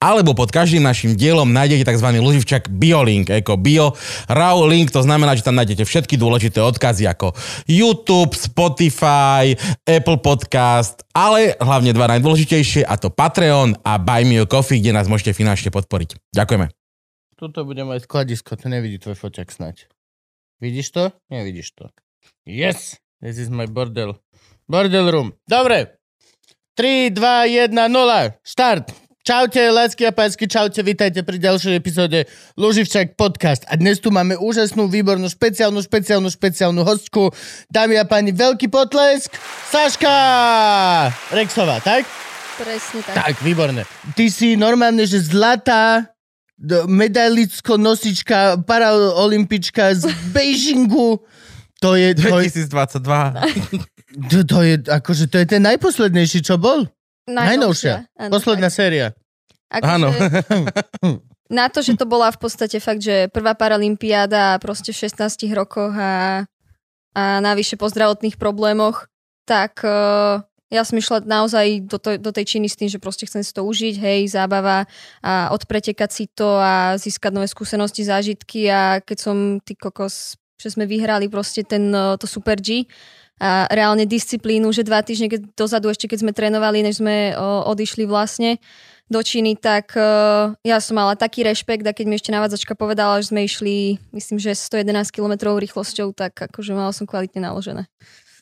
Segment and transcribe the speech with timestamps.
[0.00, 2.08] alebo pod každým našim dielom nájdete tzv.
[2.18, 3.92] Luživčak biolink, ako bio
[4.32, 7.36] raw link, to znamená, že tam nájdete všetky dôležité odkazy ako
[7.68, 9.52] YouTube, Spotify,
[9.84, 14.96] Apple Podcast, ale hlavne dva najdôležitejšie a to Patreon a Buy Me a Coffee, kde
[14.96, 16.16] nás môžete finančne podporiť.
[16.32, 16.72] Ďakujeme.
[17.36, 19.88] Tuto bude moje skladisko, to nevidí tvoj foťak snať.
[20.64, 21.04] Vidíš to?
[21.28, 21.92] Nevidíš to.
[22.48, 22.96] Yes!
[23.20, 24.16] This is my bordel.
[24.64, 25.36] Bordel room.
[25.44, 26.00] Dobre.
[26.72, 28.40] 3, 2, 1, 0.
[28.40, 29.09] Start.
[29.30, 32.26] Čaute, lásky a pásky, čaute, vítajte pri ďalšej epizóde
[32.58, 33.62] Luživčak podcast.
[33.70, 37.30] A dnes tu máme úžasnú, výbornú, špeciálnu, špeciálnu, špeciálnu hostku.
[37.70, 39.30] Dámy a páni, veľký potlesk,
[39.70, 40.10] Saška
[41.30, 42.10] Rexová, tak?
[42.58, 43.14] Presne tak.
[43.14, 43.86] Tak, výborné.
[44.18, 46.10] Ty si normálne, že zlatá
[46.90, 51.22] medailicko nosička, paraolimpička z Beijingu.
[51.78, 52.18] To je...
[52.18, 54.26] To je 2022.
[54.26, 56.90] to, to je, akože, to je ten najposlednejší, čo bol?
[57.30, 57.94] Najnovšia.
[58.18, 58.78] Áno, Posledná tak.
[58.82, 59.06] séria.
[59.70, 60.08] Ako Áno.
[61.60, 65.94] na to, že to bola v podstate fakt, že prvá paralympiáda proste v 16 rokoch
[65.94, 66.46] a,
[67.14, 69.06] a navyše po zdravotných problémoch,
[69.46, 73.26] tak uh, ja som išla naozaj do, to, do tej činy s tým, že proste
[73.26, 74.86] chcem si to užiť, hej, zábava
[75.18, 80.70] a odpretekať si to a získať nové skúsenosti, zážitky a keď som ty kokos, že
[80.70, 82.86] sme vyhrali proste ten, e, to Super G,
[83.40, 87.72] a reálne disciplínu, že dva týždne keď, dozadu, ešte keď sme trénovali, než sme o,
[87.72, 88.60] odišli vlastne
[89.10, 93.18] do Číny, tak uh, ja som mala taký rešpekt a keď mi ešte navádzačka povedala,
[93.18, 97.90] že sme išli, myslím, že 111 km rýchlosťou, tak akože mala som kvalitne naložené.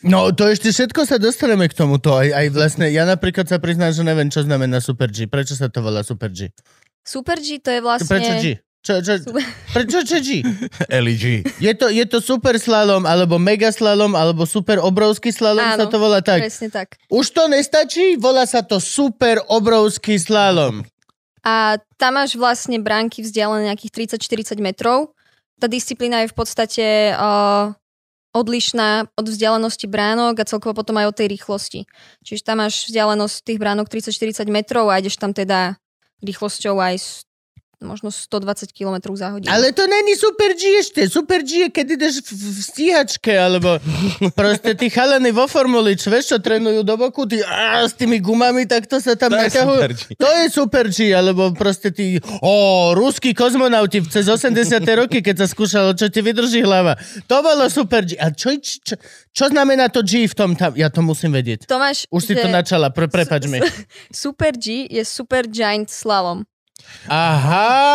[0.05, 2.15] No to ešte všetko sa dostaneme k tomuto.
[2.15, 5.27] Aj, aj vlastne, ja napríklad sa priznám, že neviem, čo znamená Super G.
[5.27, 6.55] Prečo sa to volá Super G?
[7.03, 8.07] Super G to je vlastne...
[8.07, 8.63] Prečo G?
[8.79, 9.15] Čo, čo,
[9.75, 10.41] prečo čo G?
[10.89, 11.25] LG.
[11.59, 15.85] Je to, je to super slalom, alebo mega slalom, alebo super obrovský slalom Áno, sa
[15.91, 16.47] to volá tak.
[16.47, 16.95] presne tak.
[17.11, 18.17] Už to nestačí?
[18.17, 20.87] Volá sa to super obrovský slalom.
[21.43, 25.15] A tam máš vlastne bránky vzdialené nejakých 30-40 metrov.
[25.59, 26.87] Tá disciplína je v podstate
[27.19, 27.75] uh,
[28.37, 31.81] odlišná od vzdialenosti bránok a celkovo potom aj od tej rýchlosti.
[32.23, 35.81] Čiže tam máš vzdialenosť tých bránok 30-40 metrov a ideš tam teda
[36.23, 37.27] rýchlosťou aj
[37.79, 39.47] možno 120 km za hodinu.
[39.55, 41.07] Ale to není Super G ešte.
[41.07, 43.79] Super G je, keď ideš v, v stíhačke, alebo
[44.35, 48.19] proste tí chalany vo formuli, čo vieš, čo trénujú do boku, tí á, s tými
[48.19, 49.81] gumami, tak to sa tam to naťahujú.
[50.19, 54.59] To je Super G, alebo proste tí, o, ruskí kozmonauti cez 80.
[54.99, 56.99] roky, keď sa skúšalo, čo ti vydrží hlava.
[57.31, 58.19] To bolo Super G.
[58.19, 58.99] A čo, čo,
[59.31, 60.75] čo znamená to G v tom tam?
[60.75, 61.71] Ja to musím vedieť.
[61.71, 63.63] Tomáš, Už si to načala, pre, prepač mi.
[64.11, 66.43] Super G je Super Giant Slalom.
[67.09, 67.89] Aha!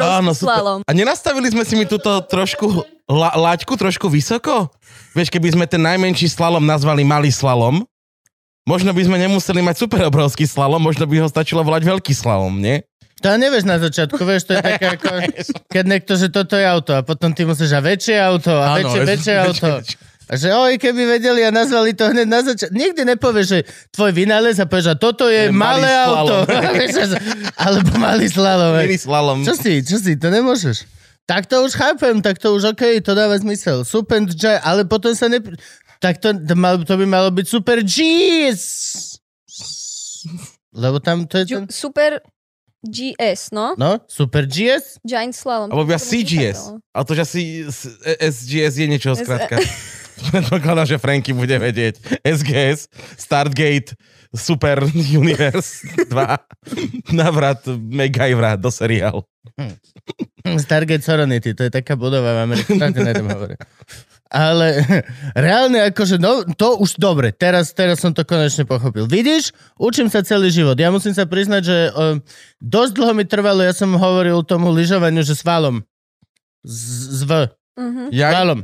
[0.00, 0.56] super Áno, super.
[0.56, 0.78] Slalom.
[0.86, 4.70] A nenastavili sme si mi túto trošku la, laťku trošku vysoko?
[5.12, 7.82] Vieš, keby sme ten najmenší slalom nazvali malý slalom,
[8.62, 12.54] možno by sme nemuseli mať super obrovský slalom, možno by ho stačilo volať veľký slalom,
[12.62, 12.86] nie?
[13.20, 15.08] To nevieš na začiatku, vieš, to je také ako,
[15.74, 19.00] keď niekto, že toto je auto a potom ty musíš a väčšie auto a väčšie,
[19.04, 19.68] väčšie, väčšie auto.
[19.76, 20.09] Väčšie, väčšie.
[20.30, 22.70] A že oj, keby vedeli a nazvali to hneď na začiatku.
[22.70, 23.60] Nikdy nepovieš, že
[23.90, 26.46] tvoj vynález a povieš, že toto je, je malé auto.
[27.66, 28.78] Alebo malý slalom.
[28.78, 29.38] Malý slalom.
[29.42, 30.86] Čo si, čo si, to nemôžeš.
[31.26, 33.82] Tak to už chápem, tak to už OK, to dáva zmysel.
[33.82, 35.42] Super G, ale potom sa ne...
[35.98, 37.98] Tak to, to, mal, to by malo byť Super G.
[40.78, 41.66] Lebo tam to je ten...
[41.66, 42.22] Super
[42.86, 43.74] GS, no?
[43.76, 45.02] No, Super GS?
[45.02, 45.68] Giant Slalom.
[45.74, 46.72] Alebo iba CGS.
[46.94, 47.42] Ale to, že asi
[48.16, 49.58] SGS je niečo skrátka.
[50.28, 52.20] Predpokladám, že Franky bude vedieť.
[52.20, 53.96] SGS, Startgate,
[54.30, 54.86] Super
[55.20, 59.26] Universe 2, navrat MacGyvera do seriálu.
[59.58, 59.74] Hm.
[60.60, 62.72] Stargate Serenity, to je taká budova v Amerike,
[64.30, 64.86] Ale
[65.34, 69.10] reálne akože, no, to už dobre, teraz, teraz som to konečne pochopil.
[69.10, 70.78] Vidíš, učím sa celý život.
[70.78, 72.22] Ja musím sa priznať, že o,
[72.62, 75.82] dosť dlho mi trvalo, ja som hovoril tomu lyžovaniu, že s valom.
[76.62, 76.78] Z,
[77.10, 77.32] z V.
[77.74, 78.06] Uh-huh.
[78.14, 78.30] Ja?
[78.38, 78.62] Valom.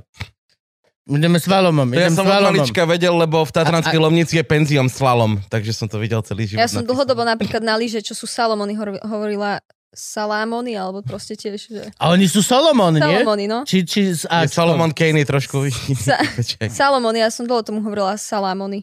[1.07, 1.87] Ideme s Valomom.
[1.87, 4.05] To ja som od malička vedel, lebo v Tatranskej a, a...
[4.11, 6.67] Lovnici je penziom s Valom, takže som to videl celý život.
[6.67, 8.75] Ja som dlhodobo napríklad na lyže, čo sú Salomony,
[9.07, 9.63] hovorila
[9.95, 11.83] Salamony, alebo proste tiež, že...
[12.03, 13.07] A oni sú Salomon, nie?
[13.07, 13.63] Salomony, no.
[13.63, 16.21] Či, či s je Salomon Kane trošku Sa-
[16.69, 18.83] Salomony, ja som dlho tomu hovorila Salamony.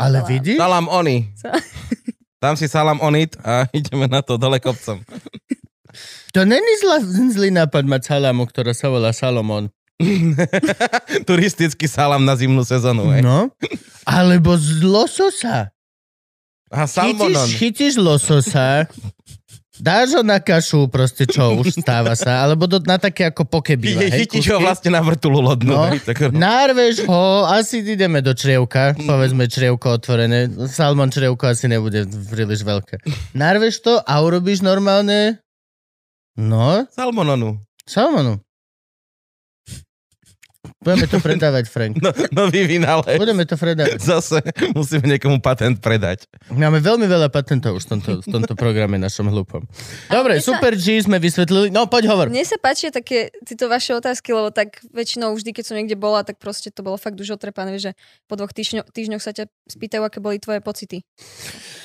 [0.00, 0.30] Ale Salam.
[0.32, 0.58] vidíš?
[0.58, 1.16] Salam oni.
[1.36, 1.60] Sa-
[2.44, 5.00] Tam si salam onit a ideme na to dole kopcom.
[6.36, 7.00] To není zlá,
[7.32, 9.72] zlý nápad mať salamu, ktorá sa volá Salomon.
[11.28, 13.10] Turistický salam na zimnú sezónu.
[13.14, 13.22] Hej.
[13.22, 13.50] No,
[14.04, 15.70] alebo z lososa.
[16.74, 17.46] Aha, salmonon.
[17.46, 18.90] Chytíš, chytíš lososa,
[19.74, 24.06] Dáš ho na kašu, proste čo, už stáva sa, alebo do, na také ako pokebíva,
[24.06, 25.74] hej, Chytíš ho vlastne na vrtulu lodnú.
[25.74, 25.90] No.
[25.90, 30.46] hej, tak- Nárveš ho, asi ideme do črievka, povedzme črievko otvorené.
[30.70, 33.02] Salmon črievko asi nebude príliš veľké.
[33.34, 35.42] Nárveš to a urobíš normálne,
[36.38, 37.58] no, Salmononu.
[37.82, 38.38] salmonu.
[40.84, 41.96] Budeme to predávať, Frank.
[41.96, 43.16] No, nový vynález.
[43.16, 43.98] Budeme to predávať.
[43.98, 46.28] Zase musíme niekomu patent predať.
[46.48, 49.64] Máme veľmi veľa patentov už v tomto, v tomto programe našom hlupom.
[50.06, 51.72] Dobre, sa- Super G sme vysvetlili.
[51.72, 52.28] No, poď hovor.
[52.28, 56.20] Mne sa páčia také tieto vaše otázky, lebo tak väčšinou vždy, keď som niekde bola,
[56.20, 57.96] tak proste to bolo fakt už otrepané, že
[58.26, 61.00] po dvoch týždňo, týždňoch sa ťa spýtajú, aké boli tvoje pocity.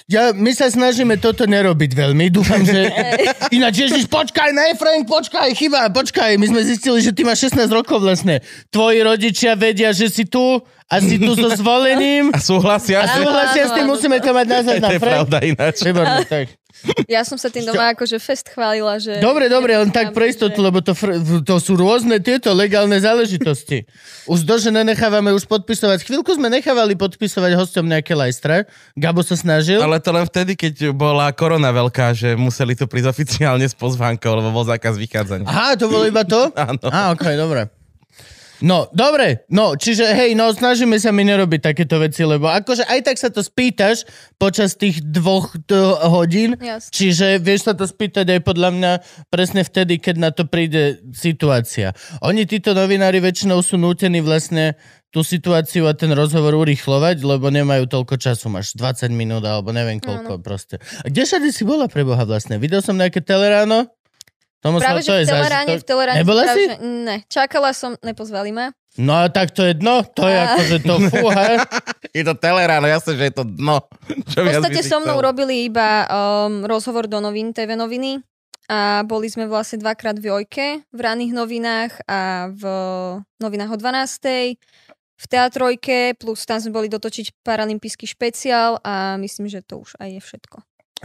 [0.06, 2.28] Ja, my sa snažíme toto nerobiť veľmi.
[2.30, 2.90] Dúfam, že...
[3.56, 6.34] Ináč, Ježiš, počkaj, ne, Frank, počkaj, chyba, počkaj.
[6.36, 8.42] My sme zistili, že ty máš 16 rokov vlastne.
[8.90, 10.42] Tvoji rodičia vedia, že si tu
[10.90, 12.34] a si tu so zvoleným.
[12.34, 13.06] A súhlasia?
[13.06, 15.14] A súhlasia s tým, musíme to mať na To záznam, je Frank.
[15.14, 15.76] pravda ináč.
[15.86, 16.46] Výborné, tak.
[17.12, 19.20] Ja som sa tým doma akože fest chválila, že...
[19.20, 23.84] Dobre, dobre, len tak pre istotu, lebo to, fr- to sú rôzne tieto legálne záležitosti.
[24.26, 26.08] Už to, že nenechávame už podpisovať.
[26.08, 28.64] Chvíľku sme nechávali podpisovať hostom nejaké lajstra.
[28.96, 29.84] Gabo sa snažil.
[29.84, 34.32] Ale to len vtedy, keď bola korona veľká, že museli tu prísť oficiálne s pozvánkou,
[34.40, 35.52] lebo bol zákaz vychádzania.
[35.52, 36.48] Aha, to bolo iba to?
[36.56, 36.80] Áno.
[36.88, 37.68] Á, okej, dobre.
[38.60, 43.00] No, dobre, no, čiže hej, no, snažíme sa mi nerobiť takéto veci, lebo akože aj
[43.08, 44.04] tak sa to spýtaš
[44.36, 46.92] počas tých dvoch t- hodín, Jasne.
[46.92, 48.92] čiže vieš sa to spýtať aj podľa mňa
[49.32, 51.96] presne vtedy, keď na to príde situácia.
[52.20, 54.76] Oni, títo novinári, väčšinou sú nútení vlastne
[55.10, 59.98] tú situáciu a ten rozhovor urýchlovať, lebo nemajú toľko času, máš 20 minút alebo neviem
[59.98, 60.78] koľko proste.
[61.02, 62.62] A kde všade si bola pre Boha vlastne?
[62.62, 63.90] Videl som nejaké teleráno?
[64.60, 65.80] Tomu Práve, to že v Teleráne, zážitok.
[65.80, 66.18] v Teleráne...
[66.20, 66.62] Nebola si?
[66.62, 68.76] Že, ne, čakala som, nepozvali ma.
[68.98, 71.64] No a tak to je dno, to je A- akože to fúha.
[72.10, 73.88] Je to teleráno, jasne, že je to dno.
[74.28, 75.26] Čo V podstate so mnou chcel?
[75.26, 78.20] robili iba um, rozhovor do novín, TV noviny
[78.68, 82.64] a boli sme vlastne dvakrát v Jojke, v ranných novinách a v
[83.38, 84.60] novinách o 12.
[85.16, 90.10] V teatrojke, plus tam sme boli dotočiť paralympijský špeciál a myslím, že to už aj
[90.10, 90.58] je všetko.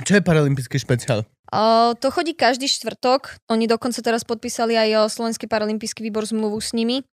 [0.03, 1.23] Čo je paralympijský špeciál?
[1.55, 3.39] O, to chodí každý štvrtok.
[3.47, 7.07] Oni dokonca teraz podpísali aj o Slovenský paralympijský výbor zmluvu s nimi.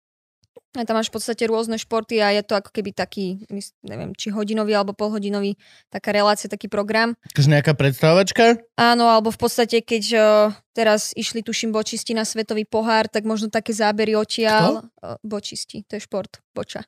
[0.72, 3.44] A tam máš v podstate rôzne športy a je to ako keby taký,
[3.84, 5.56] neviem, či hodinový alebo polhodinový,
[5.92, 7.12] taká relácia, taký program.
[7.32, 8.56] Akože nejaká predstavovačka?
[8.80, 10.24] Áno, alebo v podstate, keď o,
[10.72, 14.88] teraz išli, tuším, bočisti na svetový pohár, tak možno také zábery odtiaľ.
[15.00, 16.84] O, bočisti, to je šport, boča.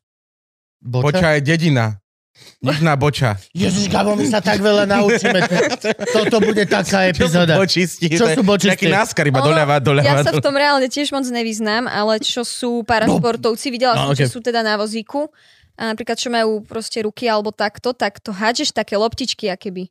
[0.80, 1.04] Boča?
[1.04, 2.03] Boča je dedina.
[2.58, 3.38] Nižná boča.
[3.54, 5.38] Ježiš, Gabo, my sa tak veľa naučíme.
[6.10, 7.54] Toto bude taká Čo sú epizóda.
[7.60, 8.06] bočisti?
[8.10, 8.74] Čo sú bočisti?
[8.74, 10.06] Nejaký náskar iba doľava, doľava.
[10.06, 14.18] Ja sa v tom reálne tiež moc nevyznám, ale čo sú parašportovci, videla No, som,
[14.18, 14.26] okay.
[14.26, 15.30] že sú teda na vozíku
[15.78, 19.90] a napríklad čo majú proste ruky alebo takto, tak to hádžeš také loptičky akéby.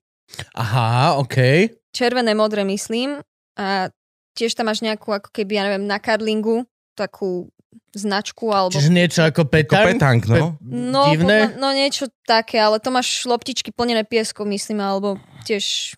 [0.56, 1.72] Aha, okej.
[1.95, 3.24] Červené, modré myslím
[3.56, 3.88] a
[4.34, 7.50] tiež tam máš nejakú ako keby, ja neviem, na karlingu takú
[7.94, 8.74] značku alebo...
[8.74, 9.86] Čiže niečo ako Ako petang?
[9.86, 10.57] petang, no.
[10.62, 11.50] No, divné?
[11.50, 15.94] podľa- no niečo také, ale to máš loptičky plnené pieskom, myslím, alebo tiež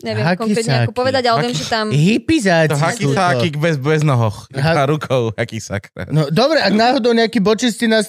[0.00, 0.40] neviem Hakisáky.
[0.40, 1.92] konkrétne ako povedať, ale viem, že tam...
[1.92, 4.48] Hypizáci To hakisákik bez, bez nohoch.
[4.56, 5.92] Ha- A rukou hakisak.
[6.08, 8.08] No dobre, ak náhodou nejakí bočisti nás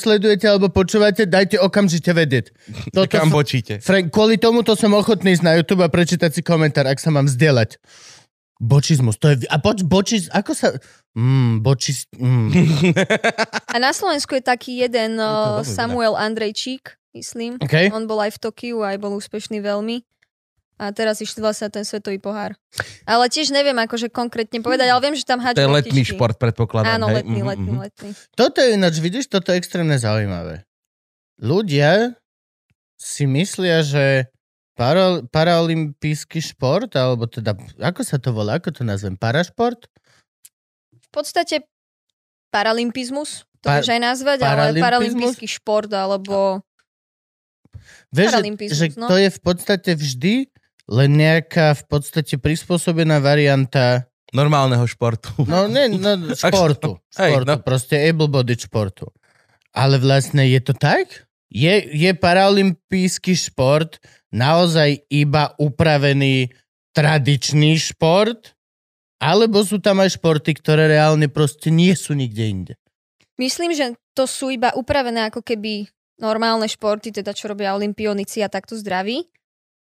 [0.00, 2.56] sledujete alebo počúvate, dajte okamžite vedieť.
[2.88, 3.84] Toto Kam bočíte.
[3.84, 7.28] Frank, kvôli tomuto som ochotný ísť na YouTube a prečítať si komentár, ak sa mám
[7.28, 7.76] vzdelať.
[8.56, 9.44] Bočizmus, to je...
[9.52, 10.32] A boč, bočiz...
[10.32, 10.72] Ako sa...
[11.16, 12.04] Mm, bočiz...
[12.12, 12.52] Mm.
[13.72, 17.56] A na Slovensku je taký jeden to veľmi Samuel Andrejčík, myslím.
[17.56, 17.88] OK?
[17.88, 20.04] On bol aj v Tokiu, aj bol úspešný veľmi.
[20.76, 22.52] A teraz išli vlastne ten svetový pohár.
[23.08, 26.12] Ale tiež neviem akože konkrétne povedať, ale viem, že tam To hádžu je letný loptičky.
[26.20, 27.00] šport, predpokladám.
[27.00, 27.24] Áno, hej?
[27.24, 27.80] letný, Mhm, letný, mhm.
[27.80, 28.08] letný.
[28.36, 30.68] Toto je ináč, vidíš, toto je extrémne zaujímavé.
[31.40, 32.12] Ľudia
[33.00, 34.28] si myslia, že
[34.76, 39.88] para, paraolimpijský šport, alebo teda, ako sa to volá, ako to nazvem, parašport?
[41.16, 41.64] V podstate
[42.52, 46.60] paralimpizmus, to Pa- vieš aj nazvať, ale paralimpijský šport, alebo
[48.12, 49.08] Vieš, že, že no.
[49.08, 50.34] to je v podstate vždy
[50.86, 55.32] len nejaká v podstate prispôsobená varianta, Normálneho športu.
[55.46, 56.98] no ne, no, športu.
[57.20, 57.62] Hej, športu, no.
[57.62, 59.08] proste able-bodied športu.
[59.72, 61.28] Ale vlastne je to tak?
[61.46, 64.02] Je, je paralympijský šport
[64.34, 66.50] naozaj iba upravený
[66.90, 68.55] tradičný šport?
[69.16, 72.74] Alebo sú tam aj športy, ktoré reálne proste nie sú nikde inde?
[73.36, 78.48] myslím, že to sú iba upravené ako keby normálne športy, teda čo robia olimpionici a
[78.48, 79.28] takto zdraví,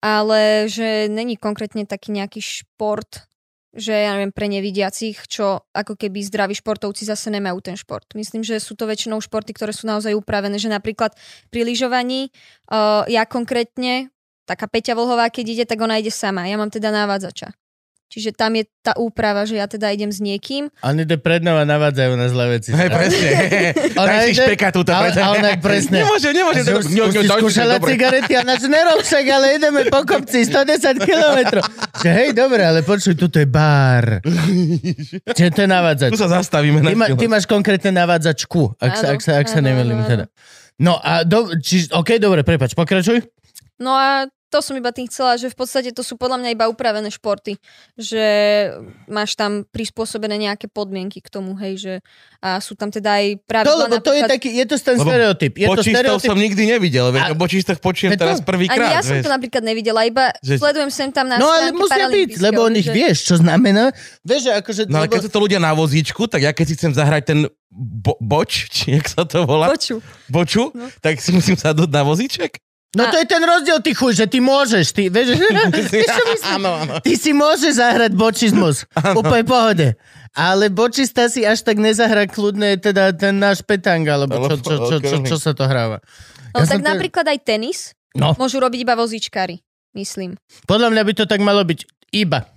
[0.03, 3.31] ale že není konkrétne taký nejaký šport,
[3.77, 8.09] že ja neviem, pre nevidiacich, čo ako keby zdraví športovci zase nemajú ten šport.
[8.19, 11.15] Myslím, že sú to väčšinou športy, ktoré sú naozaj upravené, že napríklad
[11.53, 12.35] pri lyžovaní
[12.73, 14.11] uh, ja konkrétne
[14.49, 16.49] taká Peťa Vlhová, keď ide, tak ona ide sama.
[16.49, 17.53] Ja mám teda návádzača.
[18.07, 20.71] Čiže tam je tá úprava, že ja teda idem s niekým.
[20.79, 22.71] On ide pred a navádzajú na zlé veci.
[22.71, 23.29] Hej, presne.
[24.27, 24.95] Si ide- špeka túto.
[24.95, 26.07] a, a ona presne.
[26.07, 26.63] Nemôžem, nemôžem.
[26.65, 31.03] Že už, už si skúšala cigarety a nač nerob však, ale ideme po kopci 110
[31.03, 31.63] kilometrov.
[31.99, 34.23] Že hej, dobre, ale počuj, tuto je bar.
[35.37, 36.11] Čiže to je navádzač.
[36.15, 39.47] Tu sa zastavíme Ty, na ma, ty máš konkrétne navádzačku, ak, sa, ak, sa, ak
[39.51, 40.31] sa nemýlim teda.
[40.79, 43.25] No a do, či, OK, dobre, prepač, pokračuj.
[43.83, 44.25] No a
[44.57, 47.61] to som iba tým chcela, že v podstate to sú podľa mňa iba upravené športy,
[47.95, 48.25] že
[49.05, 51.93] máš tam prispôsobené nejaké podmienky k tomu, hej, že
[52.41, 55.05] a sú tam teda aj To, pravidla lebo to je taký, je to ten Lebo
[55.05, 55.53] stereotyp.
[55.55, 56.29] Je to stereotyp.
[56.29, 58.93] som nikdy nevidel, veď A- o počístoch počujem to- teraz Ani prvýkrát.
[58.93, 62.41] ja som to napríklad nevidela, iba Že- sledujem sem tam na No ale musia byť,
[62.41, 63.93] lebo o nich že- vieš, čo znamená.
[64.23, 64.83] Vieš, že akože...
[64.87, 67.23] No ale lebo- keď sú to ľudia na vozíčku, tak ja keď si chcem zahrať
[67.27, 70.01] ten bo- boč, či jak sa to volá, Poču.
[70.27, 70.87] boču, No.
[70.99, 72.57] tak si musím sadnúť na vozíček.
[72.97, 75.37] No to je ten rozdiel, ty chuj, že ty môžeš, ty, vieš,
[76.09, 76.53] čo myslím?
[76.57, 76.93] Áno, áno.
[76.99, 78.89] Ty si môžeš zahrať bočizmus.
[78.95, 79.89] Úplne pohode.
[80.33, 84.97] Ale bočista si až tak nezahra kľudne teda ten náš petang, alebo čo, čo, čo,
[84.99, 86.01] čo, čo sa to hráva.
[86.53, 87.79] No, Ja som tak to- napríklad aj tenis
[88.13, 89.61] No, môžu robiť iba vozíčkári,
[89.93, 90.41] myslím.
[90.65, 92.49] podľa mňa by to tak malo byť iba.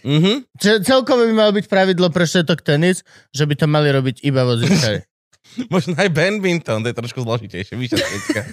[0.00, 0.48] Mhm.
[0.54, 3.00] Č- celkovo by malo byť pravidlo pre všetok tenis,
[3.32, 5.00] že by to mali robiť iba vozičkári.
[5.74, 8.42] Možno aj badminton, to je trošku zložitejšie, vyššia.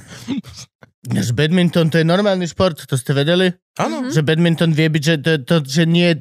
[1.02, 3.50] Že badminton to je normálny šport, to ste vedeli?
[3.82, 4.06] Áno.
[4.06, 4.14] Mhm.
[4.14, 6.14] Že badminton vie byť, že, to, to, že nie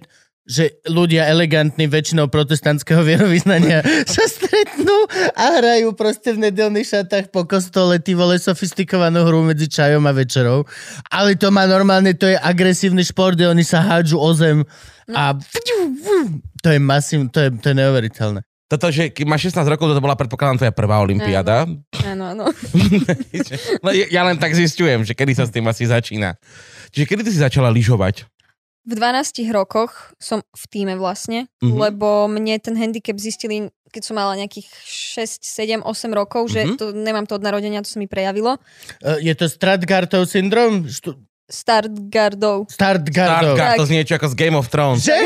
[0.51, 5.07] že ľudia elegantní väčšinou protestantského vierovýznania sa stretnú
[5.39, 10.13] a hrajú proste v nedelných šatách po kostole ty vole sofistikovanú hru medzi čajom a
[10.17, 10.67] večerou.
[11.07, 14.67] Ale to má normálne, to je agresívny šport, kde oni sa hádžu o zem
[15.15, 15.39] a
[16.63, 18.41] to je masív, to je, to je neuveriteľné.
[18.71, 21.67] Toto, že keď máš 16 rokov, to bola predpokladám tvoja prvá olimpiáda.
[22.07, 22.45] Áno, áno.
[23.83, 26.39] no, ja, len tak zistujem, že kedy sa s tým asi začína.
[26.95, 28.31] Čiže kedy ty si začala lyžovať?
[28.81, 31.77] V 12 rokoch som v týme vlastne, Mhm.
[31.77, 36.75] lebo mne ten handicap zistili, keď som mala nejakých 6, 7, 8 rokov, že Mhm.
[36.79, 38.57] to, nemám to od narodenia, to sa mi prejavilo.
[39.03, 40.87] Uh, je to Stratgartov syndrom?
[40.87, 41.19] Štu-
[41.51, 42.71] Startgardov.
[42.71, 43.59] Startgardov.
[43.59, 45.03] Stargard, to znie ako z Game of Thrones.
[45.03, 45.19] Že?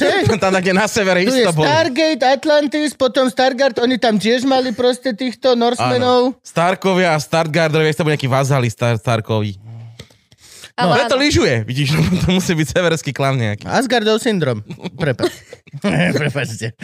[0.00, 0.10] Že?
[0.42, 1.68] Tam kde na severe Tu isto boli.
[1.68, 6.34] Stargate, Atlantis, potom Stargard, oni tam tiež mali proste týchto Norsemenov.
[6.40, 9.69] Starkovia a Stargardovia, to boli nejakí vazali Star, Starkovi.
[10.86, 13.68] No, preto lyžuje, vidíš, no, to musí byť severský klan nejaký.
[13.68, 14.64] Asgardov syndrom.
[14.96, 15.32] Prepač.
[16.20, 16.74] Prepačte.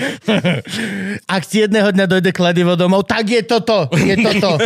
[1.26, 3.90] Ak ti jedného dňa dojde kladivo domov, tak je toto.
[3.94, 4.58] Je toto.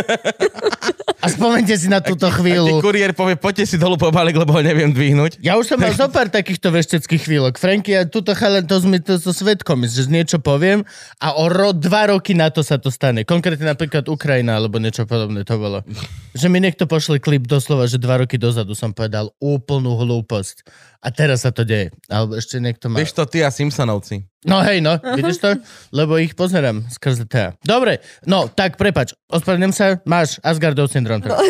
[1.21, 2.81] A spomente si na túto Ti chvíľu.
[2.81, 5.37] kuriér povie, poďte si dolu po balík, lebo ho neviem dvihnúť.
[5.45, 7.61] Ja už som mal zo pár takýchto vešteckých chvíľok.
[7.61, 10.81] Franky, ja túto chalen, to sme to so svetkom, že niečo poviem
[11.21, 13.21] a o ro, dva roky na to sa to stane.
[13.21, 15.85] Konkrétne napríklad Ukrajina, alebo niečo podobné to bolo.
[16.33, 20.65] Že mi niekto pošle klip doslova, že dva roky dozadu som povedal úplnú hlúposť.
[21.01, 21.93] A teraz sa to deje.
[22.09, 22.97] Alebo ešte niekto má...
[23.01, 24.25] Vieš to ty a Simpsonovci.
[24.41, 25.49] No hej, no, vidíš to?
[25.93, 27.53] Lebo ich pozerám skrze teda.
[27.61, 31.21] Dobre, no, tak prepač, ospravedlňujem sa, máš Asgardov syndrom.
[31.21, 31.37] No.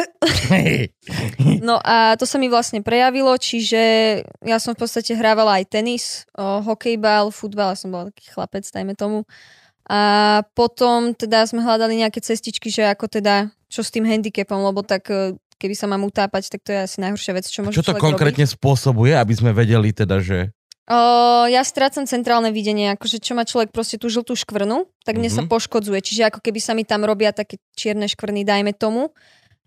[1.62, 3.82] No a to sa mi vlastne prejavilo, čiže
[4.44, 8.66] ja som v podstate hrávala aj tenis, o, hokejbal, futbal, ja som bola taký chlapec,
[8.70, 9.26] dajme tomu.
[9.90, 14.86] A potom teda sme hľadali nejaké cestičky, že ako teda, čo s tým handicapom, lebo
[14.86, 17.94] tak e, keby sa mám utápať, tak to je asi najhoršia vec, čo môže Čo
[17.94, 20.50] to konkrétne spôsobuje, aby sme vedeli teda, že...
[20.90, 20.98] O,
[21.46, 25.46] ja strácam centrálne videnie, akože čo má človek proste tú žltú škvrnu, tak mne sa
[25.46, 25.50] Mhm.
[25.54, 26.02] poškodzuje.
[26.02, 29.14] Čiže ako keby sa mi tam robia také čierne škvrny, dajme tomu.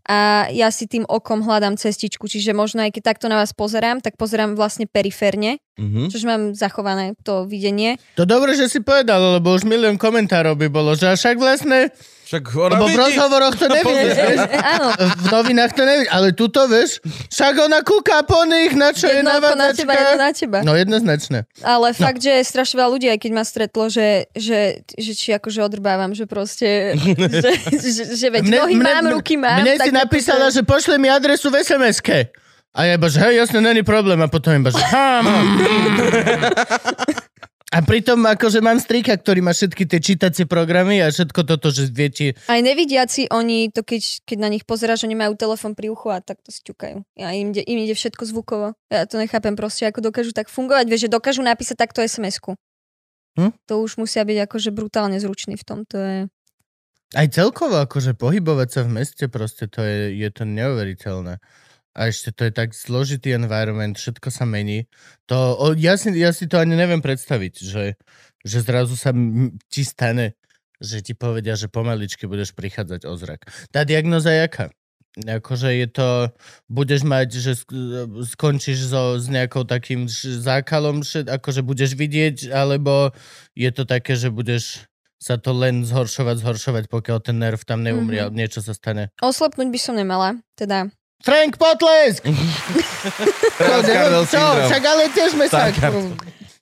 [0.05, 4.05] A ja si tým okom hľadám cestičku, čiže možno aj keď takto na vás pozerám,
[4.05, 6.13] tak pozerám vlastne periférne, Mhm.
[6.13, 7.97] čože mám zachované to videnie.
[8.21, 11.89] To dobre, že si povedal, lebo už milión komentárov by bolo, že však vlastne,
[12.35, 12.99] Však ona lebo v vidí.
[12.99, 14.41] rozhovoroch to nevidíš, vieš?
[14.59, 16.99] Áno, V novinách to nevidíš, ale tuto, vieš,
[17.31, 20.59] však ona kúka po nich, na čo je jedno oko na teba, jedno na teba.
[20.67, 21.47] No jednoznačne.
[21.63, 25.63] Ale fakt, že strašne veľa ľudí, aj keď ma stretlo, že, že, že či akože
[25.63, 26.99] odrbávam, že proste,
[27.47, 29.63] že, že, že veď nohy mám, ruky mám.
[29.63, 32.35] Mne si napísala, že pošle mi adresu v SMS-ke.
[32.75, 34.19] A ja iba, že hej, jasne, není problém.
[34.19, 35.23] A potom iba, že ham.
[37.75, 41.91] A pritom akože mám strýka, ktorý má všetky tie čítacie programy a všetko toto, že
[41.91, 42.39] viete...
[42.47, 46.23] Aj nevidiaci, oni to keď, keď na nich pozeráš, oni majú telefon pri uchu a
[46.23, 47.03] tak to sťukajú.
[47.19, 48.79] Ja, im, ide, im ide všetko zvukovo.
[48.95, 50.87] Ja to nechápem proste, ako dokážu tak fungovať.
[50.87, 52.55] Vieš, že dokážu napísať takto SMS-ku.
[53.35, 53.51] Hm?
[53.67, 55.83] To už musia byť akože brutálne zruční v tom.
[55.91, 56.19] To je...
[57.19, 61.43] Aj celkovo, akože pohybovať sa v meste, proste to je, je to neuveriteľné.
[61.95, 64.91] A ešte to je tak zložitý environment, všetko sa mení.
[65.31, 67.95] To, o, ja, si, ja si to ani neviem predstaviť, že,
[68.43, 70.35] že zrazu sa m- ti stane,
[70.83, 73.47] že ti povedia, že pomaličky budeš prichádzať o zrak.
[73.71, 74.67] Tá diagnoza je aká?
[75.15, 76.09] Akože je to,
[76.67, 77.79] budeš mať, že sk-
[78.27, 83.15] skončíš so, s nejakou takým zákalom, že akože budeš vidieť, alebo
[83.55, 84.83] je to také, že budeš
[85.23, 88.27] sa to len zhoršovať, zhoršovať, pokiaľ ten nerv tam neumrie, Mhm.
[88.29, 88.39] mm-hmm.
[88.43, 89.15] niečo sa stane.
[89.23, 90.91] Oslepnúť by som nemala, teda
[91.23, 92.25] Frank Potlesk!
[94.33, 94.45] Čo?
[94.67, 95.71] Však ale tiež sme sa...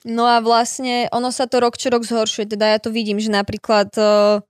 [0.03, 2.43] No a vlastne ono sa to rok čo rok zhoršuje.
[2.43, 4.43] Teda ja to vidím, že napríklad uh,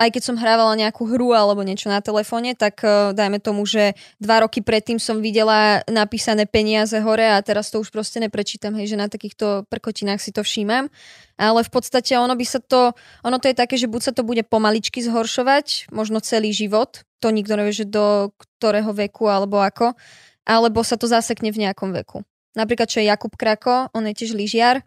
[0.00, 3.94] aj keď som hrávala nejakú hru alebo niečo na telefóne, tak uh, dajme tomu, že
[4.18, 8.96] dva roky predtým som videla napísané peniaze hore a teraz to už proste neprečítam, hej,
[8.96, 10.88] že na takýchto prkotinách si to všímam.
[11.36, 14.26] Ale v podstate ono by sa to, ono to je také, že buď sa to
[14.26, 19.94] bude pomaličky zhoršovať, možno celý život, to nikto nevie, že do ktorého veku alebo ako,
[20.42, 22.26] alebo sa to zasekne v nejakom veku.
[22.58, 24.82] Napríklad, čo je Jakub Krako, on je tiež lyžiar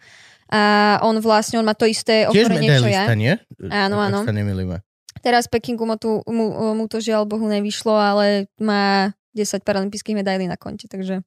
[0.52, 3.10] a on vlastne, on má to isté ochorenie, čo ja.
[3.16, 3.34] nie?
[3.72, 4.22] Áno, áno.
[4.22, 4.84] Ak sa nemýlime.
[5.26, 10.46] Teraz Pekingu mu, tu, mu, mu to žiaľ Bohu nevyšlo, ale má 10 paralympijských medailí
[10.46, 11.26] na konte, takže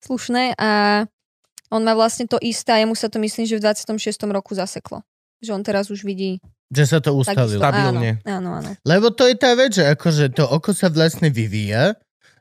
[0.00, 1.04] slušné a
[1.68, 4.00] on má vlastne to isté a jemu sa to myslím, že v 26.
[4.32, 5.04] roku zaseklo.
[5.44, 7.60] Že on teraz už vidí Že sa to ustalilo.
[7.60, 8.20] Stabilne.
[8.28, 8.70] Áno, áno, áno.
[8.84, 11.96] Lebo to je tá vec, že akože to oko sa vlastne vyvíja.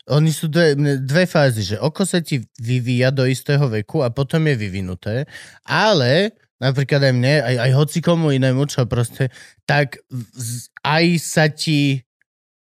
[0.07, 4.39] Oni sú dve, dve fázy, že oko sa ti vyvíja do istého veku a potom
[4.47, 5.27] je vyvinuté,
[5.67, 6.31] ale
[6.63, 9.27] napríklad aj mne, aj, aj hoci komu inému, čo proste,
[9.67, 9.99] tak
[10.31, 12.07] z- aj sa ti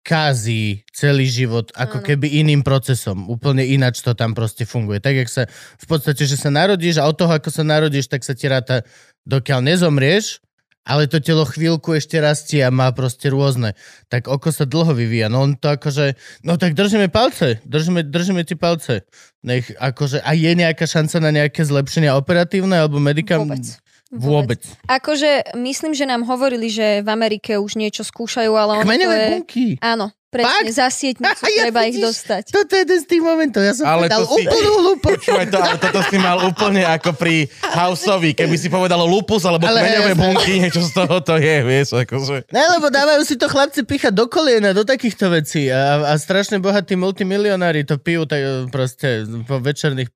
[0.03, 2.07] kazí celý život ako Áno.
[2.07, 3.31] keby iným procesom.
[3.31, 4.99] Úplne ináč to tam proste funguje.
[4.99, 5.43] Tak, jak sa
[5.79, 8.83] v podstate, že sa narodíš a od toho, ako sa narodíš, tak sa ti ráta,
[9.25, 10.43] dokiaľ nezomrieš,
[10.83, 13.79] ale to telo chvíľku ešte rastie a má proste rôzne.
[14.11, 15.31] Tak oko sa dlho vyvíja.
[15.31, 19.07] No on to akože, no tak držíme palce, držíme, držíme ti palce.
[19.47, 23.47] Nech akože, a je nejaká šanca na nejaké zlepšenia operatívne alebo medikam?
[23.47, 23.79] Vôbec.
[24.13, 24.61] Vôbec.
[24.93, 29.17] Akože myslím, že nám hovorili, že v Amerike už niečo skúšajú, ale ono to Kmeňové
[29.17, 29.31] je...
[29.33, 29.67] bunky.
[29.81, 30.73] Áno, presne, Fakt?
[30.73, 32.05] za sietnicu Ja treba ich vidíš.
[32.09, 32.43] dostať.
[32.49, 33.61] Toto je jeden z tých momentov.
[33.61, 35.13] Ja som Ale povedal to si- úplnú hlúposť.
[35.13, 39.69] Počúvaj to, ale toto si mal úplne ako pri Houseovi, keby si povedalo lupus alebo
[39.69, 40.23] Ale kmeňové jasné.
[40.25, 42.49] bunky, niečo z toho to je, vieš, akože.
[42.49, 46.57] Ne, lebo dávajú si to chlapci píchať do koliena, do takýchto vecí a, a strašne
[46.57, 49.09] bohatí multimilionári to pijú tak e, proste
[49.45, 50.09] po večerných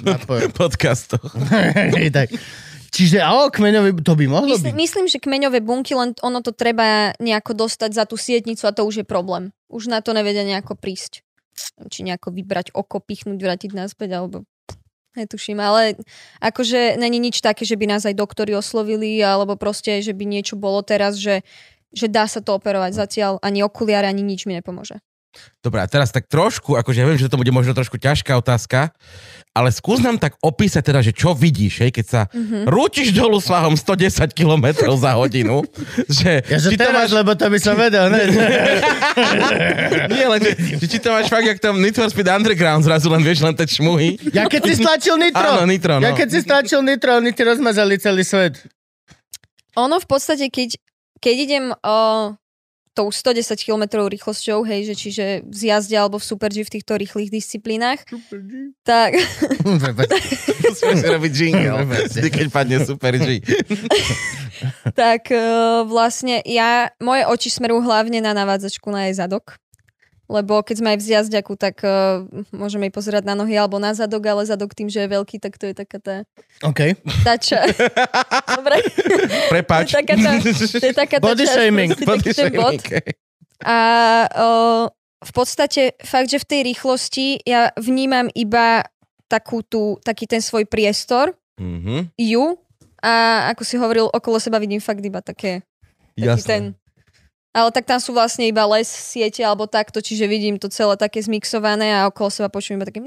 [0.00, 0.50] nápojoch.
[0.58, 1.30] Podcastoch.
[2.18, 2.34] tak.
[2.92, 4.82] Čiže, a o, kmeňový, to by mohlo Myslím, byť.
[4.84, 8.84] myslím, že kmeňové bunky, len ono to treba nejako dostať za tú sietnicu a to
[8.84, 9.48] už je problém.
[9.72, 11.24] Už na to nevedia nejako prísť.
[11.88, 14.44] Či nejako vybrať oko, pichnúť, vrátiť naspäť, alebo
[15.16, 15.60] netuším.
[15.60, 15.96] Ale
[16.44, 20.60] akože není nič také, že by nás aj doktori oslovili, alebo proste, že by niečo
[20.60, 21.40] bolo teraz, že,
[21.96, 22.92] že dá sa to operovať.
[22.92, 25.00] Zatiaľ ani okuliare, ani nič mi nepomôže.
[25.62, 28.92] Dobre, a teraz tak trošku, akože ja viem, že to bude možno trošku ťažká otázka,
[29.52, 32.64] ale skús nám tak opísať teda, že čo vidíš, hej, keď sa mm-hmm.
[32.72, 35.60] rúčiš dolu svahom 110 km za hodinu,
[36.20, 38.22] že, Ja, že to teraz, máš, lebo to by som vedel, ne?
[40.12, 43.12] nie, len, že, že či to máš fakt, jak tam Need for Speed Underground, zrazu
[43.12, 44.16] len vieš len tie čmuhy.
[44.32, 45.44] Ja keď si stlačil nitro.
[45.44, 46.04] Áno, nitro, no.
[46.08, 48.56] Ja keď si stlačil nitro, oni ti rozmazali celý svet.
[49.76, 50.80] Ono v podstate, keď,
[51.20, 51.96] keď idem o,
[52.92, 56.92] tou 110 km rýchlosťou, hej, že čiže v zjazde alebo v Super G v týchto
[57.00, 58.04] rýchlych disciplínach,
[58.84, 59.16] tak.
[60.68, 63.40] Musíme si robiť jingle, vždy, keď padne Super G.
[64.92, 69.56] tak uh, vlastne ja, moje oči smerujú hlavne na navádzačku na jej zadok.
[70.32, 72.24] Lebo keď sme aj v zjazďaku, tak uh,
[72.56, 75.60] môžeme jej pozerať na nohy alebo na zadok, ale zadok tým, že je veľký, tak
[75.60, 76.16] to je taká tá
[76.64, 76.96] OK.
[77.20, 77.68] tača.
[78.56, 78.80] Dobre.
[79.52, 79.92] Prepač.
[79.92, 80.32] To je taká tá,
[80.80, 82.80] to je taká tá Body časť, shaming, Body shaming.
[83.60, 83.78] A
[84.32, 84.48] o,
[85.20, 88.82] v podstate fakt, že v tej rýchlosti ja vnímam iba
[89.28, 92.56] takú tú, taký ten svoj priestor, Mhm, ju,
[93.04, 93.12] a
[93.52, 95.62] ako si hovoril, okolo seba vidím fakt iba také,
[96.16, 96.48] taký jasné.
[96.48, 96.62] ten...
[97.52, 101.20] Ale tak tam sú vlastne iba les, siete alebo takto, čiže vidím to celé také
[101.20, 103.04] zmixované a okolo seba počujem iba také...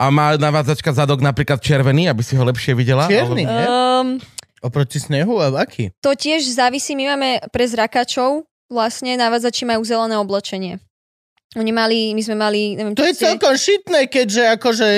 [0.00, 3.06] A má navádzačka zadok napríklad červený, aby si ho lepšie videla?
[3.06, 3.66] Čierny, nie?
[3.68, 4.08] Um,
[4.64, 5.90] Oproti snehu a aký?
[6.00, 10.80] to tiež závisí, my máme pre zrakačov vlastne navádzači majú zelené oblečenie.
[11.52, 14.88] Oni mali, my sme mali, neviem, To je ste- celkom šitné, keďže akože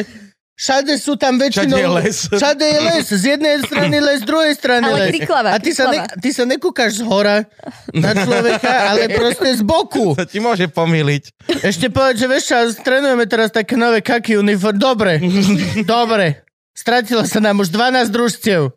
[0.55, 1.75] všade sú tam väčšinou...
[1.75, 2.17] Všade je les.
[2.31, 3.05] Všade je les.
[3.05, 5.11] Z jednej strany les, z druhej strany Ale les.
[5.15, 7.43] kriklava, A ty sa, ne, ty sa nekúkaš z hora
[7.91, 10.15] na človeka, ale proste z boku.
[10.21, 11.23] To ti môže pomýliť.
[11.67, 12.45] Ešte povedať, že vieš
[12.81, 14.79] trénujeme teraz také nové kaky uniform.
[14.79, 15.19] Dobre,
[15.87, 16.47] dobre.
[16.75, 18.75] Stratilo sa nám už 12 družstiev.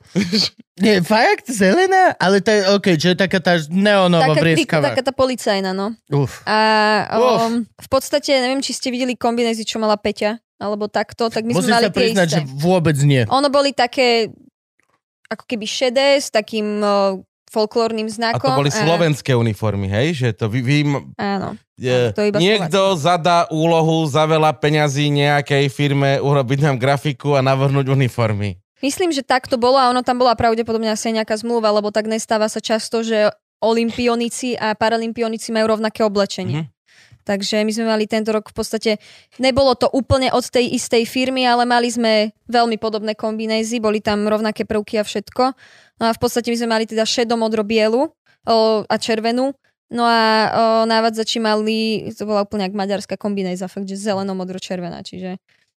[0.77, 1.49] Nie, fakt?
[1.49, 2.13] Zelená?
[2.21, 4.85] Ale to je, OK, čo je taká tá neonová taká, krik, vrieskavá.
[4.93, 5.97] taká tá policajná, no.
[6.13, 6.45] Uf.
[6.45, 6.57] A
[7.17, 11.53] um, v podstate, neviem, či ste videli kombinézy, čo mala Peťa, alebo takto, tak my
[11.53, 12.37] Musím sme mali sa tie priznať, isté.
[12.41, 13.21] že vôbec nie.
[13.29, 14.33] Ono boli také,
[15.29, 18.51] ako keby šedé, s takým uh, folklórnym A znakom.
[18.51, 20.07] to boli slovenské uniformy, hej?
[20.17, 20.77] Že to vy, vy,
[21.15, 21.55] Áno.
[21.79, 27.45] je, to iba niekto zadá úlohu za veľa peňazí nejakej firme urobiť nám grafiku a
[27.45, 28.59] navrhnúť uniformy.
[28.83, 32.05] Myslím, že tak to bolo a ono tam bola pravdepodobne asi nejaká zmluva, lebo tak
[32.05, 36.65] nestáva sa často, že olimpionici a paralympionici majú rovnaké oblečenie.
[36.65, 36.76] Mhm.
[37.27, 38.91] Takže my sme mali tento rok v podstate,
[39.35, 44.23] nebolo to úplne od tej istej firmy, ale mali sme veľmi podobné kombinézy, boli tam
[44.31, 45.43] rovnaké prvky a všetko.
[45.99, 49.51] No a v podstate my sme mali teda šedomodro-bielu o, a červenú.
[49.91, 50.29] No a o,
[50.87, 55.35] návadzači mali, to bola úplne jak maďarská kombinéza, fakt, že zeleno-modro-červená, čiže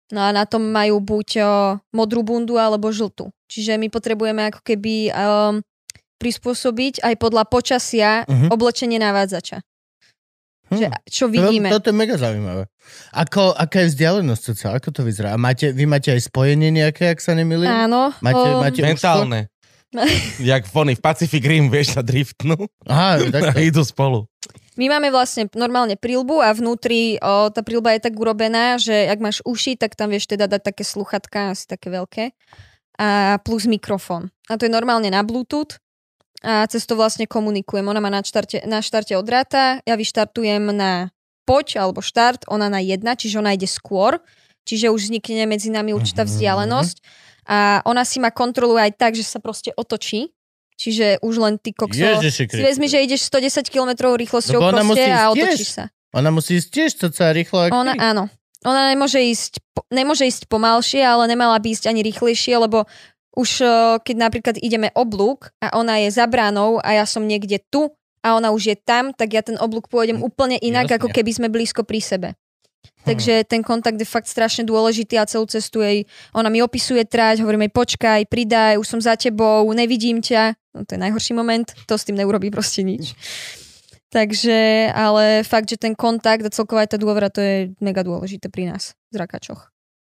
[0.08, 1.48] No a na tom majú buď o,
[1.92, 3.28] modrú bundu alebo žltú.
[3.52, 5.60] Čiže my potrebujeme ako keby um,
[6.16, 8.48] prispôsobiť aj podľa počasia Mhm.
[8.52, 9.60] oblečenie návádzača.
[10.68, 10.78] Hm.
[10.78, 11.72] Že, čo vidíme.
[11.72, 12.68] To, toto je mega zaujímavé.
[13.16, 14.68] Ako, aká je vzdialenosť cca?
[14.76, 15.32] Ako to vyzerá?
[15.32, 17.68] A máte, vy máte aj spojenie nejaké, ak sa nemýlim?
[17.68, 18.12] Áno.
[18.20, 19.48] Máte- um, máte- Mentálne.
[20.44, 23.60] Jak fony v Pacific Rim, vieš, sa driftnú Aha, a takto.
[23.64, 24.28] idú spolu.
[24.78, 29.18] My máme vlastne normálne prilbu a vnútri o, tá prilba je tak urobená, že ak
[29.24, 32.36] máš uši, tak tam vieš teda dať také sluchatka, asi také veľké,
[33.00, 34.30] a plus mikrofón.
[34.52, 35.82] A to je normálne na Bluetooth
[36.46, 37.86] a cez to vlastne komunikujem.
[37.88, 41.10] Ona má na štarte, na štarte od ráta, ja vyštartujem na
[41.48, 44.20] poď alebo štart, ona na jedna, čiže ona ide skôr,
[44.68, 46.30] čiže už vznikne medzi nami určitá Mhm.
[46.30, 46.98] vzdialenosť
[47.48, 50.36] a ona si ma kontroluje aj tak, že sa proste otočí,
[50.76, 52.04] čiže už len ty kokso...
[52.20, 55.84] Si vezmi, že ideš 110 km rýchlosťou Lebo proste a otočíš sa.
[56.14, 57.72] Ona musí ísť tiež cca rýchlo.
[57.72, 58.28] Ona, áno.
[58.66, 62.90] Ona nemôže ísť, nemôže ísť pomalšie, ale nemala by ísť ani rýchlejšie, lebo
[63.38, 63.70] už eh,
[64.02, 67.94] keď napríklad ideme oblúk a ona je za bránou a ja som niekde tu
[68.26, 70.98] a ona už je tam, tak ja ten oblúk pôjdem úplne inak, Jasne.
[70.98, 72.30] ako keby sme blízko pri sebe.
[73.08, 76.04] Takže ten kontakt je fakt strašne dôležitý a celú cestu jej,
[76.36, 80.60] ona mi opisuje trať, hovorím jej počkaj, pridaj, už som za tebou, nevidím ťa.
[80.76, 83.16] No, to je najhorší moment, to s tým neurobí proste nič.
[84.12, 88.76] Takže, ale fakt, že ten kontakt a celková tá dôvera, to je mega dôležité pri
[88.76, 89.72] nás, zrakačoch.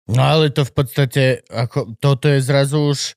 [0.08, 3.14] No ale to v podstate, ako, toto je zrazu už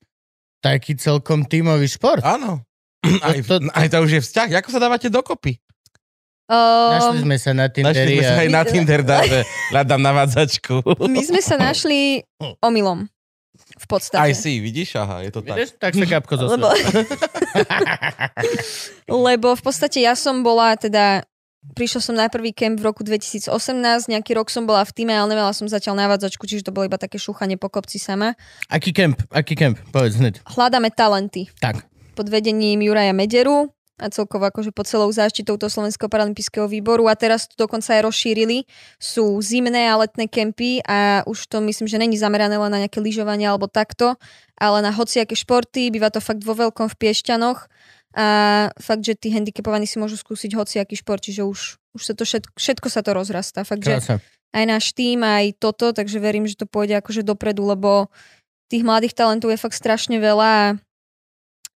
[0.59, 2.23] taký celkom tímový šport.
[2.23, 2.63] Áno.
[3.03, 4.63] Aj, To- aj to už je vzťah.
[4.63, 5.59] Ako sa dávate dokopy?
[6.47, 9.39] Našli Um, sme sa na Našli Tinderi sme sa aj na Tinder, dá, že
[9.71, 10.75] hľadám navádzačku.
[11.07, 12.19] my sme sa našli
[12.59, 13.07] omylom.
[13.53, 14.19] V podstate.
[14.19, 14.97] Aj si, vidíš?
[14.99, 15.55] Aha, je to tak.
[15.55, 16.83] Vidíš, tak sa kapko Lebo, zosvedčí.
[19.29, 21.23] lebo v podstate ja som bola teda
[21.71, 23.47] Prišla som na prvý kemp v roku 2018,
[24.11, 26.99] nejaký rok som bola v týme, ale nemala som zatiaľ návadzačku, čiže to bolo iba
[26.99, 28.35] také šúchanie po kopci sama.
[28.67, 29.23] Aký kemp?
[29.31, 29.79] Aký kemp?
[29.89, 30.43] Povedz hneď.
[30.43, 31.47] Hľadáme talenty.
[31.63, 31.87] Tak.
[32.13, 37.15] pod vedením Juraja Mederu a celkovo akože pod celou záštitou toho Slovenského paralympijského výboru a
[37.17, 38.65] teraz to dokonca aj rozšírili.
[38.97, 43.01] Sú zimné a letné kempy a už to myslím, že není zamerané len na nejaké
[43.01, 44.17] lyžovanie alebo takto,
[44.57, 47.69] ale na hociaké športy, býva to fakt vo veľkom v Piešťanoch
[48.13, 48.27] a
[48.77, 52.53] fakt, že tí handicapovaní si môžu skúsiť hociaký šport, čiže už, už sa to všetko,
[52.53, 53.65] všetko sa to rozrastá.
[53.65, 54.21] Fakt, že
[54.53, 58.13] aj náš tým, aj toto, takže verím, že to pôjde akože dopredu, lebo
[58.69, 60.77] tých mladých talentov je fakt strašne veľa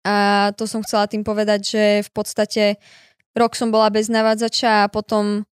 [0.06, 0.16] a
[0.54, 2.64] to som chcela tým povedať, že v podstate
[3.34, 5.42] rok som bola bez navádzača a potom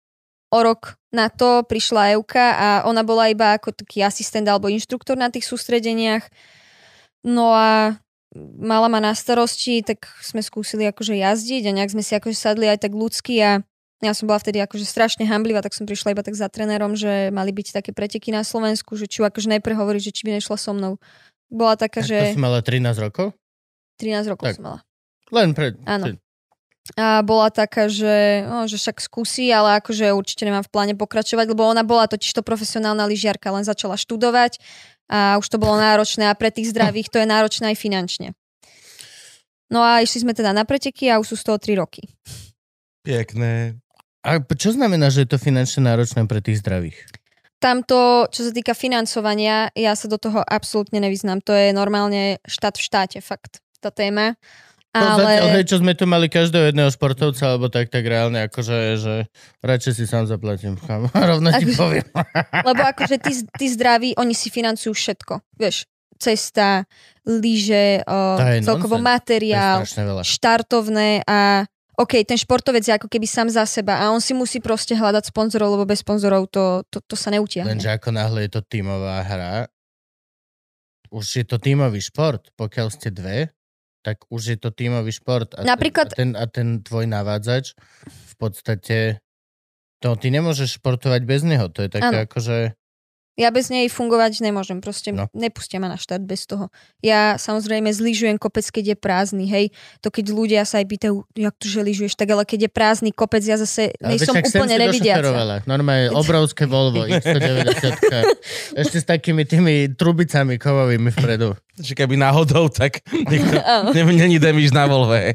[0.55, 5.19] o rok na to prišla Euka a ona bola iba ako taký asistent alebo inštruktor
[5.19, 6.31] na tých sústredeniach.
[7.27, 7.99] No a
[8.39, 12.67] mala ma na starosti, tak sme skúsili akože jazdiť a nejak sme si akože sadli
[12.67, 13.63] aj tak ľudsky a
[14.03, 17.31] ja som bola vtedy akože strašne hamblivá, tak som prišla iba tak za trénerom, že
[17.31, 20.37] mali byť také preteky na Slovensku, že či ju akože najprv hovorí, že či by
[20.37, 21.01] nešla so mnou.
[21.49, 23.33] Bola taká, Tak to že si mala 13 rokov?
[24.03, 24.57] 13 rokov tak.
[24.59, 24.81] som mala.
[25.31, 25.79] Len pred...
[25.87, 26.19] Áno.
[27.01, 31.57] A bola taká, že, no, že však skúsi, ale akože určite nemám v pláne pokračovať,
[31.57, 34.61] lebo ona bola totiž to profesionálna lyžiarka, len začala študovať
[35.09, 38.29] a už to bolo náročné a pre tých zdravých to je náročné aj finančne.
[39.73, 42.07] No a išli sme teda na preteky a už sú z toho 3 roky.
[43.05, 43.81] Pekné.
[44.25, 46.97] A čo znamená, že je to finančne náročné pre tých zdravých?
[47.61, 51.41] Tamto, čo sa týka financovania, ja sa do toho absolútne nevyznám.
[51.49, 54.37] To je normálne štát v štáte, fakt, tá téma.
[54.95, 55.59] Ale...
[55.59, 59.15] hej, čo sme tu mali každého jedného športovca, alebo tak, tak reálne, akože, že
[59.67, 60.79] radšej si sám zaplatím.
[60.79, 61.11] Chám.
[61.35, 62.07] Rovno ti Ako- poviem.
[62.71, 65.43] Lebo akože tí, tí zdraví, oni si financujú všetko.
[65.59, 66.87] Vieš, cesta,
[67.27, 68.07] lyže,
[68.63, 69.83] celkovo materiál,
[70.23, 74.59] štartovné a OK, ten športovec je ako keby sám za seba a on si musí
[74.59, 77.71] proste hľadať sponzorov, lebo bez sponzorov to, to, to sa neutiahne.
[77.71, 79.71] Lenže ako náhle je to tímová hra,
[81.15, 82.51] už je to tímový šport.
[82.59, 83.55] Pokiaľ ste dve,
[84.05, 85.57] tak už je to tímový šport.
[85.57, 87.73] A Napríklad- Ten, a, ten, a ten tvoj navádzač
[88.05, 89.19] v podstate
[90.05, 91.73] to ty nemôžeš športovať bez neho.
[91.73, 92.29] To je také Áno.
[92.29, 92.77] akože
[93.35, 95.27] Ja bez nej fungovať nemôžem, proste No.
[95.35, 96.71] nepustia ma na štart bez toho.
[97.03, 99.75] Ja samozrejme zlyžujem kopec, keď je prázdny, hej.
[100.07, 103.11] To keď ľudia sa aj pýtajú, jak to, že lyžuješ, tak ale keď je prázdny
[103.11, 105.67] kopec, ja zase Ale sem úplne nevidiaca.
[105.67, 108.79] Normálne obrovské Volvo X190.
[108.79, 111.59] Ešte s takými tými trubicami kovovými vpredu.
[111.75, 113.59] Že keby náhodou, tak niekto,
[114.15, 115.35] není demíž na Volve.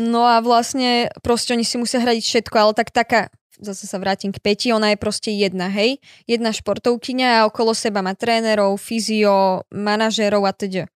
[0.00, 3.28] No a vlastne proste oni si musia hradiť všetko, ale tak taká,
[3.60, 6.00] zase sa vrátim k Peti, ona je proste jedna, hej?
[6.24, 10.88] Jedna športovkyňa a okolo seba má trénerov, fyzio, manažérov a teda.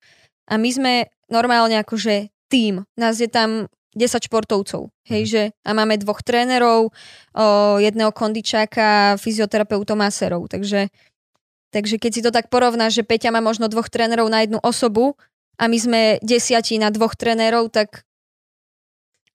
[0.49, 0.93] A my sme
[1.29, 2.85] normálne akože tým.
[2.97, 7.45] Nás je tam 10 športovcov, hej, že a máme dvoch trénerov, o,
[7.79, 10.91] jedného kondičáka, fyzioterapeutov, maserov, takže
[11.71, 15.15] takže keď si to tak porovnáš, že Peťa má možno dvoch trénerov na jednu osobu
[15.59, 18.03] a my sme desiatí na dvoch trénerov, tak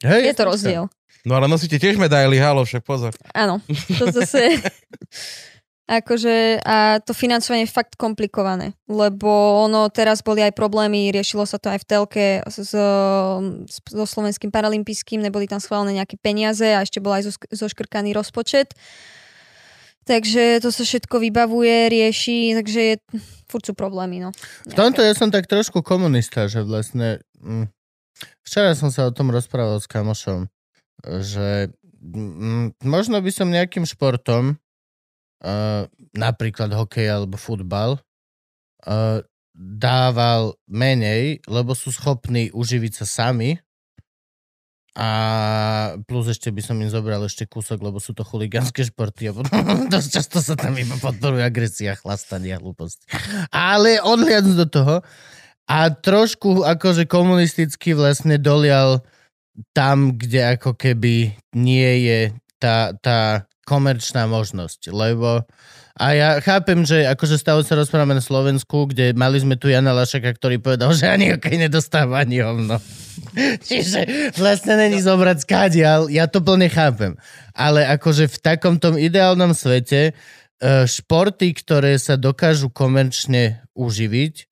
[0.04, 0.84] Hej, je to rozdiel.
[1.28, 3.12] No ale nosíte tiež medaily, halo, však pozor.
[3.36, 3.60] Áno,
[4.00, 4.56] to zase...
[5.90, 11.58] akože a to financovanie je fakt komplikované, lebo ono teraz boli aj problémy, riešilo sa
[11.58, 12.74] to aj v telke s, s,
[13.74, 18.78] so slovenským paralympijským, neboli tam schválené nejaké peniaze a ešte bol aj zosk- zoškrkaný rozpočet.
[20.06, 22.96] Takže to sa všetko vybavuje, rieši, takže je,
[23.50, 24.30] furt sú problémy, no.
[24.70, 27.22] V tomto ja som tak trošku komunista, že vlastne...
[27.42, 27.70] Mm,
[28.46, 30.50] včera som sa o tom rozprával s kamošom,
[31.04, 31.72] že
[32.84, 35.84] možno by som nejakým športom, uh,
[36.16, 38.00] napríklad hokej alebo futbal,
[38.88, 39.20] uh,
[39.60, 43.60] dával menej, lebo sú schopní uživiť sa sami
[45.00, 45.10] a
[46.10, 49.36] plus ešte by som im zobral ešte kúsok, lebo sú to chuligánske športy a
[49.94, 53.06] dosť často sa tam iba podporuje agresia, chlastanie a hlúposti.
[53.54, 54.96] Ale odliadnúť do toho
[55.70, 59.06] a trošku akože komunisticky vlastne dolial
[59.76, 62.19] tam, kde ako keby nie je
[62.60, 65.45] tá, tá komerčná možnosť, lebo
[66.00, 69.91] a ja chápem, že akože stále sa rozprávame na Slovensku, kde mali sme tu Jana
[69.91, 72.80] Lašaka, ktorý povedal, že ani okej nedostáva ani hovno.
[73.67, 77.19] Čiže vlastne není zobrať skádial, ja to plne chápem.
[77.52, 80.12] Ale akože v takom tom ideálnom svete e,
[80.88, 84.48] športy, ktoré sa dokážu komerčne uživiť,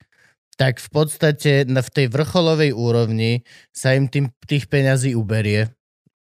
[0.57, 5.69] tak v podstate na, v tej vrcholovej úrovni sa im tým, tých peňazí uberie.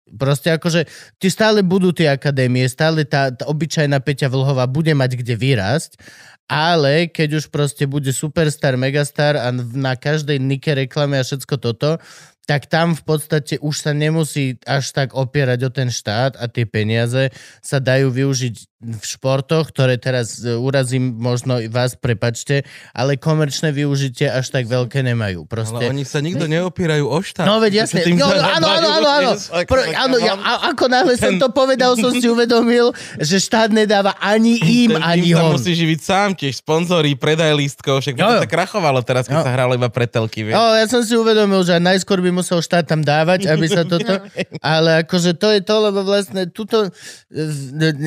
[0.05, 0.85] Proste akože,
[1.17, 5.97] ti stále budú tie akadémie, stále tá, tá obyčajná Peťa Vlhová bude mať kde vyrásť,
[6.45, 11.97] ale keď už proste bude superstar, megastar a na každej nike reklame a všetko toto,
[12.45, 16.69] tak tam v podstate už sa nemusí až tak opierať o ten štát a tie
[16.69, 18.55] peniaze sa dajú využiť
[18.85, 22.61] v športoch, ktoré teraz e, urazím možno i vás, prepačte,
[22.93, 25.49] ale komerčné využitie až tak veľké nemajú.
[25.49, 25.81] Proste...
[25.81, 27.49] Ale oni sa nikto neopierajú o štát.
[27.49, 28.05] No veď jasne.
[28.05, 29.31] Zarábajú, áno, áno, áno, áno.
[29.65, 34.13] Pro, áno ja, a, ako náhle som to povedal, som si uvedomil, že štát nedáva
[34.21, 35.57] ani im, Ten ani hon.
[35.57, 39.45] musí živiť sám tiež, sponzory, predaj lístkov, však to sa krachovalo teraz, keď Jo.
[39.49, 40.53] sa hralo iba pre telky, vieš.
[40.53, 44.19] No, ja som si uvedomil, že najskôr by musel štát tam dávať, aby sa toto...
[44.59, 46.91] Ale akože to je to, lebo vlastne tuto...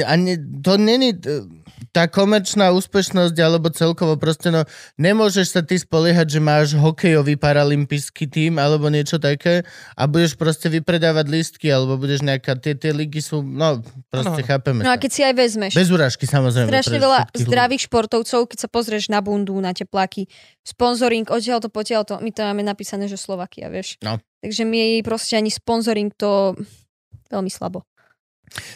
[0.05, 1.17] A ne, to není
[1.91, 4.65] tá komerčná úspešnosť, alebo celkovo proste, no,
[5.01, 9.65] nemôžeš sa ty spoliehať, že máš hokejový paralympijský tým, alebo niečo také
[9.97, 12.61] a budeš proste vypredávať lístky, alebo budeš nejaká...
[12.61, 13.41] Tie, tie ligy sú...
[13.41, 13.81] No,
[14.13, 14.49] proste Áno.
[14.49, 16.69] chápeme No a keď si aj vezmeš, Bez urážky, samozrejme.
[16.69, 17.51] strašne veľa všetkých ľudí.
[17.51, 20.29] zdravých športovcov, keď sa pozrieš na bundu, na tepláky,
[20.63, 23.97] sponzoring, odtiaľ to, potiaľ to, my to máme napísané, že Slovakia, vieš.
[24.05, 24.21] No.
[24.39, 26.55] Takže my proste ani sponzoring to
[27.33, 27.83] veľmi slabo.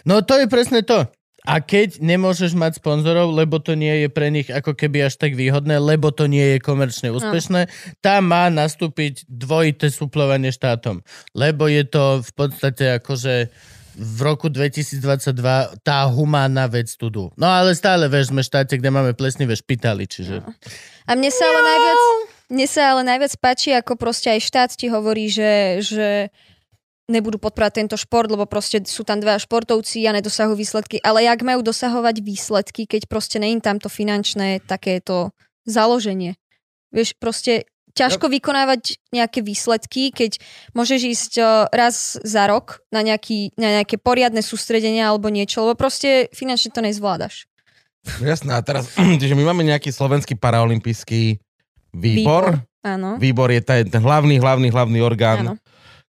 [0.04, 1.06] No to je presne to.
[1.42, 5.34] A keď nemôžeš mať sponzorov, lebo to nie je pre nich ako keby až tak
[5.34, 7.66] výhodné, lebo to nie je komerčne úspešné,
[7.98, 11.02] tam má nastúpiť dvojité suplovanie štátom.
[11.34, 13.50] Lebo je to v podstate akože
[13.92, 15.02] v roku 2022
[15.84, 17.28] tá humánna vec tu dú.
[17.36, 20.40] No ale stále, vieš, sme štáte, kde máme plesnivé špitaly, čiže...
[21.04, 22.00] A mne sa ale najviac,
[22.48, 26.32] mne sa ale najviac páči, ako proste aj štát ti hovorí, že, že
[27.12, 30.96] nebudú podporovať tento šport, lebo proste sú tam dva športovci a nedosahujú výsledky.
[31.04, 35.36] Ale jak majú dosahovať výsledky, keď proste není tam to finančné takéto
[35.68, 36.40] založenie.
[36.90, 40.40] Vieš, proste ťažko vykonávať nejaké výsledky, keď
[40.72, 45.76] môžeš ísť o, raz za rok na, nejaký, na nejaké poriadne sústredenia alebo niečo, lebo
[45.76, 47.44] proste finančne to nezvládaš.
[48.20, 51.38] No Jasné, a teraz, že my máme nejaký slovenský paraolimpijský
[51.92, 52.64] výbor.
[52.82, 53.14] Áno.
[53.20, 55.54] Výbor je ten, ten hlavný, hlavný, hlavný orgán, Áno.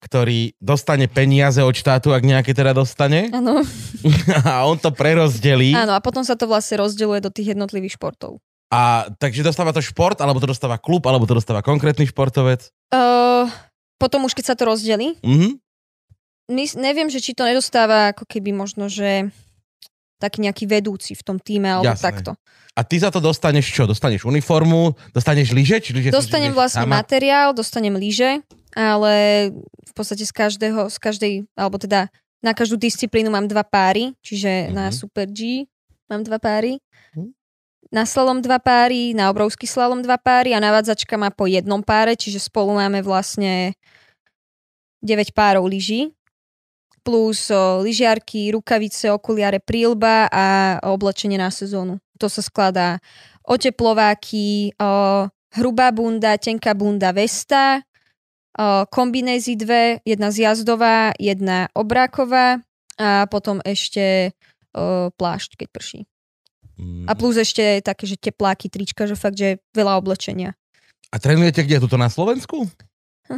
[0.02, 3.30] Ktorý dostane peniaze od štátu, ak nejaké teda dostane.
[3.30, 3.62] Áno.
[4.50, 5.78] A on to prerozdelí.
[5.78, 8.42] Áno, a potom sa to vlastne rozdeľuje do tých jednotlivých športov.
[8.68, 12.72] A takže dostáva to šport, alebo to dostáva klub, alebo to dostáva konkrétny športovec.
[12.90, 13.46] Uh,
[13.96, 15.60] potom už keď sa to rozdelí, Mhm.
[16.50, 19.30] my, neviem, že či to nedostáva ako keby možno, že
[20.18, 22.06] taký nejaký vedúci v tom týme alebo Jasné.
[22.06, 22.32] takto.
[22.72, 23.84] A ty za to dostaneš čo?
[23.84, 24.96] Dostaneš uniformu?
[25.12, 25.78] Dostaneš lyže?
[25.78, 27.04] Či lyže Dostanem vlastne sama?
[27.04, 28.40] materiál, dostanem lyže,
[28.76, 29.50] ale
[29.88, 32.08] v podstate z každého, z každej, alebo teda
[32.42, 34.96] na každú disciplínu mám dva páry, čiže na Mhm.
[34.96, 35.68] Super G
[36.10, 36.82] mám dva páry,
[37.14, 37.32] Mhm.
[37.92, 42.16] na slalom dva páry, na obrovský slalom dva páry a navádzačka má po jednom páre,
[42.16, 43.76] čiže spolu máme vlastne
[45.02, 46.14] 9 párov lyží
[47.02, 51.98] plus o, lyžiarky, rukavice, okuliare, prílba a oblečenie na sezónu.
[52.22, 53.02] To sa skladá
[53.42, 55.26] oteplováky, o,
[55.58, 57.82] hrubá bunda, tenká bunda, vesta,
[58.92, 62.60] kombinézy dve, jedna zjazdová, jedna obráková
[63.00, 64.36] a potom ešte
[65.16, 66.00] plášť, keď prší.
[66.82, 67.06] Mm.
[67.08, 70.56] A plus ešte také, že tepláky, trička, že fakt, že veľa oblečenia.
[71.12, 71.84] A trénujete kde?
[71.84, 72.66] Tuto na Slovensku?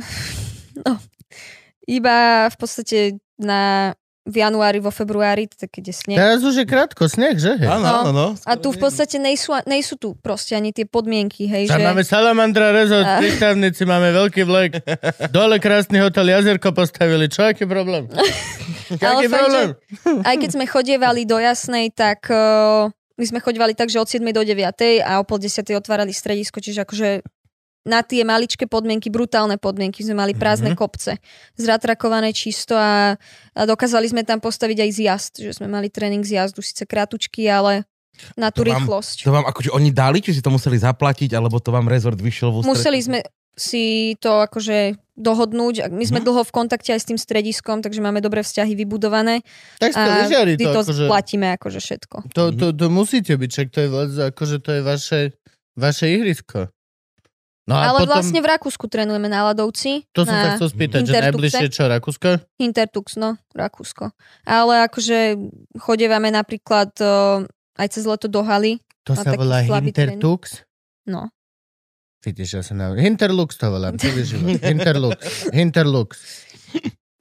[1.98, 6.16] Iba v podstate na v januári, vo februári, tak keď je sneh.
[6.16, 7.60] Teraz už je krátko sneh, že?
[7.60, 7.92] Áno, No.
[8.00, 8.28] áno, no.
[8.42, 11.86] A tu v podstate nejsú, nejsú tu proste ani tie podmienky, hej, Tam že...
[11.86, 14.72] máme Salamandra Resort, A- v prístavnici máme veľký vlek.
[15.28, 17.28] Dole krásny hotel Jazerko postavili.
[17.28, 18.08] Čo, aký problém?
[18.94, 19.68] Aký fakt, problém?
[20.22, 24.22] Aj keď sme chodievali do Jasnej, tak uh, my sme chodievali tak, že od 7
[24.24, 24.60] do 9
[25.02, 27.10] a o pol 10 otvárali stredisko, čiže akože
[27.84, 30.78] na tie maličké podmienky, brutálne podmienky, sme mali prázdne Mhm.
[30.78, 31.20] kopce,
[31.54, 33.20] zratrakované čisto a,
[33.52, 37.84] a dokázali sme tam postaviť aj zjazd, že sme mali tréning zjazdu, síce krátučky, ale
[38.36, 39.18] na tú To vám- rýchlosť.
[39.22, 42.50] To vám akože oni dali, či si to museli zaplatiť, alebo to vám rezort vyšiel
[42.50, 42.72] v ústretí?
[42.72, 43.20] Museli sme
[43.54, 43.84] si
[44.18, 45.86] to akože dohodnúť.
[45.88, 46.26] My sme Mhm.
[46.26, 49.46] dlho v kontakte aj s tým strediskom, takže máme dobré vzťahy vybudované
[49.78, 52.18] Tak ste lyžiari to, to akože, platíme akože všetko.
[52.32, 53.88] to, to, to musíte byť, čak to je,
[54.26, 55.20] akože to je vaše,
[55.76, 56.72] vaše ihrisko.
[57.64, 60.04] No a Ale potom, vlastne v Rakúsku trénujeme na ľadovci.
[60.12, 62.44] to som sa chcel spýtať, že najbližšie čo, Rakúsko?
[62.60, 64.12] Intertux, no, Rakúsko.
[64.44, 65.40] Ale akože
[65.80, 67.48] chodievame napríklad o,
[67.80, 68.84] aj cez leto do haly.
[69.08, 70.68] To sa volá slabý Hintertux?
[71.08, 71.32] No.
[72.24, 72.92] Vidíš, ja sa na...
[72.96, 74.60] Hinterlux to volám, celý život.
[74.60, 75.20] Hinterlux.
[75.56, 76.10] Hinterlux.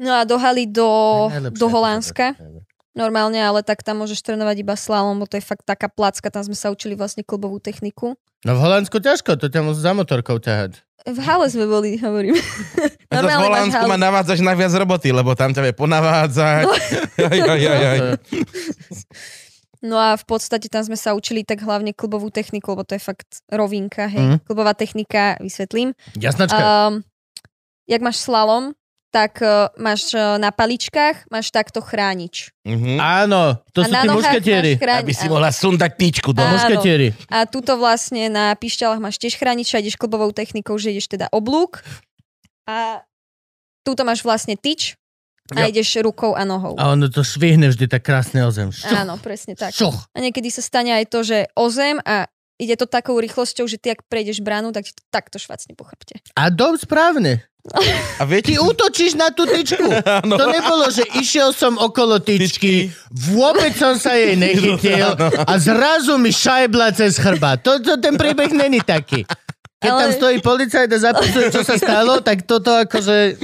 [0.03, 2.35] No a do haly do, do Holandska.
[2.35, 2.67] to.
[2.93, 6.45] Normálne, ale tak tam môžeš trénovať iba slalom, bo to je fakt taká placka, tam
[6.45, 8.21] sme sa učili vlastne klubovú techniku.
[8.45, 10.85] No v Holandsku ťažko, to ťa musí za motorkou ťahať.
[11.03, 12.37] V hale sme boli, hovorím.
[13.11, 16.65] A to v Holandsku ma navádzaš na viac roboty, lebo tam ťa vie ponavádzať.
[16.69, 16.75] No.
[17.27, 17.99] Aj, aj, aj, aj.
[19.83, 23.03] No a v podstate tam sme sa učili tak hlavne klubovú techniku, lebo to je
[23.03, 24.21] fakt rovinka, hej.
[24.21, 24.37] Mhm.
[24.47, 25.91] Klubová technika, vysvetlím.
[26.15, 26.61] Jasnačka.
[26.61, 27.03] Um,
[27.91, 28.79] jak máš slalom,
[29.13, 32.49] tak uh, máš uh, na paličkách, máš takto chránič.
[32.65, 32.97] Mhm.
[32.97, 34.73] Áno, to a sú tí mušketieri.
[34.75, 35.05] máš chránič.
[35.05, 35.33] Aby si áno.
[35.37, 36.41] mohla sundať tyčku do.
[36.41, 37.09] Mušketieri.
[37.29, 41.29] A tuto vlastne na pišťalách máš tiež chránič a ideš klubovou technikou, že ideš teda
[41.29, 41.85] oblúk.
[42.65, 43.05] A
[43.85, 44.97] tuto máš vlastne tyč
[45.53, 45.69] a Ja.
[45.69, 46.79] ideš rukou a nohou.
[46.81, 48.73] A ono to švihne vždy tak krásne o zem.
[48.73, 49.75] Šuch, Áno, presne tak.
[49.77, 50.09] šuch.
[50.15, 52.31] A niekedy sa stane aj to, že o zem a
[52.63, 55.83] ide to takou rýchlosťou, že ty ak prejdeš bránu, tak ti to takto švacne po
[55.83, 56.23] chrbte.
[56.39, 57.43] A dom správne.
[58.19, 59.87] A viete, Ty útočíš na tú tyčku.
[60.19, 60.35] Áno.
[60.35, 62.91] To nebolo, že išiel som okolo tyčky,
[63.31, 65.15] vôbec som sa jej nechytil
[65.47, 67.55] a zrazu mi šajbla cez chrba.
[67.63, 69.23] To, to ten príbeh není taký.
[69.79, 73.39] Keď Ale- tam stojí policajt a zapisuje, čo sa stalo, tak toto akože...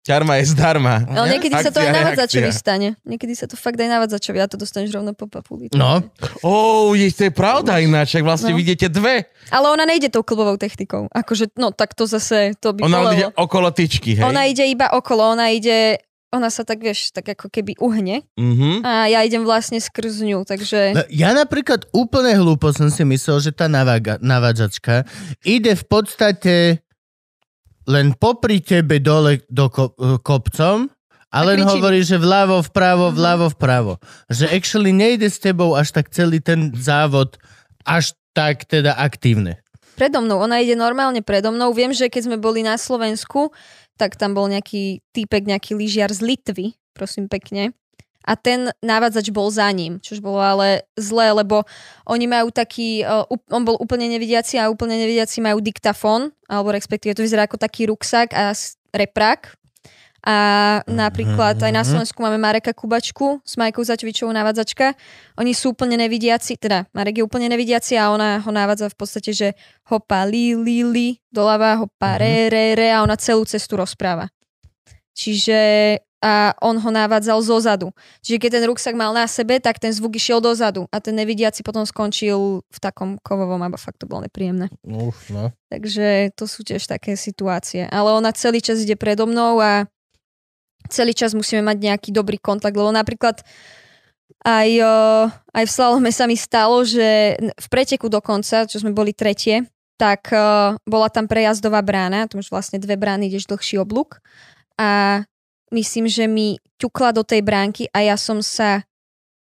[0.00, 1.04] ťarma je zdarma.
[1.06, 2.88] Ale niekedy sa to aj Akcia, navádzačovi stane.
[3.02, 5.68] Niekedy sa to fakt aj navádzačovi a to dostaneš rovno po papuli.
[5.70, 6.00] No,
[6.40, 6.52] Ó,
[6.92, 8.56] je, to je pravda ináč, ak vlastne No.
[8.56, 9.28] vidíte dve.
[9.48, 11.06] Ale ona nejde tou klubovou technikou.
[11.06, 13.12] Akože, no tak to zase, to by Ona bolelo.
[13.12, 14.24] ide okolo tyčky, hej?
[14.24, 18.80] Ona ide iba okolo, ona ide, ona sa tak, vieš, tak ako keby uhne Mhm.
[18.80, 20.80] a ja idem vlastne skrz ňu, takže...
[20.92, 25.04] No, Ja napríklad úplne hlúpo som si myslel, že tá navága, navádzačka
[25.42, 26.54] ide v podstate
[27.88, 30.90] len popri tebe dole do ko- kopcom
[31.30, 33.14] a len hovorí, že vľavo, vpravo, Mhm.
[33.16, 33.92] vľavo, vpravo.
[34.28, 37.38] Že actually nejde s tebou až tak celý ten závod
[37.86, 39.62] až tak teda aktívne.
[39.96, 41.72] Predo mnou, ona ide normálne predo mnou.
[41.76, 43.52] Viem, že keď sme boli na Slovensku,
[44.00, 47.76] tak tam bol nejaký týpek, nejaký lyžiar z Litvy, prosím pekne.
[48.20, 51.64] A ten návádzač bol za ním, čož bolo ale zlé, lebo
[52.04, 53.00] oni majú taký,
[53.32, 57.56] up- on bol úplne nevidiaci a úplne nevidiaci majú diktafón, alebo respektíve to vyzerá ako
[57.56, 58.52] taký ruksak a
[58.92, 59.56] reprák.
[60.20, 60.36] A
[60.84, 64.92] napríklad aj na Slovensku máme Mareka Kubačku s Majkou Zaťovičovou návádzačka.
[65.40, 69.32] Oni sú úplne nevidiaci, teda Marek je úplne nevidiaci a ona ho návádza v podstate,
[69.32, 69.48] že
[69.88, 74.28] hopa li, li, li, doľava, hopa re, re, re a ona celú cestu rozpráva.
[75.16, 75.58] Čiže
[76.20, 77.88] a on ho navádzal zo zadu.
[78.20, 81.64] Čiže keď ten ruksak mal na sebe, tak ten zvuk išiel dozadu a ten nevidiaci
[81.64, 84.68] potom skončil v takom kovovom, a fakt to bolo nepríjemné.
[84.84, 85.50] Uf, no.
[85.72, 87.88] Takže to sú tiež také situácie.
[87.88, 89.88] Ale ona celý čas ide predo mnou a
[90.92, 93.40] celý čas musíme mať nejaký dobrý kontakt, lebo napríklad
[94.40, 94.70] Aj,
[95.52, 99.68] aj v slalome sa mi stalo, že v preteku dokonca, čo sme boli tretie,
[100.00, 100.32] tak
[100.88, 104.24] bola tam prejazdová brána, tu už vlastne dve brány, ideš dlhší oblúk
[104.80, 105.20] a
[105.70, 108.84] myslím, že mi ťukla do tej bránky a ja som sa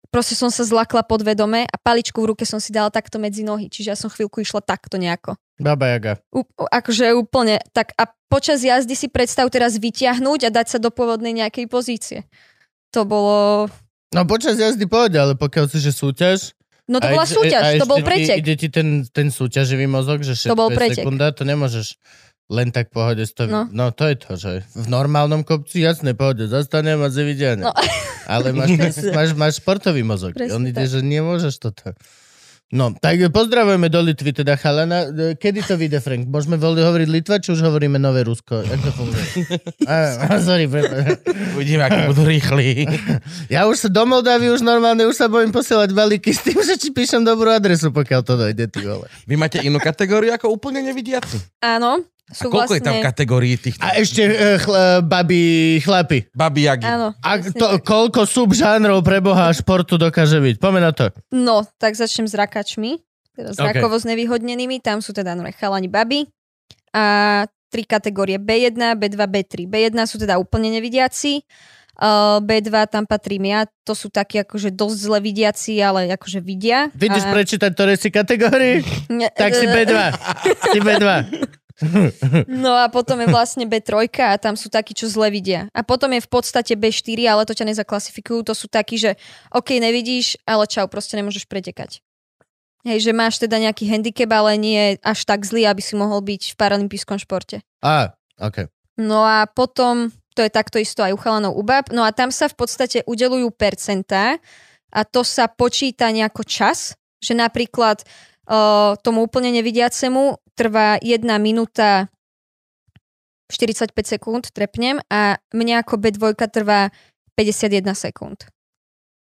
[0.07, 3.67] proste som sa zlakla podvedome a paličku v ruke som si dala takto medzi nohy,
[3.67, 5.35] čiže ja som chvíľku išla takto nejako.
[5.59, 6.21] Baba Jaga.
[6.31, 10.93] U, akože úplne tak a počas jazdy si predstav teraz vyťahnuť a dať sa do
[10.93, 12.19] pôvodnej nejakej pozície.
[12.95, 13.67] To bolo...
[14.15, 16.55] No počas jazdy pohode, ale pokiaľ že súťaž...
[16.87, 18.39] No to bola súťaž, a to bol pretek.
[18.39, 21.03] Ide ti ten, ten súťaživý mozog, že To bol pretek.
[21.03, 21.99] sekunda, to nemôžeš
[22.47, 23.51] len tak pohode stoviť.
[23.51, 23.63] No.
[23.71, 23.85] No.
[23.91, 27.59] to je to, že v normálnom kopci jasné pohode, zastanem a zavidia.
[27.59, 27.75] No.
[28.31, 28.75] Ale máš,
[29.11, 30.35] máš, máš športový mozog.
[30.35, 30.91] Presne On ide, tak.
[30.91, 31.95] že nemôžeš toto.
[32.67, 35.07] No, tak pozdravujeme do Litvy teda chalana.
[35.07, 36.27] E, Kedy to vyjde, Frank?
[36.27, 38.59] Môžeme voľne hovoriť Litva, či už hovoríme Nové Rusko?
[38.59, 39.23] Jak to funguje?
[39.87, 39.95] a,
[40.27, 40.67] a, sorry.
[41.55, 42.83] Uvidíme, aký budú rýchli.
[43.55, 46.75] Ja už sa do Moldavy už normálne, už sa bojím posielať balíky s tým, že
[46.75, 49.07] či píšem dobrú adresu, pokiaľ to dojde, ty vole.
[49.23, 51.39] Vy máte inú kategóriu ako úplne nevidiaci.
[51.63, 53.07] Áno, sú koľko je tam vlastne...
[53.07, 55.43] kategórií tých A ešte uh, chl- babi,
[55.79, 56.27] chlapi.
[56.35, 56.83] babi jagi?
[56.83, 60.55] Áno, A to, koľko subžánrov pre Boha športu dokáže byť?
[60.59, 61.07] Poďme na to.
[61.31, 62.99] No, tak začnem s rakačmi,
[63.31, 63.71] teda s Ok.
[63.71, 66.27] rakovo znevýhodnenými, tam sú teda nové chalani baby
[66.91, 69.53] a tri kategórie B1, B2, B3.
[69.67, 71.43] B1 sú teda úplne nevidiaci,
[71.99, 76.91] uh, B2 tam patrím ja, to sú takí akože dosť zle vidiaci, ale akože vidia.
[76.91, 77.31] Vidíš a...
[77.31, 78.83] prečítať, ktoré si kategórii?
[79.11, 79.95] Ne- Tak si B2.
[80.75, 81.07] si B2.
[82.49, 85.69] No a potom je vlastne B3 a tam sú takí, čo zle vidia.
[85.77, 88.41] A potom je v podstate B4, ale to ťa nezaklasifikujú.
[88.49, 89.13] To sú takí, že
[89.53, 92.01] OK, nevidíš, ale čau, proste nemôžeš pretekať.
[92.87, 96.53] Hej, že máš teda nejaký handicap, ale nie až tak zlý, aby si mohol byť
[96.53, 97.59] v paralympijskom športe.
[97.83, 98.71] Á, OK.
[98.97, 102.33] No a potom, to je takto isto aj u chalanov u bab, no a tam
[102.33, 104.41] sa v podstate udelujú percentá
[104.89, 108.01] a to sa počíta nejako čas, že napríklad
[109.03, 112.07] tomu úplne nevidiacemu trvá 1 minúta
[113.51, 116.91] 45 sekúnd, trepnem, a mne ako B2 trvá
[117.39, 118.47] 51 sekúnd.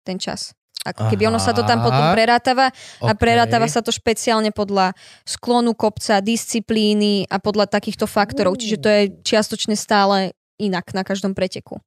[0.08, 0.56] Ten čas.
[0.86, 2.14] Ako keby ono sa to tam potom Aha.
[2.14, 2.70] prerátava
[3.02, 3.18] a OK.
[3.18, 4.94] prerátava sa to špeciálne podľa
[5.26, 8.62] sklonu kopca, disciplíny a podľa takýchto faktorov.
[8.62, 11.82] Čiže to je čiastočne stále inak na každom preteku.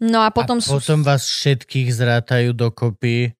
[0.00, 3.36] No a potom, a potom vás všetkých zrátajú dokopy.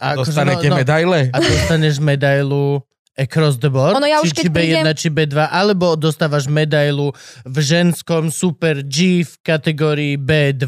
[0.00, 1.28] A akože Dostanete no, no, medaile?
[1.28, 2.80] A dostaneš medailu
[3.14, 4.00] across the board?
[4.00, 7.12] Ono, ja či, či B1, prídem- či B2, alebo dostávaš medailu
[7.44, 10.64] v ženskom Super G v kategórii B2.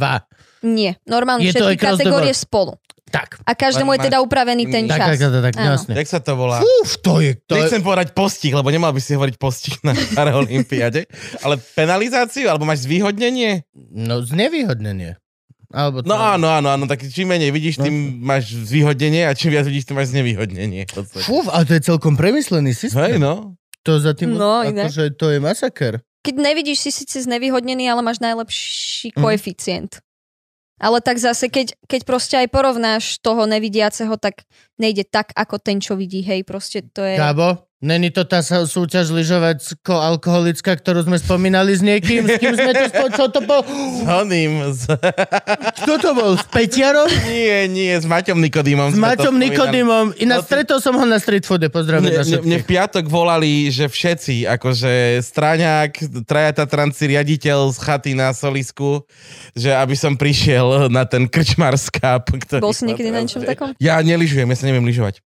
[0.69, 0.93] nie.
[1.09, 2.77] Normálne Je to všetky kategórie spolu.
[3.13, 3.45] Tak.
[3.45, 5.09] A každému je teda upravený ten Tak, čas.
[5.13, 5.93] tak, tak, tak, jasne.
[6.01, 6.65] Jak sa to volá?
[6.65, 7.37] Uf, to je...
[7.45, 11.05] To je Nechcem povedať postih, lebo nemal by si hovoriť postih na Paralympiade,
[11.45, 13.69] ale penalizáciu, alebo máš zvýhodnenie?
[13.93, 15.21] no, znevýhodnenie.
[15.73, 16.05] Alebo.
[16.05, 17.89] No áno, áno, áno, tak čím menej vidíš, No.
[17.89, 20.85] tým máš zvýhodnenie a čím viac vidíš, tým máš znevýhodnenie.
[21.25, 23.01] Fú, ale to je celkom premyslený systém.
[23.01, 23.57] Hej, no.
[23.83, 26.05] To za tým, No, akože to je masaker.
[26.23, 29.19] Keď nevidíš, si síce znevýhodnený, ale máš najlepší Mhm.
[29.19, 29.93] koeficient.
[30.79, 34.43] Ale tak zase, keď, keď proste aj porovnáš toho nevidiaceho, tak
[34.79, 36.23] nejde tak, ako ten, čo vidí.
[36.23, 37.15] Hej, proste to je...
[37.15, 42.31] Gabo, není to tá súťaž lyžovacko alkoholická, ktorú sme spomínali s niekým?
[42.31, 43.05] S kým sme to spo...
[43.11, 43.67] Čo to bol?
[43.67, 44.87] S oným, s...
[45.83, 46.39] Kto to bol?
[46.39, 47.11] S Peťarom?
[47.27, 48.95] nie, nie, s Maťom Nikodýmom.
[48.95, 49.35] S Maťom.
[49.35, 50.07] Nikodymom.
[50.23, 51.67] Ináč No stretol som ho na street foode.
[51.67, 57.75] Pozdravím Mne, na mne, mne v piatok volali, že všetci, akože Straňák, traja Tatranci, riaditeľ
[57.75, 59.03] z chaty na Solisku,
[59.59, 62.31] že aby som prišiel na ten krčmarskáp.
[62.31, 63.75] Ktorý Bol si niekedy na niečom takom?
[63.83, 65.25] Ja neližujem, ja sa neviem lyžovať.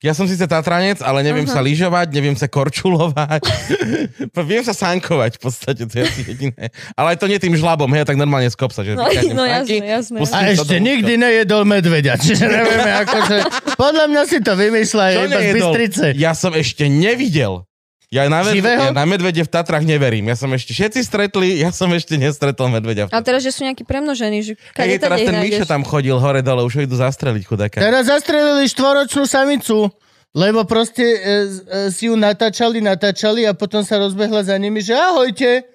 [0.00, 1.54] Ja som síce Tatranec, ale neviem Aha.
[1.54, 3.44] sa lyžovať, neviem sa korčulovať.
[4.48, 6.72] viem sa sankovať v podstate, to je asi jediné.
[6.96, 9.04] Ale aj to nie tým žlabom, hej, tak normálne z kopsa, že No,
[9.36, 10.16] no jasné, jasné.
[10.16, 13.36] pustím A ešte do nikdy nejedol medveďa, čiže nevieme akože...
[13.76, 15.52] Podľa mňa si to vymýšľa iba z?
[15.60, 16.04] Bystrice.
[16.16, 17.68] Ja som ešte nevidel.
[18.10, 18.82] Ja na, med- Živého?
[18.82, 20.26] ja na medvede v Tatrách neverím.
[20.26, 23.06] Ja som ešte všetci stretli, ja som ešte nestretol medveďa.
[23.06, 25.70] V A teraz, že sú nejakí premnožení, že kade teraz ten nájdeš.
[25.70, 27.78] tam chodil hore dole, už ho idú zastreliť chudáka.
[27.78, 29.94] Teraz zastrelili štvoročnú samicu,
[30.34, 34.98] lebo proste e, e, si ju natáčali, natáčali a potom sa rozbehla za nimi, že
[34.98, 35.70] ahojte.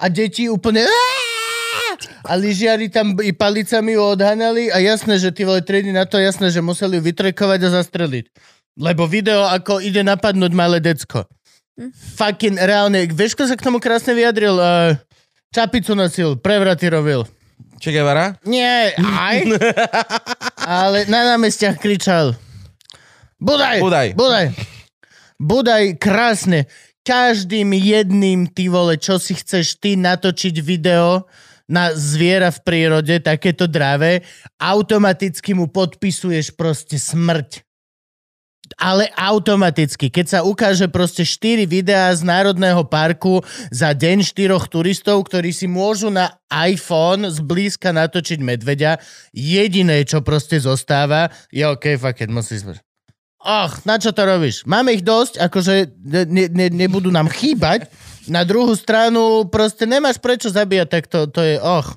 [0.00, 0.88] A deti úplne...
[2.24, 6.16] A lyžiari tam i palicami ju odhanali a jasné, že ty vole triedy na to,
[6.16, 8.24] jasné, že museli ju vytrekovať a zastreliť.
[8.80, 11.28] Lebo video, ako ide napadnúť malé decko.
[12.18, 13.10] Fucking reálne.
[13.10, 14.54] Vieš, kto sa k tomu krásne vyjadril?
[14.54, 14.94] Uh,
[15.50, 17.26] čapicu nosil, prevraty robil.
[17.82, 18.38] Che Guevara?
[18.46, 19.36] Nie, aj.
[20.80, 22.38] Ale na námestiach kričal.
[23.42, 23.82] Budaj!
[23.82, 24.08] Budaj.
[24.14, 24.46] Budaj!
[25.36, 26.70] Budaj, krásne.
[27.04, 31.28] Každým jedným, ty vole, čo si chceš ty natočiť video
[31.68, 34.24] na zviera v prírode, takéto dravé,
[34.56, 37.60] automaticky mu podpisuješ proste smrť.
[38.78, 40.10] Ale automaticky.
[40.10, 45.70] Keď sa ukáže proste 4 videá z Národného parku za deň štyroch turistov, ktorí si
[45.70, 48.98] môžu na iPhone zblízka natočiť medveďa,
[49.34, 52.82] jediné, čo proste zostáva, je OK, fuck it, musíš...
[53.44, 54.64] Och, na čo to robíš?
[54.64, 57.92] Máme ich dosť, akože ne, ne, nebudú nám chýbať.
[58.24, 61.92] Na druhú stranu proste nemáš prečo zabíjať, tak to, to je och.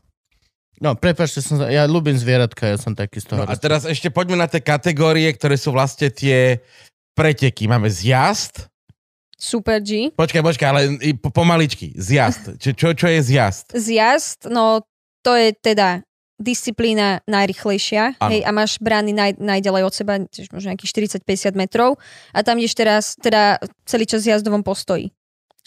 [0.78, 3.42] No, prepáčte, som, sa- ja ľúbim zvieratka, ja som taký z toho.
[3.42, 6.62] No a teraz ešte poďme na tie kategórie, ktoré sú vlastne tie
[7.18, 7.66] preteky.
[7.66, 8.70] Máme zjazd.
[9.38, 10.14] Super G.
[10.14, 10.82] Počkaj, počkaj, ale
[11.22, 11.94] pomaličky.
[11.98, 12.58] Zjazd.
[12.58, 13.74] Čo, čo, čo je zjazd?
[13.74, 14.82] Zjazd, no
[15.22, 16.02] to je teda
[16.38, 20.14] disciplína najrychlejšia hej, a máš brány naj, najďalej od seba,
[20.54, 21.98] možno nejakých 40-50 metrov
[22.30, 23.58] a tam ideš teraz teda
[23.90, 25.10] celý čas v jazdovom postoji.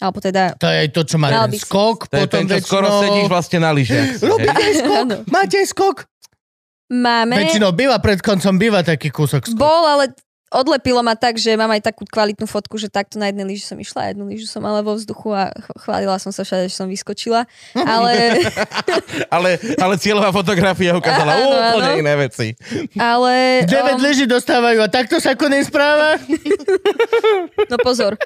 [0.01, 0.57] Alebo teda...
[0.57, 3.01] To je aj to, čo má skok, To je potom ten, čo skoro väčšinou...
[3.05, 4.07] sedíš vlastne na lyžiach.
[4.33, 5.07] Robíte aj skok?
[5.29, 5.97] Máte aj skok?
[6.91, 7.33] Máme...
[7.37, 9.61] Väčšinou býva pred koncom, býva taký kúsok skok.
[9.61, 10.11] Bol, ale
[10.51, 13.79] odlepilo ma tak, že mám aj takú kvalitnú fotku, že takto na jednej lyži som
[13.79, 16.75] išla, a jednu lyžu som mala vo vzduchu a ch- chválila som sa všade, že
[16.75, 17.47] som vyskočila.
[17.71, 18.43] Ale,
[19.35, 22.01] ale, ale cieľová fotografia ukázala Áno, úplne áno.
[22.03, 22.47] iné veci.
[22.99, 23.63] ale...
[23.63, 26.19] 9 um, lyží dostávajú a takto sa konec správa?
[27.71, 28.19] No pozor.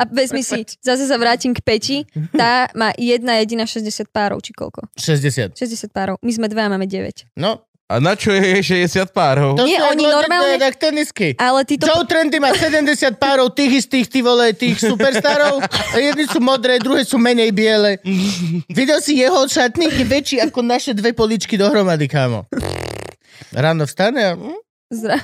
[0.00, 1.98] A vezmi si, zase sa vrátim k Peti,
[2.32, 4.88] tá má jedna jediná 60 párov, či koľko?
[4.96, 5.52] 60.
[5.52, 5.60] 60
[5.92, 6.16] párov.
[6.18, 7.28] My sme dva a máme 9.
[7.36, 9.58] No, A na čo je 60 párov?
[9.58, 11.28] to Nie, oni normálne- to je tak tenisky.
[11.34, 11.84] Ale ty to...
[11.84, 12.86] Joe Trendy má 70
[13.18, 15.58] párov tých istých, ty vole, tých superstarov.
[15.92, 17.98] Jedni sú modré, druhé sú menej biele.
[18.70, 22.46] Videl si jeho šatník je väčší ako naše dve poličky dohromady, kámo.
[23.50, 24.32] Ráno vstane a...
[24.88, 25.18] Zra...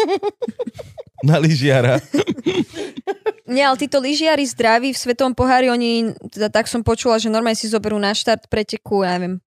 [1.28, 2.00] Na lyžiara.
[3.50, 7.58] Nie, ale títo lyžiari zdraví v Svetovom pohári, oni, teda tak som počula, že normálne
[7.58, 9.42] si zoberú na štart preteku, ja neviem,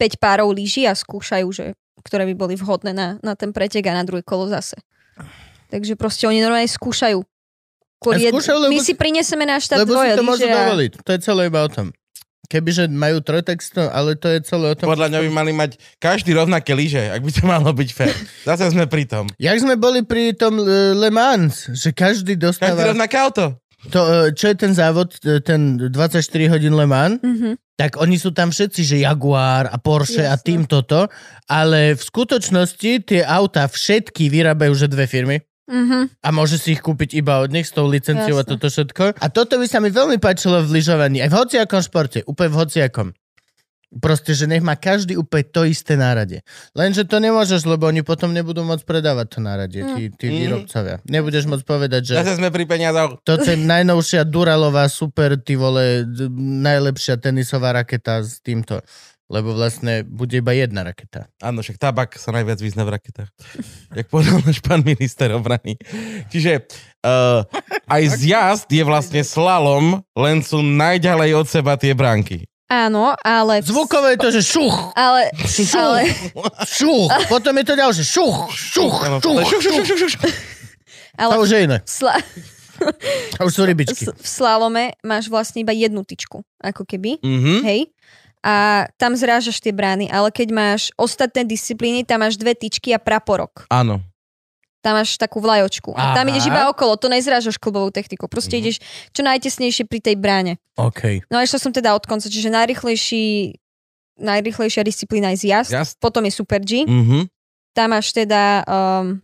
[0.00, 3.96] 5 párov lyží a skúšajú, že ktoré by boli vhodné na, na ten pretek a
[3.96, 4.80] na druhé kolo zase.
[5.68, 7.20] Takže proste oni normálne skúšajú.
[8.16, 10.92] Jed- skúšajú, lebo My si- prinesieme na štart Lebo dvoje si to môžu dovoliť.
[11.04, 11.92] To je celé iba o tom.
[12.46, 14.86] Kebyže majú troj, tak si to, ale to je celé o tom.
[14.86, 18.14] Podľa mňa by mali mať každý rovnaké lyže, ak by to malo byť fér.
[18.42, 19.24] Zase sme pri tom.
[19.36, 22.84] Jak sme boli pri tom e, Le Mans, že každý Každý dostáva...
[22.84, 23.58] rovnaké auto.
[23.86, 27.60] To, e, čo je ten závod, e, ten 24 hodín Le Mans, Mhm.
[27.74, 30.44] tak oni sú tam všetci, že Jaguar a Porsche a Jasné.
[30.44, 31.10] tým toto,
[31.44, 36.20] ale v skutočnosti tie auta všetky vyrábajú že dve firmy Mhm.
[36.20, 38.52] a môže si ich kúpiť iba od nich s tou licenciou a Jasné.
[38.52, 39.04] toto všetko.
[39.16, 42.58] A toto by sa mi veľmi páčilo v lyžovaní, aj v hociakom športe, úplne v
[42.60, 43.08] hociakom.
[43.94, 46.42] Proste, že nech má každý úplne to isté nárade.
[46.74, 50.36] Lenže to nemôžeš, lebo oni potom nebudú môcť predávať to náradie, tí, tí Mm.
[50.42, 50.96] výrobcovia.
[51.06, 52.14] Nebudeš môcť povedať, že...
[52.18, 53.22] Zase sme pri peniazoch.
[53.22, 56.02] Toto je najnovšia Duralová super, ty vole,
[56.66, 58.82] najlepšia tenisová raketa s týmto.
[59.34, 61.26] Lebo vlastne bude iba jedna raketa.
[61.42, 63.30] Áno, však tabak sa najviac vyzná v raketách.
[63.98, 65.74] Jak povedal náš pán minister obrany.
[66.30, 66.70] Čiže
[67.02, 67.42] uh,
[67.90, 72.46] aj zjazd je vlastne slalom, len sú najďalej od seba tie bránky.
[72.70, 73.60] Áno, ale...
[73.60, 75.28] Zvukové je to, že šuch, Ale...
[75.36, 76.08] šuch, ale
[76.64, 77.12] šuch.
[77.28, 79.44] Potom je to ďalšie, šuch, šuch, Áno, šuch.
[79.44, 80.24] šuch, šuch, šuch, šuch, šuch.
[81.14, 81.78] To ale už je iné.
[81.82, 82.14] v, sla...
[83.38, 84.02] To už sú rybičky.
[84.02, 87.22] v slalome máš vlastne iba jednu tyčku, ako keby.
[87.22, 87.62] Mhm.
[87.62, 87.93] Hej?
[88.44, 93.00] A tam zrážaš tie brány, ale keď máš ostatné disciplíny, tam máš dve tyčky a
[93.00, 93.64] praporok.
[93.72, 94.04] Áno.
[94.84, 95.96] Tam máš takú vlajočku.
[95.96, 98.28] A tam ideš iba okolo, to nezrážaš klubovou technikou.
[98.28, 98.60] Proste Mhm.
[98.60, 98.76] ideš
[99.16, 100.60] čo najtesnejšie pri tej bráne.
[100.76, 101.24] OK.
[101.32, 103.56] No a išla som teda od konca, čiže najrychlejší,
[104.20, 105.94] najrychlejšia disciplína je zjazd, Jazd.
[105.96, 106.84] potom je Super G.
[106.84, 107.32] Mhm.
[107.72, 109.18] Tam máš teda um,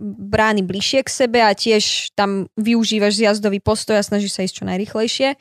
[0.00, 4.64] brány bližšie k sebe a tiež tam využívaš zjazdový postoj a snažíš sa ísť čo
[4.64, 5.36] najrychlejšie.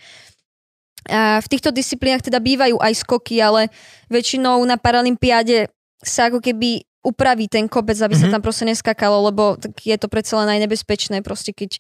[1.10, 3.68] A v týchto disciplínach teda bývajú aj skoky, ale
[4.08, 5.68] väčšinou na Paralympiáde
[5.99, 8.34] sa ako keby upraví ten kobec, aby sa Mhm.
[8.39, 11.76] tam proste neskakalo, lebo tak je to predsa len aj nebezpečné, proste keď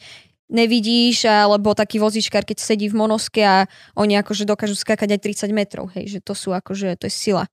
[0.51, 3.65] nevidíš, alebo taký vozičkár, keď sedí v monoske a
[3.95, 7.47] oni akože dokážu skákať aj 30 metrov, hej, že to sú akože, to je sila.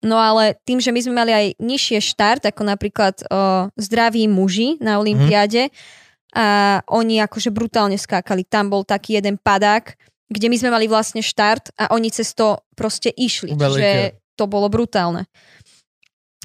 [0.00, 4.80] No ale tým, že my sme mali aj nižšie štart, ako napríklad o, zdraví muži
[4.80, 5.68] na Olympiáde
[6.32, 8.48] a oni akože brutálne skákali.
[8.48, 9.92] Tam bol taký jeden padák,
[10.30, 13.52] kde my sme mali vlastne štart a oni cez to proste išli.
[13.52, 13.82] Ubeletia.
[13.82, 13.92] Že
[14.38, 15.26] to bolo brutálne.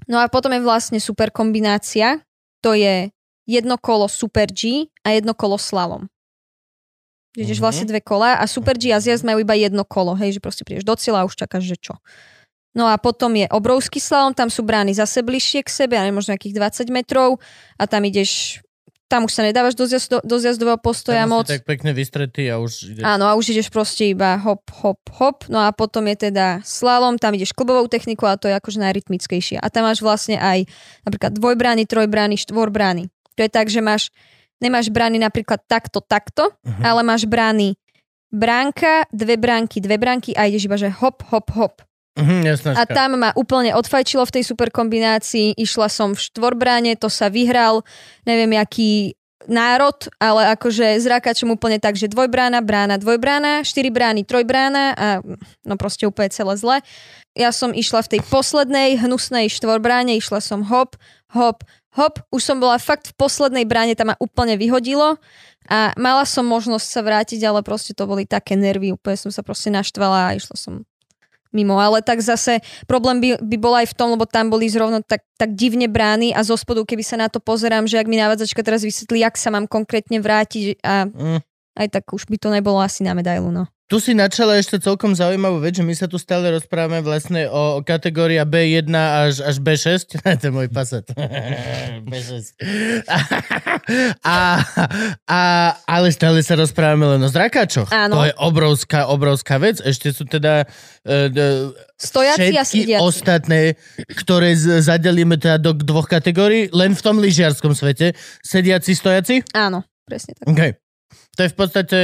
[0.09, 2.21] No a potom je vlastne super kombinácia.
[2.61, 3.09] To je
[3.45, 6.09] jedno kolo Super G a jedno kolo slalom.
[7.37, 7.63] Že ideš Mhm.
[7.63, 10.65] vlastne dve kola a Super G a zjazd majú iba jedno kolo, hej, že proste
[10.65, 11.93] prídeš do cieľa a už čakáš, že čo.
[12.75, 16.35] No a potom je obrovský slalom, tam sú brány zase bližšie k sebe, ale možno
[16.35, 17.39] nejakých 20 metrov
[17.79, 18.59] a tam ideš
[19.15, 21.47] tam už sa nedávaš do, zjazdo, do zjazdového postoja Tam moc.
[21.47, 23.01] tak pekne vystretý a už ide.
[23.01, 25.47] Áno, a už ideš proste iba hop, hop, hop.
[25.47, 29.55] No a potom je teda slalom, tam ideš klubovou techniku a to je akože najrytmickejšie.
[29.55, 30.67] A tam máš vlastne aj
[31.01, 33.07] napríklad dvojbrány, trojbrány, štvorbrány.
[33.33, 34.11] To je tak, že máš,
[34.57, 36.83] nemáš brány napríklad takto, takto, Mhm.
[36.83, 37.79] ale máš brány
[38.29, 41.79] bránka, dve bránky, dve bránky a ideš iba, že hop, hop, hop.
[42.15, 45.59] Mhm, jasná A tam ma úplne odfajčilo v tej super kombinácii.
[45.59, 47.83] Išla som v štvorbráne, to sa vyhral,
[48.23, 49.19] neviem, aký
[49.51, 55.07] národ, ale akože s Rakačom úplne tak, že dvojbrána, brána, dvojbrána, štyri brány, trojbrána a
[55.67, 56.77] no proste úplne celé zle.
[57.35, 60.97] Ja som išla v tej poslednej hnusnej štvorbráne, išla som hop,
[61.35, 61.61] hop,
[61.93, 62.15] hop.
[62.31, 65.19] Už som bola fakt v poslednej bráne, tam ma úplne vyhodilo
[65.67, 69.43] a mala som možnosť sa vrátiť, ale proste to boli také nervy, úplne som sa
[69.43, 70.87] proste naštvala a išla som
[71.55, 71.79] mimo.
[71.79, 75.23] Ale tak zase problém by, by bol aj v tom, lebo tam boli zrovna tak,
[75.39, 78.59] tak divne brány a zo spodu, keby sa na to pozerám, že ak mi návadzačka
[78.59, 81.39] teraz vysvetlí, jak sa mám konkrétne vrátiť a Mm.
[81.75, 83.67] Aj tak už by to nebolo asi na medailu, no.
[83.85, 87.77] Tu si načala ešte celkom zaujímavú vec, že my sa tu stále rozprávame vlastne o,
[87.77, 90.09] o kategória B1 až, až B6.
[90.41, 91.05] to je môj pasat.
[92.09, 92.57] B6.
[94.25, 94.57] a,
[95.29, 95.41] a,
[95.85, 97.93] ale stále sa rozprávame len o zrakáčoch.
[97.93, 98.17] Áno.
[98.17, 99.77] To je obrovská, obrovská vec.
[99.85, 103.05] Ešte sú teda uh, d- Stojaci a sediaci.
[103.05, 103.77] ostatné,
[104.17, 108.17] ktoré z, zadelíme teda do dvoch kategórií, len v tom lyžiarskom svete.
[108.41, 109.45] Sediaci, stojaci?
[109.53, 110.49] Áno, presne tak.
[110.49, 110.61] OK.
[111.35, 111.97] To je v podstate...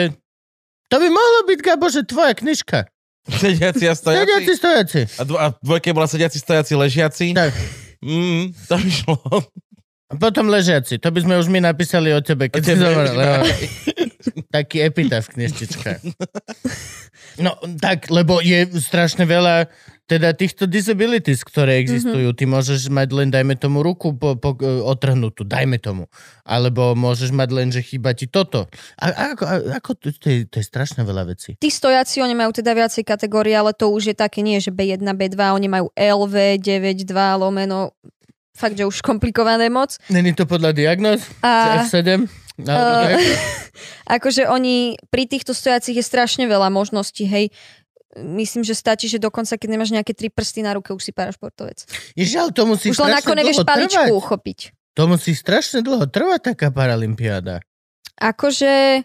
[0.88, 2.84] To by mohlo byť, Gabo, že tvoja knižka.
[3.24, 4.20] Sediaci a stojaci.
[4.20, 5.02] Sediaci, stojaci.
[5.16, 7.32] A, dvo- a dvojke bola sediaci, stojaci, ležiaci.
[7.32, 7.54] Tak.
[8.04, 9.16] Mm, to by šlo.
[10.10, 11.00] A potom ležiaci.
[11.00, 13.14] To by sme už my napísali o tebe, keď O si tebe, zomrel.
[13.16, 13.30] iba.
[14.56, 16.02] Taký epitaf knižtička.
[17.40, 19.72] No, tak, lebo je strašne veľa
[20.12, 22.36] teda týchto disabilities, ktoré existujú.
[22.36, 26.12] Ty môžeš mať len, dajme tomu, ruku po, po, e, otrhnutú, dajme tomu.
[26.44, 28.68] Alebo môžeš mať len, že chýba ti toto.
[29.00, 31.56] A, a, ako, a, ako to, to, je, to je strašne veľa vecí.
[31.56, 35.00] Tí stojaci, oni majú teda viacej kategórie, ale to už je také nie, že B1,
[35.00, 37.96] B2, oni majú LV, 9, 2, lomeno,
[38.52, 39.96] fakt, že už komplikované moc.
[40.12, 41.24] Není to podľa diagnóz?
[41.40, 42.28] A F7?
[42.58, 43.16] No, Uh,
[44.16, 47.50] akože oni, pri týchto stojacích je strašne veľa možností, hej.
[48.14, 51.88] Myslím, že stačí, že dokonca, keď nemáš nejaké tri prsty na ruke, už si parašportovec.
[52.12, 54.12] Ježiaľ, to musí Už len ako nevieš paličku trvať.
[54.12, 54.60] uchopiť.
[54.92, 57.64] To musí strašne dlho trvať taká paralympiáda.
[58.18, 59.04] Akože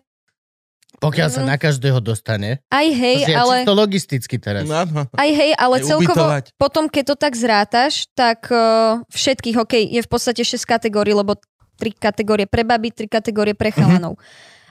[0.97, 1.49] Pokiaľ sa Mm.
[1.53, 2.65] na každého dostane.
[2.67, 3.55] aj hej, to je ale...
[3.61, 4.65] čisto logisticky teraz.
[4.65, 5.05] No, no.
[5.13, 6.45] Aj hej, ale Aj celkovo ubytovať.
[6.57, 11.37] potom, keď to tak zrátaš, tak uh, všetkých, OK, je v podstate 6 kategórií, lebo
[11.77, 13.77] 3 kategórie pre baby, 3 kategórie pre Mhm.
[13.77, 14.17] chalanov.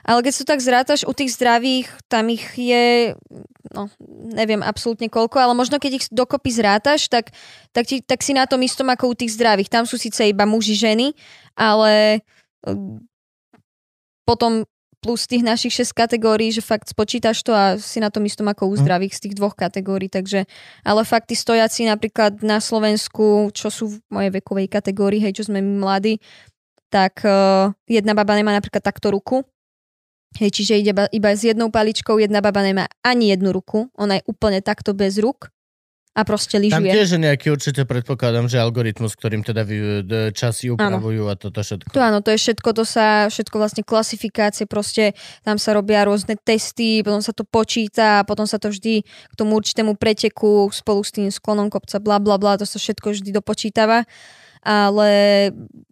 [0.06, 3.18] Ale keď to tak zrátaš, u tých zdravých, tam ich je,
[3.74, 3.90] no,
[4.30, 7.34] neviem absolútne koľko, ale možno keď ich dokopy zrátaš, tak,
[7.74, 9.66] tak, ti, tak si na tom istom ako u tých zdravých.
[9.66, 11.10] Tam sú síce iba muži, ženy,
[11.58, 12.22] ale
[12.70, 13.02] uh,
[14.22, 14.62] potom
[15.02, 18.66] plus tých našich 6 kategórií, že fakt spočítaš to a si na tom istom ako
[18.66, 18.82] u Mhm.
[18.82, 20.46] zdravých z tých dvoch kategórií, takže
[20.82, 25.46] ale fakt tí stojaci napríklad na Slovensku, čo sú v mojej vekovej kategórii, hej, čo
[25.46, 26.18] sme my mladí,
[26.96, 29.44] tak uh, jedna baba nemá napríklad takto ruku,
[30.40, 34.16] hej, čiže ide iba, iba s jednou paličkou, jedna baba nemá ani jednu ruku, ona
[34.16, 35.52] je úplne takto bez ruk
[36.16, 36.96] a proste Tam lyžuje.
[36.96, 41.92] tiež je nejaký určite predpokladám, že algoritmus, ktorým teda vy, časy upravujú a toto všetko.
[41.92, 45.12] To áno, to je všetko, to sa, všetko vlastne klasifikácie, proste
[45.44, 49.60] tam sa robia rôzne testy, potom sa to počíta, potom sa to vždy k tomu
[49.60, 54.08] určitému preteku spolu s tým sklonom kopca, bla bla bla, to sa všetko vždy dopočítava,
[54.64, 55.10] ale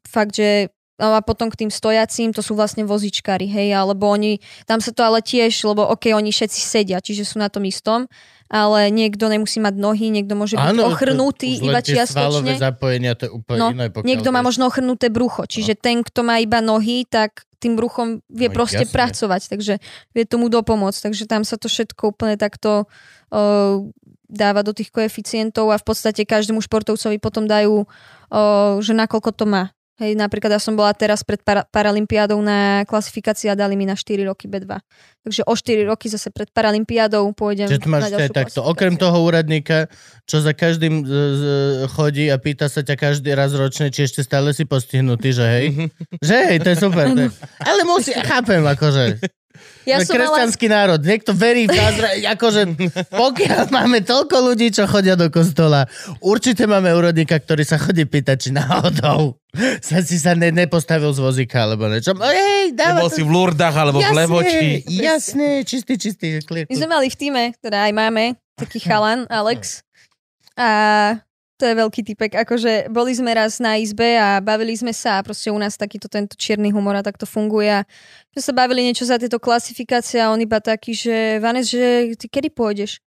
[0.09, 4.79] fakt, že a potom k tým stojacím, to sú vlastne vozičkári, hej, alebo oni, tam
[4.79, 8.07] sa to ale tiež, lebo ok, oni všetci sedia, čiže sú na tom istom,
[8.47, 12.55] ale niekto nemusí mať nohy, niekto môže byť Áno, ochrnutý len iba čiastočne.
[12.63, 13.91] zapojenia, to je úplne No, iné.
[13.91, 18.53] Niekto má možno ochrnuté brucho, čiže ten, kto má iba nohy, tak tým bruchom vie
[18.53, 18.93] No, proste jasne.
[18.95, 19.75] pracovať, takže
[20.13, 21.11] vie tomu dopomôcť.
[21.11, 22.85] Takže tam sa to všetko úplne takto
[23.33, 23.81] uh,
[24.29, 29.49] dáva do tých koeficientov a v podstate každému športovcovi potom dajú, uh, že nakoľko to
[29.49, 29.73] má.
[29.95, 33.95] Hej, napríklad ja som bola teraz pred para- Paralympiádou na klasifikácii a dali mi na
[33.95, 34.67] 4 roky B2.
[35.23, 38.61] Takže o 4 roky zase pred Paralympiádou pôjdem Že to máš na ďalšiu takto.
[38.67, 39.87] Okrem toho úradníka,
[40.27, 41.43] čo za každým z, z,
[41.95, 45.67] chodí a pýta sa ťa každý raz ročne, či ešte stále si postihnutý, že hej?
[46.27, 47.15] že hej, to je super.
[47.15, 47.31] To je.
[47.63, 49.23] Ale musí, chápem, akože.
[49.85, 50.21] Ja Sme som ale...
[50.25, 51.01] kresťanský národ.
[51.05, 52.63] Niekto verí v zázra, akože
[53.13, 55.85] pokiaľ máme toľko ľudí, čo chodia do kostola,
[56.25, 59.37] určite máme úrodníka, ktorý sa chodí pýtať, či náhodou
[59.79, 62.11] sa si sa ne, nepostavil z vozíka, alebo niečo.
[62.19, 63.17] Ej, dáva Nebol to...
[63.17, 64.83] si v Lurdách alebo v Levoči.
[64.91, 66.43] jasne, čistý, čistý.
[66.43, 69.87] Clear, My sme mali v týme, teda aj máme, taký chalan, Alex.
[70.59, 71.23] A
[71.63, 72.35] To je veľký typek.
[72.35, 76.11] Akože boli sme raz na izbe a bavili sme sa a proste u nás takýto
[76.11, 77.71] tento čierny humor a tak to funguje.
[77.71, 77.87] A
[78.35, 82.27] sme sa bavili niečo za tieto klasifikácie a on iba taký, že Vanes, že ty
[82.27, 82.99] kedy pôjdeš?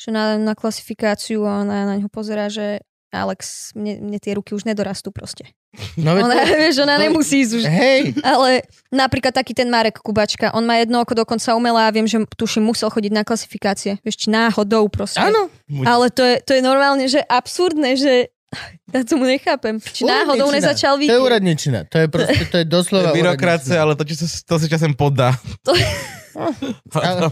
[0.00, 2.80] Že na, na klasifikáciu a ona na ňo pozerá, že
[3.10, 5.50] Alex, mne, mne tie ruky už nedorastú proste.
[5.98, 7.64] No, Ona, to- vieš, ona no, nemusí ísť už.
[7.66, 12.06] Hej, Ale napríklad taký ten Marek Kubačka, on má jedno oko dokonca umelé a viem,
[12.06, 13.98] že tuším musel chodiť na klasifikácie.
[14.02, 15.22] Vieš, či náhodou proste.
[15.22, 15.46] áno.
[15.86, 18.12] Ale to je, to je normálne, že absurdné, že
[18.94, 19.78] ja tomu nechápem.
[19.78, 20.74] Či náhodou Úradničina.
[20.74, 21.78] nezačal To je úradničina.
[21.86, 23.82] To je proste, to je doslova Byrokracia, úradničina.
[23.86, 25.34] ale to, či sa, to sa časem podá.
[25.66, 25.74] To-
[26.94, 27.30] Ale-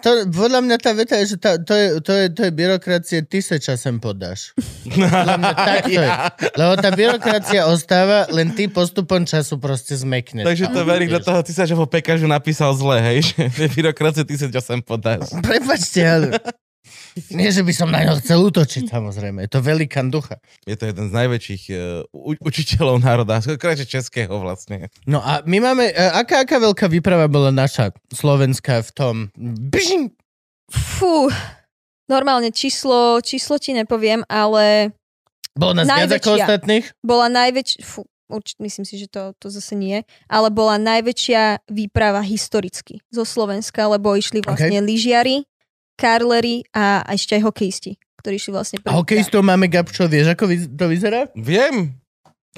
[0.00, 3.18] To, podľa mňa tá veta je, že tá, to, je, to, je, to je byrokracie,
[3.28, 4.56] ty sa časem podáš.
[4.88, 6.10] Podľa mňa tak to je.
[6.56, 10.48] Lebo tá byrokracia ostáva, len ty postupom času proste zmekneš.
[10.48, 14.24] Takže to verí do toho, ty sa, že vo pekažu napísal zle, hej, že byrokracie
[14.24, 15.28] ty sa časem podáš.
[15.44, 16.26] Prepačte, ale...
[17.34, 19.42] Nie, že by som na ňo chcel útočiť, samozrejme.
[19.46, 20.38] Je to velikán ducha.
[20.66, 24.90] Je to jeden z najväčších uh, u- učiteľov národa, skôr českého vlastne.
[25.10, 25.90] No a my máme...
[25.90, 29.14] e, Aká, aká veľká výprava bola naša slovenská v tom...
[29.70, 30.14] Bžing!
[30.70, 31.26] Fú,
[32.06, 34.94] normálne číslo, číslo ti nepoviem, ale
[35.50, 36.46] Bolo nás viac ako Najväčšia.
[36.46, 36.84] ostatných?
[37.02, 42.22] bola najväčšia, fú, urč, myslím si, že to, to zase nie, ale bola najväčšia výprava
[42.22, 44.86] historicky zo Slovenska, lebo išli vlastne okay.
[44.86, 45.36] lyžiari,
[46.00, 50.44] karleri a a ešte aj hokejisti, ktorí išli vlastne A hokejistov máme, Gabčo, vieš, ako
[50.70, 51.28] to vyzerá?
[51.34, 52.00] Viem,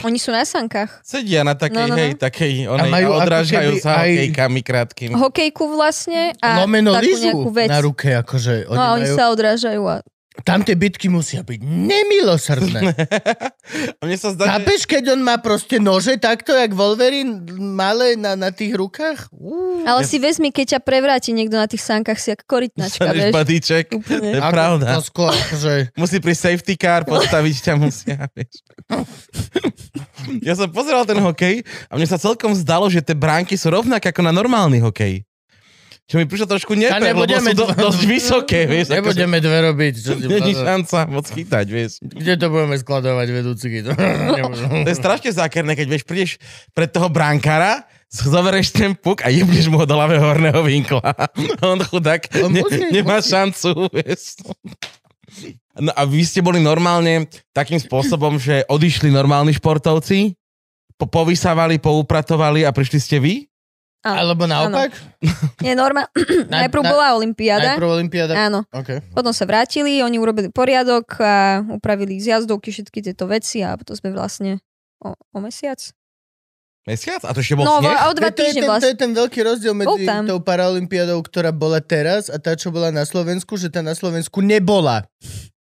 [0.01, 1.05] Oni sú na sankách.
[1.05, 2.01] sedia na takej, No, no, no.
[2.01, 5.13] hej, takej, onej, majú a ako odrážajú sa aj- hokejkami krátkými.
[5.15, 7.69] Hokejku vlastne a Lomeno takú nejakú vec.
[7.69, 8.55] na ruke, akože.
[8.67, 9.15] Oni No a oni majú...
[9.15, 9.97] sa odrážajú a
[10.41, 12.83] Tam tie bitky musia byť nemilosrdné.
[14.01, 14.51] A mne sa zdá, že...
[14.57, 19.29] Chápeš, keď on má proste nože takto, jak Wolverine, malé na, na tých rukách?
[19.29, 19.85] Uú.
[19.85, 23.33] Ale si vezmi, keď ťa prevráti niekto na tých sánkach, si ako korytnačka, vieš.
[23.37, 23.87] badíček.
[23.93, 24.29] Úplne.
[24.33, 24.87] To je Ako- pravda.
[24.97, 25.73] To skôr, že...
[26.01, 28.65] Musí pri safety car postaviť ťa musia, vieš.
[30.41, 31.61] Ja som pozeral ten hokej
[31.91, 35.29] a mne sa celkom zdalo, že tie bránky sú rovnaké ako na normálny hokej.
[36.03, 38.91] Čo mi prišlo trošku nefér, lebo sú do, dosť vysoké, vieš.
[38.91, 39.95] akože Nebudeme dve robiť.
[39.97, 42.03] Čo Není šanca moc chytať, vieš.
[42.03, 43.67] Kde to budeme skladovať, vedúci?
[44.85, 46.31] To je strašne zákerné, keď vieš, prídeš
[46.75, 51.15] pred toho brankára, zoberieš ten puk a jebneš mu ho do ľavého horného vinkla.
[51.65, 53.31] On chudák On ne, musí- nemá musí.
[53.33, 54.43] šancu, vieš.
[55.73, 57.25] No a vy ste boli normálne
[57.57, 60.37] takým spôsobom, že odišli normálni športovci,
[61.01, 63.49] po, povysávali, poupratovali a prišli ste vy?
[64.03, 64.91] Alebo naopak?
[65.63, 66.11] Nie, norma...
[66.51, 67.79] Najprv na- bola Olympiáda.
[67.79, 68.35] Najprv Olympiáda?
[68.35, 68.67] Áno.
[68.75, 68.99] Okay.
[69.15, 74.11] Potom sa vrátili, oni urobili poriadok a upravili zjazdovky, všetky tieto veci a potom sme
[74.11, 74.59] vlastne
[74.99, 75.79] o, o mesiac.
[76.83, 77.23] Mesiac?
[77.23, 77.95] A to ešte bol No, sneh?
[77.95, 78.91] o dva to, je ten, to vlastne.
[78.91, 83.07] je ten veľký rozdiel medzi tou paraolimpiádou, ktorá bola teraz a tá, čo bola na
[83.07, 85.07] Slovensku, že tá na Slovensku nebola.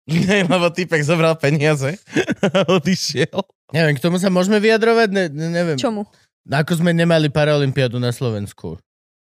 [0.07, 1.99] Nie, lebo typek zobral peniaze
[2.47, 3.43] a odišiel.
[3.71, 5.09] Neviem, k tomu sa môžeme vyjadrovať?
[5.11, 5.79] Ne, ne, neviem.
[5.79, 6.07] Čomu?
[6.49, 8.81] Ako sme nemali paraolimpiádu na Slovensku.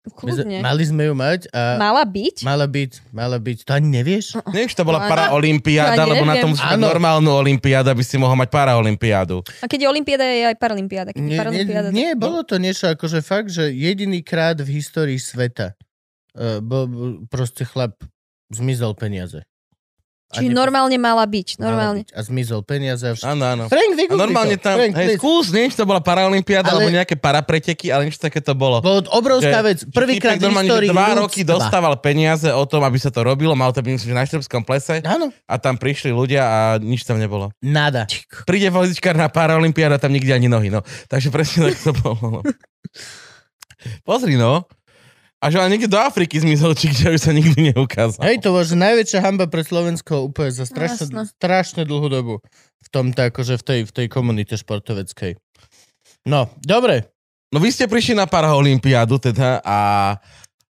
[0.03, 0.59] Kľudne.
[0.59, 2.43] mali sme ju mať a Mala byť?
[2.43, 3.63] mala byť, mala byť.
[3.63, 4.35] To ani nevieš?
[4.51, 8.03] Neviem, či to bola No, paraolimpiáda, ani lebo na tom musíš mať normálnu olimpiádu, aby
[8.03, 9.39] si mohol mať paraolimpiádu.
[9.63, 11.09] A keď je Olympiáda, je aj Paralympiáda.
[11.15, 15.71] Keď Nie, nie, Paralympiáda, nie, bolo to niečo akože fakt, že jedinýkrát v histórii sveta
[16.35, 17.95] uh, bol, bol proste chlap
[18.51, 19.39] zmizol peniaze.
[20.33, 21.47] Čiže nepo- normálne mala byť.
[21.53, 22.01] mala Normálne.
[22.01, 22.09] byť.
[22.11, 23.05] A zmizol peniaze.
[23.21, 23.63] Áno, áno.
[23.67, 27.13] Frank, A normálne tam, Frank, hej, skús, neviem, či to bola paraolimpiáda, Ale- alebo nejaké
[27.13, 28.79] parapreteky, ale niečo také to bolo.
[28.79, 29.77] Bolo to obrovská Že- vec.
[29.87, 31.21] Prvýkrát v normálne, histórii dva ľudstva.
[31.21, 34.25] roky dostával peniaze o tom, aby sa to robilo, mal to byť, myslím, že na
[34.25, 35.29] Štrbskom plese Áno.
[35.43, 37.53] a tam prišli ľudia a nič tam nebolo.
[37.59, 38.09] Nada.
[38.43, 40.81] Príde vozičkár na paraolimpiáda, tam nikde ani nohy, no.
[41.05, 42.17] Takže presne tak to bolo.
[42.33, 42.41] No.
[44.03, 44.63] Pozri, no.
[45.43, 48.23] A že ale niekde do Afriky zmizol, či kde už sa nikdy neukázal.
[48.23, 51.27] Hej, to bolo, že najväčšia hamba pre Slovensko úplne za strašne, Jasno.
[51.27, 52.35] strašne dlhú dobu.
[52.79, 55.35] V tomto, akože v tej, v tej komunite športoveckej.
[56.31, 57.11] No, dobre.
[57.51, 59.77] No vy ste prišli na paraolimpiádu teda a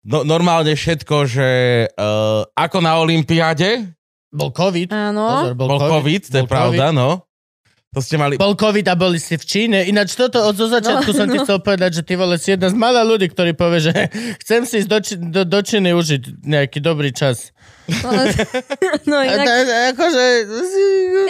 [0.01, 1.49] no, normálne všetko, že
[1.93, 3.95] uh, ako na olympiáde,
[4.35, 4.89] Bol COVID.
[4.91, 5.23] Áno.
[5.23, 7.23] Pozor, bol, bol COVID, to je bol pravda, no.
[7.95, 8.35] To ste mali...
[8.35, 9.87] Bol COVID a boli ste v Číne.
[9.87, 11.17] Ináč toto od zo začiatku no.
[11.17, 14.11] som ti chcel povedať, že ty vole si jedna z malá ľudí, ktorí povie, že
[14.43, 17.55] chcem si ísť do, Či- do, do Číny užiť nejaký dobrý čas.
[17.87, 18.11] No,
[19.09, 19.47] no A inak,
[19.95, 20.23] akože...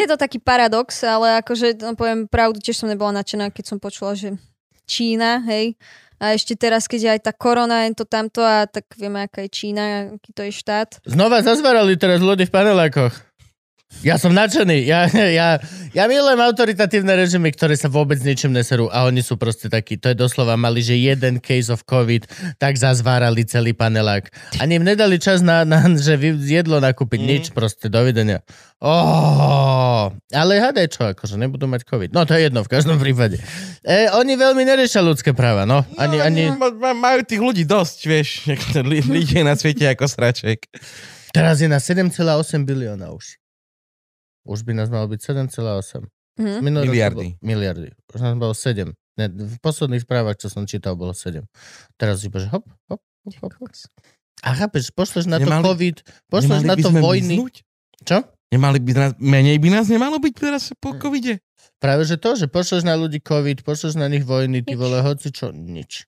[0.01, 3.77] je to taký paradox, ale akože, no, poviem pravdu, tiež som nebola nadšená, keď som
[3.77, 4.33] počula, že
[4.89, 5.77] Čína, hej,
[6.15, 9.43] a ešte teraz, keď je aj tá korona, je to tamto a tak vieme, aká
[9.45, 11.03] je Čína, aký to je štát.
[11.03, 13.13] Znova zazvarali teraz ľudí v panelákoch.
[14.03, 14.85] Ja som nadšený.
[14.85, 15.57] Ja, ja,
[15.93, 19.97] ja milujem autoritatívne režimy, ktoré sa vôbec ničím neserú a oni sú proste takí.
[19.97, 22.27] To je doslova mali, že jeden case of COVID,
[22.61, 24.29] tak zazvárali celý panelák.
[24.61, 27.19] Ani im nedali čas na, na že jedlo nakúpiť.
[27.21, 27.27] Mm.
[27.29, 27.87] Nič proste.
[27.89, 28.41] Dovidenia.
[28.83, 32.11] Oh, ale hádaj čo, akože nebudú mať COVID.
[32.11, 33.39] No to je jedno v každom prípade.
[33.85, 35.85] E, oni veľmi neriešia ľudské práva, no.
[35.95, 36.51] Ani, ani...
[36.51, 38.29] Ma- ma- Majú tých ľudí dosť, vieš.
[39.15, 40.67] Ľudí na svete ako sraček.
[41.31, 43.39] Teraz je na 7,8 bilióna už.
[44.45, 46.05] Už by nás malo byť 7,8.
[46.37, 46.59] Mhm.
[46.61, 47.27] Minulý to Miliardy.
[47.31, 47.89] Bol, miliardy.
[48.07, 48.93] Už nás bolo 7.
[49.15, 51.47] Ne, v posledných správach, čo som čítal, bolo 7.
[51.95, 52.99] Teraz iba, že hop, hop,
[53.39, 53.71] hop, hop.
[54.43, 57.39] A chápeš, pošleš na to Nemali- COVID, pošleš na to vojny.
[57.39, 57.55] miznúť?
[58.03, 58.17] Čo?
[58.51, 61.39] Nemali by nás, menej by nás nemalo byť teraz po covide?
[61.79, 64.79] Práve, že to, že pošleš na ľudí COVID, pošleš na nich vojny, ty Nič.
[64.79, 66.05] vole, hoci čo, nič.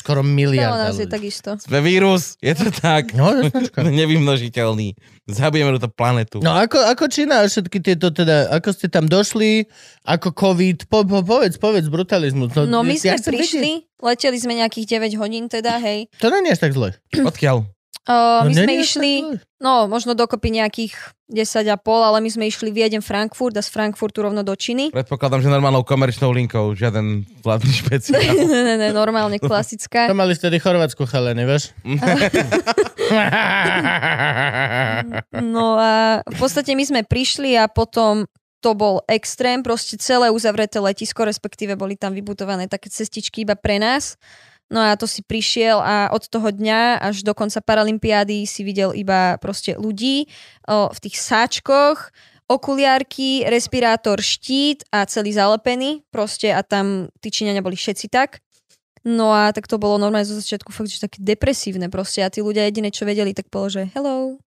[0.00, 1.12] Skoro miliarda nás je ľudí.
[1.12, 1.50] takisto.
[1.60, 3.12] Sme vírus, je to tak.
[3.12, 3.28] No.
[4.00, 4.96] Nevymnožiteľný.
[5.28, 6.38] Zabijeme túto planetu.
[6.40, 9.66] No ako, ako Čína a všetky tieto teda, ako ste tam došli,
[10.06, 12.48] ako COVID, po, po, povedz, povedz brutalizmu.
[12.54, 16.06] To, No my ja sme prišli, leteli sme nejakých 9 hodín teda, hej.
[16.08, 16.20] vedieť.
[16.22, 16.88] To nie je až tak zle.
[17.12, 17.75] Odkiaľ?
[18.06, 19.12] Uh, No, my sme išli,
[19.58, 20.94] no možno dokopy nejakých
[21.26, 24.94] 10 a pol, ale my sme išli Viedem Frankfurt a z Frankfurtu rovno do Číny.
[24.94, 28.22] Predpokladám, že normálnou komerčnou linkou, žiaden vládny špeciál.
[28.22, 30.06] ne, ne, ne, normálne klasická.
[30.06, 31.74] To mali vtedy Chorvátsku chalene, vieš?
[35.36, 38.26] No a v podstate my sme prišli a potom
[38.64, 43.78] to bol extrém, proste celé uzavreté letisko, respektíve boli tam vybudované také cestičky iba pre
[43.78, 44.18] nás.
[44.66, 48.90] No a to si prišiel a od toho dňa až do konca Paralympiády si videl
[48.98, 50.26] iba proste ľudí
[50.66, 52.10] o, v tých sáčkoch,
[52.50, 56.02] okuliarky, respirátor, štít a celý zalepený.
[56.10, 58.42] Proste a tam tí Číňania boli všetci tak.
[59.06, 62.26] No a tak to bolo normálne zo začiatku fakt, že také depresívne proste.
[62.26, 64.42] A tí ľudia jediné, čo vedeli, tak bolo, že hello,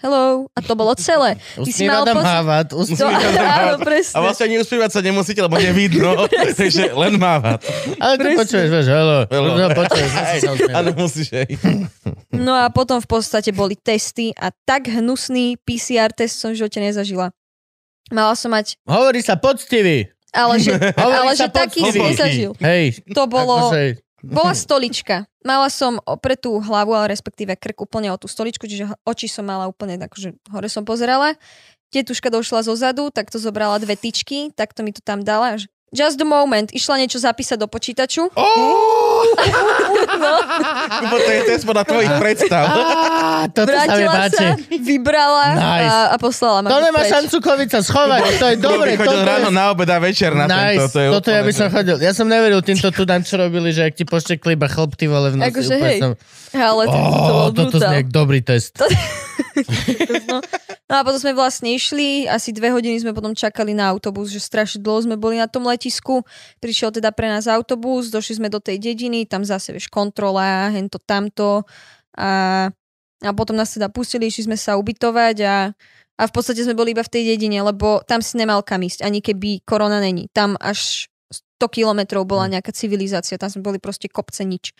[0.00, 1.36] hello a to bolo celé.
[1.54, 2.64] Ty si mal pocit- mávať.
[2.72, 3.06] To,
[3.60, 4.14] áno, presne.
[4.16, 6.16] A vlastne ani uspievať sa nemusíte, lebo nevidno.
[6.60, 7.64] takže len mávať.
[7.96, 8.38] Ale ty Presne.
[8.40, 9.18] počuješ, vieš, hello.
[9.28, 9.52] Hello.
[9.54, 10.10] No, počuješ.
[10.72, 11.48] Áno, musíš aj.
[12.32, 16.80] No a potom v podstate boli testy a tak hnusný PCR test som v živote
[16.80, 17.30] nezažila.
[18.08, 20.10] Mala som mať, Hovorí sa poctivý.
[20.32, 22.50] ale že, ale sa že taký som nezažil.
[22.58, 23.06] Hej.
[23.14, 25.24] To bolo, Akože, bola stolička.
[25.40, 29.66] Mala som opretú hlavu, ale respektíve krk úplne o tú stoličku, čiže oči som mala
[29.66, 31.36] úplne tak, že hore som pozerala.
[31.90, 35.58] Tetuška došla zo zadu, tak to zobrala dve tyčky, tak to mi to tam dala.
[35.58, 36.70] že Just the moment.
[36.70, 38.30] Išla niečo zapísať do počítaču.
[40.20, 40.32] No.
[41.00, 42.64] Lebo to je test podľa tvojich predstav.
[42.66, 44.36] Á, toto sa mi páči.
[44.36, 44.48] sa,
[44.80, 45.88] vybrala Nice.
[45.88, 48.20] a, a poslala ma To to nemá šancu COVID sa schovať.
[48.36, 48.96] To je dobre.
[48.96, 50.86] Dobre, chodil toto je- ráno na obed a večer na Nice, tento.
[50.92, 51.96] To je toto ja by som chodil.
[52.00, 55.32] Ja som neveril týmto tu čo robili, že ak ti poštekli iba chlop, ty vole
[55.32, 55.48] v noci.
[55.52, 56.12] Akože hej, som...
[56.54, 58.74] Ale to, to Ó, bolo toto znie dobrý test.
[60.30, 60.38] no.
[60.90, 64.42] no a potom sme vlastne išli, asi dve hodiny sme potom čakali na autobus, že
[64.42, 66.26] strašne dlho sme boli na tom letisku.
[66.58, 70.98] Prišiel teda pre nás autobus, došli sme do tej dediny, tam zase vieš kontrola, hento
[70.98, 71.62] tamto
[72.18, 72.66] a,
[73.22, 75.70] a potom nás teda pustili, išli sme sa ubytovať a,
[76.18, 79.06] a v podstate sme boli iba v tej dedine, lebo tam si nemal kam ísť,
[79.06, 80.26] ani keby korona není.
[80.34, 81.06] Tam až
[81.60, 84.72] 100 kilometrov bola nejaká civilizácia, tam sme boli proste kopce nič.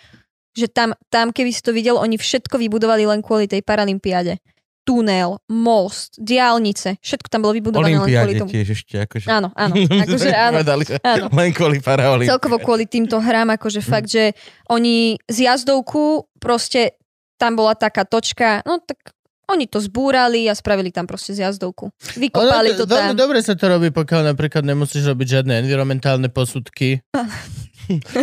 [0.61, 4.36] Že tam, tam, keby si to videl, oni všetko vybudovali len kvôli tej paralympiáde.
[4.80, 8.50] Tunel, most, diálnice, všetko tam bolo vybudované len kvôli Olympiáde tomu.
[8.50, 9.26] tiež ešte, akože.
[9.28, 10.56] Áno, áno, akože áno.
[10.61, 11.24] Povedali, áno.
[11.30, 12.32] Len kvôli paraolympiáde.
[12.32, 14.32] Celkovo kvôli týmto hrám, akože fakt, že
[14.72, 16.96] oni z jazdovku proste
[17.36, 19.16] tam bola taká točka, no tak
[19.50, 21.90] oni to zbúrali a spravili tam proste z jazdovku.
[22.14, 23.18] Vykopali to Veľmi tam.
[23.18, 27.02] dobre sa to robí, pokiaľ napríklad nemusíš robiť žiadne environmentálne posudky.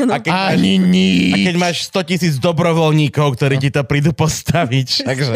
[0.08, 0.74] A keď, máš, Ani
[1.28, 1.60] a keď nič.
[1.60, 5.34] máš 100 tisíc dobrovoľníkov, ktorí ti to prídu postaviť, takže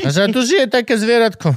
[0.00, 1.56] A že tu žije také zvieratko.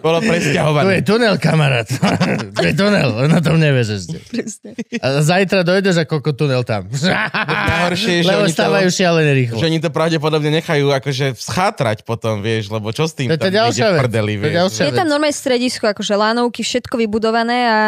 [0.00, 1.00] bolo Tu je presťahované.
[1.00, 1.86] tunel, kamarát.
[2.56, 4.16] Tu je tunel, na tom nevieš ešte.
[4.26, 4.70] Presne.
[4.98, 6.88] A zajtra dojdeš a koľko tunel tam.
[7.70, 9.56] Najhoršie že Lebo oni to- stávajú šialené rýchlo.
[9.56, 13.48] Že oni to pravdepodobne nechajú akože schátrať potom, vieš, lebo čo s tým To tam
[13.48, 14.80] ide v prdeli, To je vieš.
[14.80, 17.78] Je tam normálne stredisko, akože lánovky, všetko vybudované a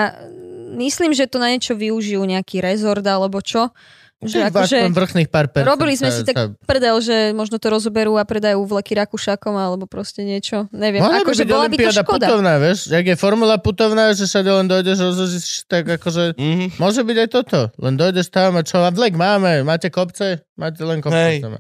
[0.74, 3.68] myslím, že to na niečo využijú nejaký rezort alebo čo.
[4.22, 5.66] Že Aspoň akože vrchných pár percent.
[5.66, 9.50] robili sme sa- si tak sa- prdel, že možno to rozoberú a predajú vleky Rakúšakom
[9.50, 10.70] alebo proste niečo.
[10.70, 12.26] Neviem, Mohla by akože byť bola by to škoda.
[12.30, 12.86] putovná, vieš?
[12.86, 16.38] Jak je formula putovná, že všade len dojdeš, rozložíš, tak akože...
[16.38, 16.78] Mhm.
[16.78, 17.60] Môže byť aj toto.
[17.76, 18.78] Len dojdeš tam a čo?
[18.78, 19.66] A vlek máme.
[19.66, 20.46] Máte kopce?
[20.54, 21.18] Máte len kopce.
[21.18, 21.36] Hej.
[21.42, 21.58] Tam.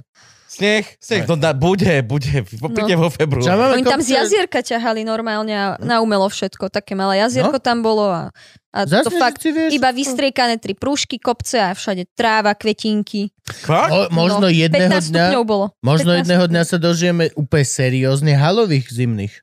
[0.52, 3.56] Sneh, sneh, to dá, bude, bude, príde vo Čo februári.
[3.56, 6.68] máme Oni tam z jazierka ťahali normálne a na umelo všetko.
[6.68, 8.28] Také malé jazierko tam bolo a,
[8.68, 9.72] a Zas to fakt vieš?
[9.72, 13.32] iba vystriekané tri prúžky, kopce a všade tráva, kvetinky.
[13.48, 14.12] Fakt?
[14.12, 15.72] Mo, možno no, jedného 15 dňa, bolo.
[15.80, 19.34] možno 15 jedného dňa sa dožijeme úplne seriózne halových zimných.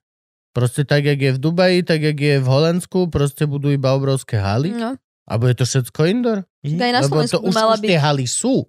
[0.54, 4.38] Proste tak, jak je v Dubaji, tak, jak je v Holandsku, proste budú iba obrovské
[4.38, 4.78] haly.
[4.78, 4.94] No,
[5.26, 6.46] A bude to všetko indoor?
[6.66, 8.66] aj na Lebo Slovensku to už, mala už tie haly sú.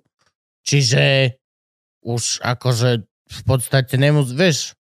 [0.61, 1.40] Čiže
[2.05, 4.75] už akože v podstate nemus, vieš,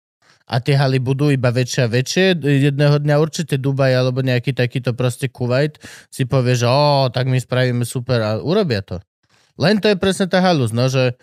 [0.50, 2.42] a tie haly budú iba väčšie a väčšie.
[2.42, 5.78] Jedného dňa určite Dubaj alebo nejaký takýto proste Kuwait
[6.10, 8.98] si povie, že o, tak my spravíme super a urobia to.
[9.62, 11.14] Len to je presne tá halus, no, že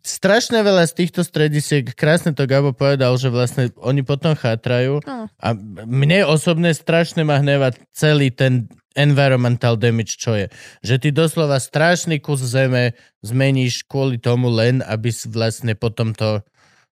[0.00, 5.28] strašne veľa z týchto stredisiek, krásne to Gabo povedal, že vlastne oni potom chátrajú Áno.
[5.28, 5.48] a
[5.84, 10.46] mne osobne strašne ma hneva celý ten environmental damage, čo je.
[10.84, 16.44] Že ty doslova strašný kus zeme zmeníš kvôli tomu len, aby si vlastne potom to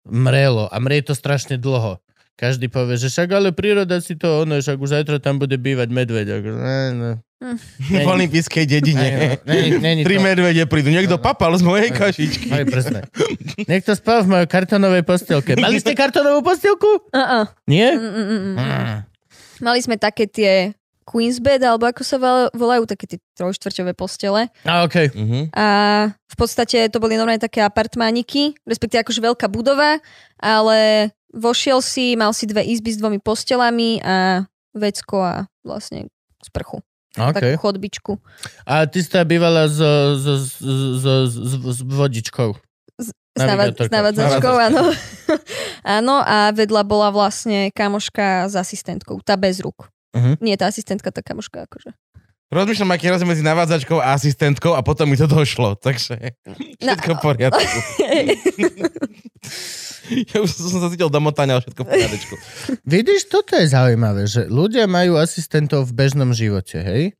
[0.05, 0.69] mrelo.
[0.69, 2.01] A mrie to strašne dlho.
[2.37, 5.89] Každý povie, že však ale príroda si to ono, však už zajtra tam bude bývať
[5.89, 6.27] medveď.
[6.37, 7.13] Ako, ne, ne.
[7.81, 9.37] V olympijskej dedine.
[9.45, 10.25] Není, není Tri to.
[10.25, 10.89] medvede prídu.
[10.93, 12.49] Niekto papal z mojej kašičky.
[12.53, 13.09] Aj presne.
[13.65, 15.57] Niekto spal v mojej kartonovej postielke.
[15.57, 17.09] Mali ste kartonovú postielku?
[17.09, 17.45] Uh-uh.
[17.65, 17.97] Nie?
[17.97, 18.55] Mm, mm, mm, mm.
[18.57, 18.99] Mm.
[19.65, 20.77] Mali sme také tie
[21.07, 24.51] Queen's bed, alebo ako sa vol- volajú, také tie trojštvrťové postele.
[24.67, 25.15] A okej.
[25.15, 25.55] Mhm.
[25.55, 25.67] A
[26.13, 30.03] v podstate to boli normálne také apartmániky, respektíve akože veľká budova,
[30.37, 36.09] ale vošiel si, mal si dve izby s dvomi postelami a vecko a vlastne
[36.41, 36.81] sprchu.
[37.17, 37.57] Okay.
[37.57, 38.13] Takú chodbičku.
[38.69, 40.61] A ty si tá bývala s, s, s,
[41.01, 42.53] s, s, vodičkou.
[43.01, 44.93] S, s navádzačkou, áno.
[45.97, 49.89] áno, a vedľa bola vlastne kamoška s asistentkou, tá bez rúk.
[50.13, 50.45] Mhm.
[50.45, 51.97] Nie, tá asistentka, tá kamoška akože.
[52.47, 56.31] Rozmýšľam, aký rozdiel medzi navádzačkou a asistentkou a potom mi to došlo, takže
[56.79, 57.67] všetko v poriadku.
[60.33, 62.35] Ja už som sa cítil domotania, ale všetko v poriadku.
[62.95, 67.15] Vidíš, toto je zaujímavé, že ľudia majú asistentov v bežnom živote, hej?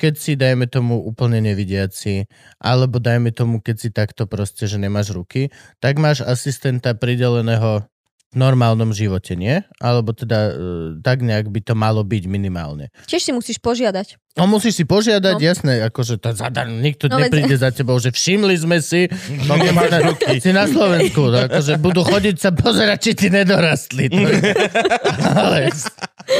[0.00, 2.26] Keď si, dajme tomu, úplne nevidiaci,
[2.58, 7.86] alebo dajme tomu, keď si takto proste, že nemáš ruky, tak máš asistenta prideleného
[8.32, 9.60] normálnom živote, nie?
[9.76, 10.52] Alebo teda e,
[10.98, 12.88] tak nejak by to malo byť minimálne.
[13.04, 14.16] Tiež si musíš požiadať.
[14.32, 15.44] No musíš si požiadať, No.
[15.44, 19.04] jasné, akože to zadarmo, nikto No, veď- nepríde za tebou, že všimli sme si,
[19.48, 20.40] no, nemáš ruky.
[20.40, 24.08] si na Slovensku, akože budú chodiť sa pozerať, či ti nedorastli.
[24.08, 24.16] To
[25.38, 25.68] ale,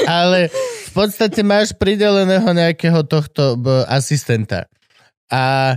[0.08, 0.40] ale
[0.86, 4.64] v podstate máš prideleného nejakého tohto b, asistenta.
[5.28, 5.76] A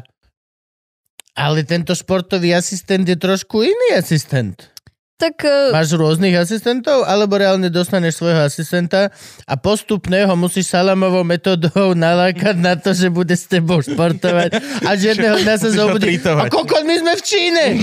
[1.35, 4.71] ale tento športový asistent je trošku iný asistent.
[5.15, 9.15] Tak e, Máš rôznych asistentov, alebo reálne dostaneš svojho asistenta
[9.47, 14.89] a postupne ho musíš salamovou metodou nalákať na to, že bude s tebou športovať a
[14.99, 16.19] že jedného dňa sa zobudí.
[16.19, 17.63] A koľko my sme v Číne?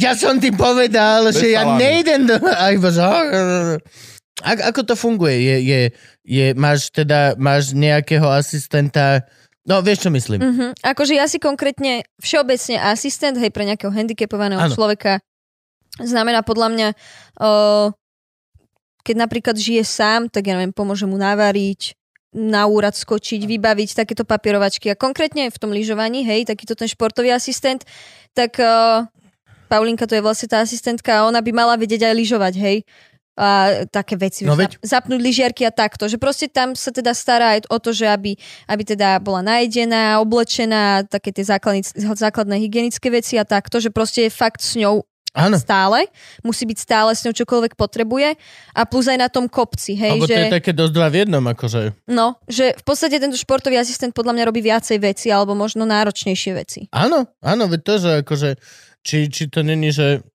[0.00, 2.40] Ja som ti povedal, Bez že ja nejdem do...
[2.40, 3.04] A iba, že...
[3.04, 5.36] A, ako to funguje?
[5.44, 5.80] Je, je,
[6.24, 9.28] je, máš teda máš nejakého asistenta...
[9.68, 10.40] No, vieš, čo myslím?
[10.40, 10.66] Mhm.
[10.80, 14.72] Akože ja si konkrétne všeobecne asistent, hej, pre nejakého handicapovaného Áno.
[14.72, 15.20] človeka
[15.98, 16.88] znamená podľa mňa,
[17.42, 17.50] o,
[19.02, 21.98] keď napríklad žije sám, tak ja neviem, pomôže mu navariť,
[22.30, 24.86] na úrad skočiť, vybaviť takéto papierovačky.
[24.86, 27.82] A konkrétne v tom lyžovaní, hej, takýto ten športový asistent,
[28.38, 29.02] tak o,
[29.66, 32.78] Paulinka to je vlastne tá asistentka a ona by mala vedieť aj lyžovať, hej
[33.40, 33.48] a
[33.88, 34.76] také veci, No veď.
[34.84, 38.36] zapnúť lyžiarky a takto, že proste tam sa teda stará aj o to, že aby,
[38.68, 44.28] aby teda bola najedená, oblečená, také tie základné, základné hygienické veci a takto, že proste
[44.28, 45.56] je fakt s ňou Áno.
[45.58, 46.10] stále,
[46.42, 48.34] musí byť stále s ňou čokoľvek potrebuje
[48.74, 51.16] a plus aj na tom kopci, hej, Lebo že, to je také dosť dva v
[51.22, 52.10] jednom, akože.
[52.10, 56.52] no, že v podstate tento športový asistent podľa mňa robí viacej veci alebo možno náročnejšie
[56.58, 56.80] veci.
[56.90, 58.58] Áno, áno, to, že akože,
[59.06, 60.26] či, či to není, že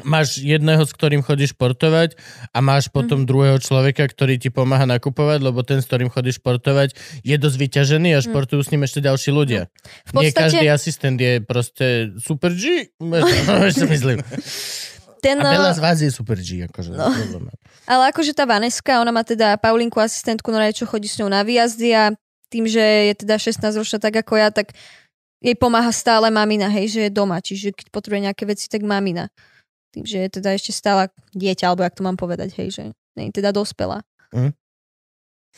[0.00, 2.16] máš jedného, s ktorým chodíš športovať
[2.48, 2.92] a máš Mhm.
[2.96, 7.56] potom druhého človeka, ktorý ti pomáha nakupovať, lebo ten, s ktorým chodíš športovať, je dosť
[7.60, 9.68] vyťažený a športujú s ním ešte ďalší ľudia.
[10.08, 11.86] V Nie podstate každý asistent je proste
[12.16, 12.88] super G.
[13.76, 14.24] Čo myslím.
[15.20, 16.64] ten, A veľa eh, z vás je super G.
[16.66, 17.12] Akože, No.
[17.12, 17.52] no.
[17.84, 21.44] Ale akože tá Vaneska, ona má teda Paulinku asistentku, no čo chodí s ňou na
[21.44, 22.04] výjazdy a
[22.48, 22.80] tým, že
[23.12, 24.72] je teda 16 ročná tak ako ja, tak
[25.42, 29.26] jej pomáha stále mamina, hej, že je doma, čiže keď potrebuje nejaké veci, tak mamina.
[29.92, 32.82] Tým, že je teda ešte stále dieťa, alebo jak to mám povedať, hej, že
[33.16, 34.00] nie teda dospelá.
[34.32, 34.56] Mhm.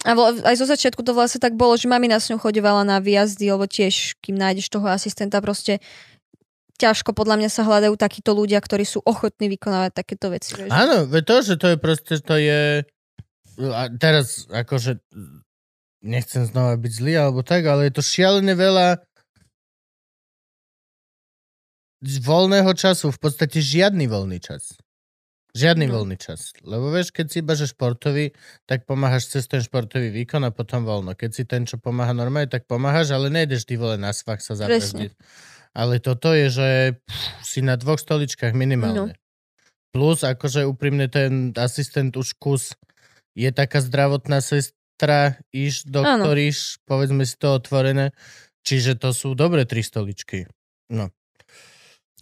[0.03, 2.99] A vo, aj zo začiatku to vlastne tak bolo, že mamina s ňou chodevala na
[2.99, 5.78] výjazdy, lebo tiež, kým nájdeš toho asistenta, proste
[6.82, 10.59] ťažko podľa mňa sa hľadajú takíto ľudia, ktorí sú ochotní vykonávať takéto veci.
[10.59, 10.74] Vieš.
[10.74, 12.82] Áno, to, že to je proste, to je...
[13.55, 14.99] A teraz, akože,
[16.03, 18.99] nechcem znova byť zlý, alebo tak, ale je to šialené veľa
[22.05, 24.76] z voľného času, v podstate žiadny voľný čas.
[25.55, 26.02] Žiadny No.
[26.02, 26.50] voľný čas.
[26.66, 28.34] Lebo vieš, keď si iba že športový,
[28.66, 31.14] tak pomáhaš cez ten športový výkon a potom voľno.
[31.14, 34.59] Keď si ten, čo pomáha normálne, tak pomáhaš, ale nejdeš ty vole na svach sa
[34.59, 35.14] zabrzdiť.
[35.74, 39.14] Ale toto je, že pff, si na dvoch stoličkách minimálne.
[39.94, 42.74] Plus, akože úprimne ten asistent už kus
[43.38, 48.11] je taká zdravotná sestra, iš, doktor, iš, povedzme si to otvorené.
[48.66, 50.50] Čiže to sú dobre tri stoličky.
[50.90, 51.14] No.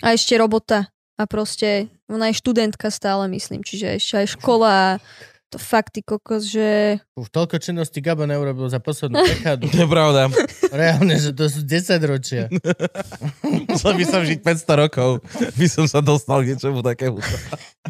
[0.01, 0.88] A ešte robota.
[1.20, 3.61] A proste, ona je študentka stále, myslím.
[3.61, 4.70] Čiže ešte aj škola.
[4.72, 4.86] a
[5.53, 6.97] To fakt, ty kokos, že...
[7.12, 9.68] Už toľko činností Gabo neurobil za poslednú dekádu.
[9.68, 10.32] To je pravda.
[10.72, 12.49] Reálne, že to sú 10 ročia.
[13.68, 15.20] Musel by som žiť 500 rokov,
[15.61, 17.20] by som sa dostal k niečomu takému.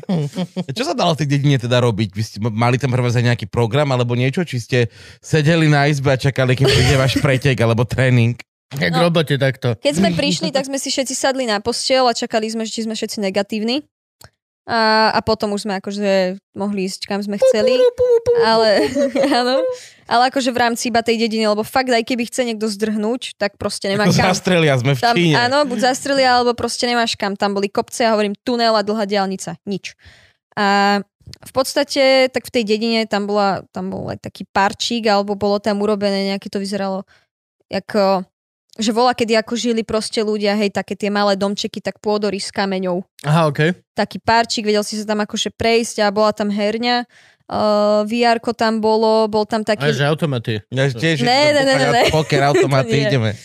[0.76, 2.10] Čo sa dalo v tej dedine teda robiť?
[2.10, 4.42] Vy ste mali tam prvé nejaký program alebo niečo?
[4.42, 4.78] Či ste
[5.22, 8.34] sedeli na izbe a čakali, kým príde váš pretek alebo tréning?
[8.78, 9.02] Jak No.
[9.02, 9.76] robote takto.
[9.76, 12.92] Keď sme prišli, tak sme si všetci sadli na postel a čakali sme, či sme
[12.92, 13.84] všetci negatívni.
[14.62, 17.82] A, a potom už sme akože mohli ísť kam sme chceli.
[18.46, 18.86] Ale,
[19.42, 19.58] áno,
[20.06, 23.58] ale akože v rámci iba tej dediny, lebo fakt aj keby chce niekto zdrhnúť, tak
[23.58, 24.30] proste nemá kam.
[24.30, 25.34] Zastrelia sme v Tam, Číne.
[25.34, 27.34] áno, buď zastrelia, alebo proste nemáš kam.
[27.34, 29.58] Tam boli kopce a hovorím tunel a dlhá diálnica.
[29.66, 29.98] Nič.
[30.54, 31.02] A
[31.42, 35.58] v podstate, tak v tej dedine tam, bola, tam bol aj taký parčík, alebo bolo
[35.58, 37.02] tam urobené, nejaké to vyzeralo
[37.66, 38.22] ako,
[38.80, 42.48] že bola, kedy ako žili proste ľudia, hej, také tie malé domčeky, tak pôdory s
[42.48, 43.04] kameňou.
[43.28, 43.76] Aha, okej.
[43.92, 47.04] Taký parčík, vedel si sa tam akože prejsť a bola tam herňa.
[47.52, 49.92] Uh, vr tam bolo, bol tam Aj taký...
[49.92, 50.64] že automaty.
[50.72, 52.02] Ja tiež Ne, ne, ne, ne, ne.
[52.16, 53.36] Poker, automaty, ideme.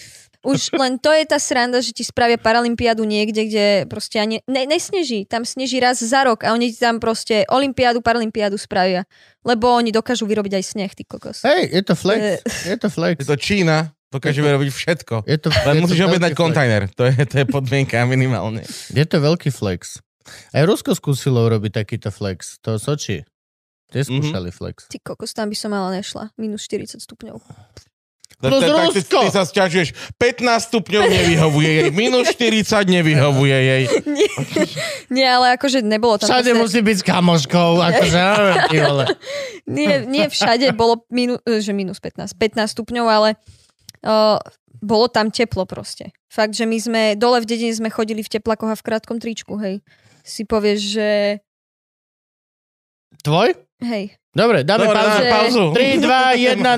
[0.47, 4.63] Už len to je tá sranda, že ti spravia paralympiádu niekde, kde proste ani ne,
[4.63, 5.27] nesneží.
[5.27, 9.03] Tam sneží raz za rok a oni ti tam proste olympiádu, paralympiádu spravia.
[9.43, 11.43] Lebo oni dokážu vyrobiť aj sneh, ty kokos.
[11.43, 12.21] Hej, je to flex.
[12.63, 13.19] Je to flex.
[13.19, 15.15] Je to Čína, dokážeme robiť všetko.
[15.23, 18.63] Je to, Len je to musíš veľký objednať kontajner, to je, to je podmienka minimálne.
[18.89, 19.99] Je to veľký flex.
[20.51, 22.59] Aj Rusko skúsilo urobiť takýto flex.
[22.61, 23.23] To Soči.
[23.87, 24.07] Tie Mhm.
[24.09, 24.87] skúšali flex.
[24.87, 26.35] Ty kokos, tam by som ale nešla.
[26.35, 27.39] Minus 40 stupňov.
[28.37, 29.17] Plus Tak- tak ty, Rusko!
[29.17, 33.83] ty sa sťažuješ, 15 stupňov nevyhovuje jej, minus 40 nevyhovuje jej.
[34.05, 34.29] Nie,
[35.09, 36.29] nie ale akože nebolo tam...
[36.29, 37.71] Všade proste- musí byť s kamoškou.
[37.81, 38.21] Akože,
[39.67, 43.29] nie, nie všade bolo minu, že minus 15, 15 stupňov, ale
[44.03, 44.37] uh,
[44.77, 46.13] bolo tam teplo proste.
[46.29, 49.57] Fakt, že my sme, dole v dedine sme chodili v teplakoch a v krátkom tričku,
[49.57, 49.81] hej.
[50.21, 51.09] Si povieš, že
[53.23, 53.55] Tvoj?
[53.81, 55.17] hej, Dobre, dáme Dobre, pauzu.
[55.17, 55.63] dáme pauzu.
[55.73, 56.77] 3, 2, 1,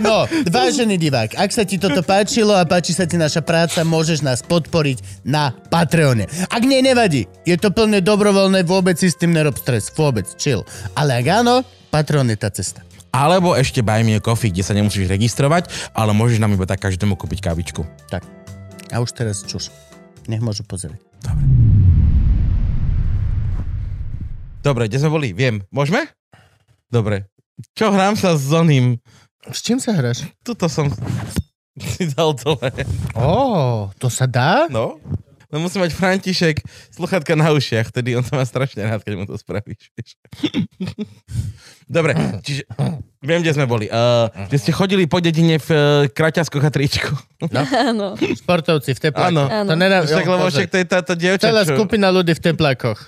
[0.00, 4.24] No, vážený divák, ak sa ti toto páčilo a páči sa ti naša práca, môžeš
[4.24, 6.24] nás podporiť na Patreone.
[6.48, 7.28] Ak nie, nevadí.
[7.44, 9.92] Je to plne dobrovoľné, vôbec si s tým nerob stres.
[9.92, 10.64] Vôbec, chill.
[10.96, 11.60] Ale ak áno,
[11.92, 12.80] Patreon je tá cesta.
[13.10, 16.78] Alebo ešte Buy Me a Coffee, kde sa nemusíš registrovať, ale môžeš nám iba tak
[16.78, 17.82] každému kúpiť kávičku.
[18.06, 18.22] Tak.
[18.94, 19.74] A už teraz čuš.
[20.30, 20.98] Nech môžu pozrieť.
[24.62, 25.34] Dobre, kde sme boli?
[25.34, 25.66] Viem.
[25.74, 26.06] Môžeme?
[26.86, 27.26] Dobre.
[27.74, 29.02] Čo hrám sa s Zoným?
[29.48, 30.28] S čím sa hráš?
[30.44, 30.92] Tuto som
[31.96, 32.70] si dal dole.
[33.16, 34.68] Ó, to sa dá?
[34.68, 35.00] No.
[35.50, 36.62] No musí mať František
[36.94, 39.90] sluchatka na ušiach, tedy on to má strašne rád, keď mu to spravíš.
[41.90, 42.14] Dobre,
[42.46, 42.70] čiže
[43.18, 43.90] viem, kde sme boli.
[43.90, 47.10] Uh, kde ste chodili po dedine v uh, kraťaskoch a tričku.
[47.90, 48.14] áno.
[48.14, 49.50] Športovci v teplákoch.
[49.50, 49.66] Áno.
[49.66, 50.06] To nedá...
[50.06, 53.00] Však, lebo však to je táto dievča, Celá čo, skupina ľudí v teplákoch.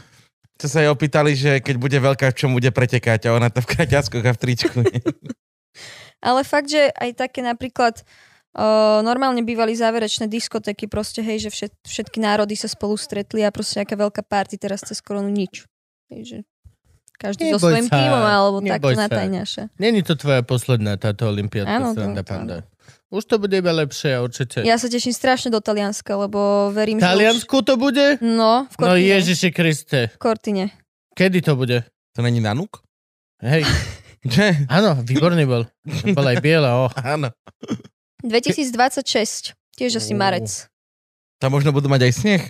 [0.59, 3.63] čo sa jej opýtali, že keď bude veľká, v čom bude pretekať a ona to
[3.63, 4.79] v kraťaskoch a v tričku.
[6.23, 8.03] Ale fakt, že aj také napríklad
[8.55, 13.51] o, normálne bývali záverečné diskotéky, proste hej, že všet, všetky národy sa spolu stretli a
[13.51, 15.67] proste nejaká veľká party teraz cez koronu nič.
[16.15, 16.47] Hej,
[17.23, 19.03] každý so Neboj svojím sa, tímom alebo takto neboj sa.
[19.05, 19.63] natajňaša.
[19.77, 22.57] Není to tvoja posledná táto olimpiádka Áno, to- Sranda Panda.
[23.09, 24.65] Už to bude iba lepšie, určite.
[24.65, 28.17] Ja sa teším strašne do Talianska, lebo verím, že Taliansku to bude?
[28.17, 28.25] už...
[28.25, 29.05] No, v No Kortine.
[29.07, 30.01] Ježiši Kriste.
[30.09, 30.65] V Kortine.
[31.13, 31.85] Kedy to bude?
[32.13, 32.81] To není Nanuk?
[33.39, 33.69] Hej,
[34.73, 35.69] áno, výborný bol.
[36.09, 36.93] Bol aj biela, oh.
[37.05, 37.29] Áno.
[38.25, 39.53] 2026.
[39.73, 40.69] Tiež asi marec.
[41.37, 42.43] Tam možno budú mať aj sneh.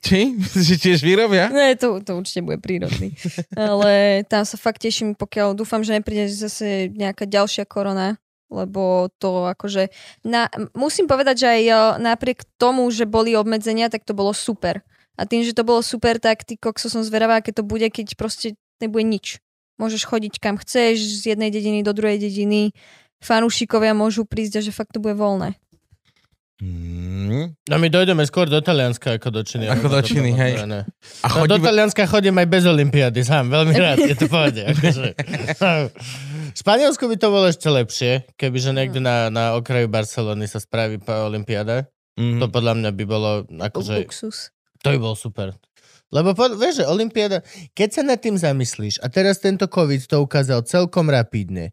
[0.00, 0.40] Či?
[0.66, 1.52] Že tiež vyrobia?
[1.52, 3.12] Ne, to, to určite bude prírodný.
[3.56, 8.16] Ale tam sa fakt teším, pokiaľ dúfam, že nepríde zase nejaká ďalšia korona,
[8.48, 9.92] lebo to akože...
[10.24, 11.62] Na, musím povedať, že aj
[12.00, 14.80] napriek tomu, že boli obmedzenia, tak to bolo super.
[15.20, 18.16] A tým, že to bolo super, tak ty kokso som zveravá, keď to bude, keď
[18.16, 19.36] proste nebude nič.
[19.76, 22.72] Môžeš chodiť kam chceš, z jednej dediny do druhej dediny,
[23.20, 25.60] fanúšikovia môžu prísť a že fakt to bude voľné.
[26.60, 27.56] Mm.
[27.56, 29.64] No my dojdeme skôr do Talianska ako do Číny.
[29.72, 30.60] Ako do Číny, hej.
[30.68, 30.84] No,
[31.24, 31.56] A no, do.
[31.56, 34.60] Talianska chodím aj bez Olympiády sám, veľmi rád, je to pohode.
[34.60, 35.16] Akože.
[36.50, 40.98] V Španielsku by to bolo ešte lepšie, kebyže niekde na, na okraju Barcelony sa spraví
[41.06, 41.86] Olympiáda.
[42.18, 42.42] Mm.
[42.42, 44.02] To podľa mňa by bolo akože...
[44.02, 44.50] Luxus.
[44.82, 45.54] To by bol super.
[46.10, 50.26] Lebo po, vieš, že Olympiáda, keď sa nad tým zamyslíš, a teraz tento COVID to
[50.26, 51.70] ukázal celkom rapidne,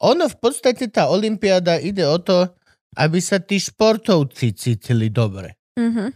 [0.00, 2.48] ono v podstate tá Olympiáda ide o to,
[2.94, 5.58] aby sa tí športovci cítili dobre.
[5.74, 6.06] Mhm.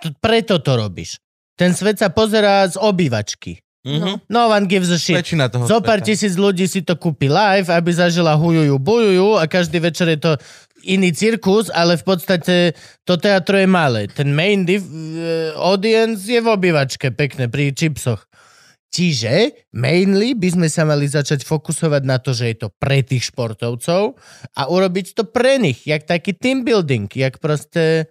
[0.00, 1.22] T- Preto to robíš.
[1.54, 3.62] Ten svet sa pozerá z obývačky.
[3.84, 4.26] Mhm.
[4.32, 5.20] No one gives a shit.
[5.20, 9.44] Väčšina toho Zo pár tisíc ľudí si to kúpi live, aby zažila hujujú, bujujú a
[9.44, 10.32] každý večer je to
[10.84, 12.56] iný cirkus, ale v podstate
[13.04, 14.08] to teatro je malé.
[14.08, 18.24] Ten main div- eh, audience je v obývačke, pekne, pri chipsoch.
[18.94, 23.34] Čiže mainly by sme sa mali začať fokusovať na to, že je to pre tých
[23.34, 24.14] športovcov
[24.54, 28.06] a urobiť to pre nich, jak taký team building, jak proste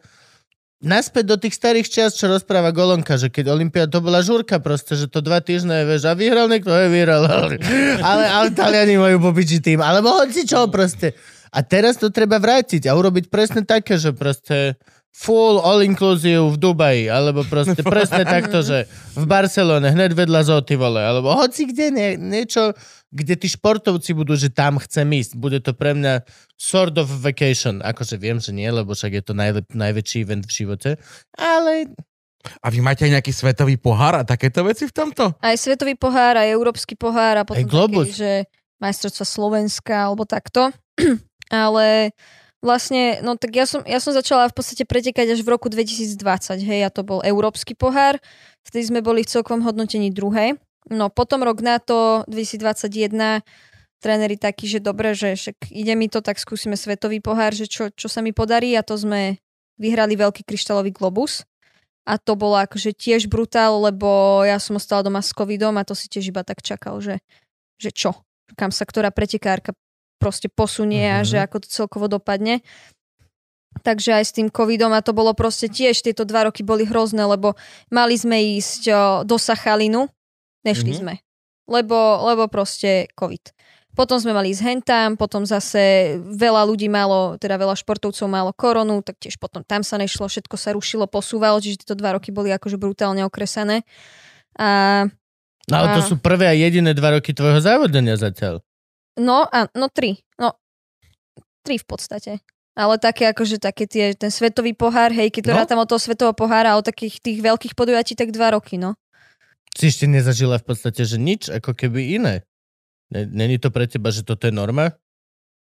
[0.84, 5.00] naspäť do tých starých čias, čo rozpráva Golonka, že keď Olympia to bola žurka proste,
[5.00, 9.64] že to dva týždne, vieš, a vyhral niekto, je vyhral, ale, ale Taliani majú popiči
[9.64, 11.16] tým, alebo hoci čo proste.
[11.56, 14.76] A teraz to treba vrátiť a urobiť presne také, že proste
[15.14, 20.74] full all inclusive v Dubaji, alebo proste presne takto, že v Barcelone, hneď vedľa Zoty,
[20.74, 22.74] vole, alebo hoci kde, nie, niečo,
[23.14, 25.38] kde tí športovci budú, že tam chcem ísť.
[25.38, 26.26] Bude to pre mňa
[26.58, 27.86] sort of vacation.
[27.86, 30.90] Akože viem, že nie, lebo však je to najlep, najväčší event v živote.
[31.38, 31.94] Ale
[32.60, 35.32] A vy máte aj nejaký svetový pohár a takéto veci v tomto?
[35.40, 38.12] Aj svetový pohár, aj európsky pohár a potom Aj Globus.
[38.12, 38.32] taký, že
[38.84, 40.74] majstrovstva Slovenska alebo takto.
[41.54, 42.12] Ale
[42.64, 46.16] vlastne, no tak ja som, ja som začala v podstate pretekať až v roku 2020,
[46.64, 48.18] hej, a to bol európsky pohár,
[48.64, 50.56] vtedy sme boli v celkovom hodnotení druhé.
[50.88, 53.44] No potom rok na to, 2021,
[54.00, 57.92] tréneri takí, že dobre, že však ide mi to, tak skúsime svetový pohár, že čo,
[57.92, 59.40] čo sa mi podarí a to sme
[59.80, 61.48] vyhrali veľký kryštálový globus.
[62.04, 65.96] A to bolo akože tiež brutál, lebo ja som ostala doma s covidom a to
[65.96, 67.24] si tiež iba tak čakal, že,
[67.80, 68.28] že čo,
[68.60, 69.72] kam sa ktorá pretekárka
[70.18, 71.28] proste posunie a Mhm.
[71.28, 72.62] že ako to celkovo dopadne.
[73.82, 77.26] Takže aj s tým covidom a to bolo proste tiež, tieto dva roky boli hrozné,
[77.26, 77.58] lebo
[77.90, 78.94] mali sme ísť o,
[79.26, 80.08] do Sachalinu,
[80.62, 80.98] nešli Mhm.
[80.98, 81.14] sme,
[81.66, 83.50] lebo, lebo proste covid.
[83.94, 89.02] Potom sme mali ísť hentam, potom zase veľa ľudí malo, teda veľa športovcov malo koronu,
[89.02, 92.50] tak tiež potom tam sa nešlo, všetko sa rušilo, posúvalo, čiže tieto dva roky boli
[92.50, 93.86] akože brutálne okresané.
[94.58, 95.06] A
[95.64, 98.60] No ale to A- sú prvé a jediné dva roky tvojho závodenia zatiaľ.
[99.16, 100.18] No, a, no tri.
[100.36, 100.58] No,
[101.62, 102.42] tri v podstate.
[102.74, 105.58] Ale také akože také tie, ten svetový pohár, hej, keď to No.
[105.62, 108.98] rátam od toho svetového pohára, od takých tých veľkých podujatí, tak dva roky, no.
[109.78, 112.42] Si ešte nezažila v podstate, že nič, ako keby iné.
[113.14, 114.98] Ne- Není to pre teba, že toto je norma?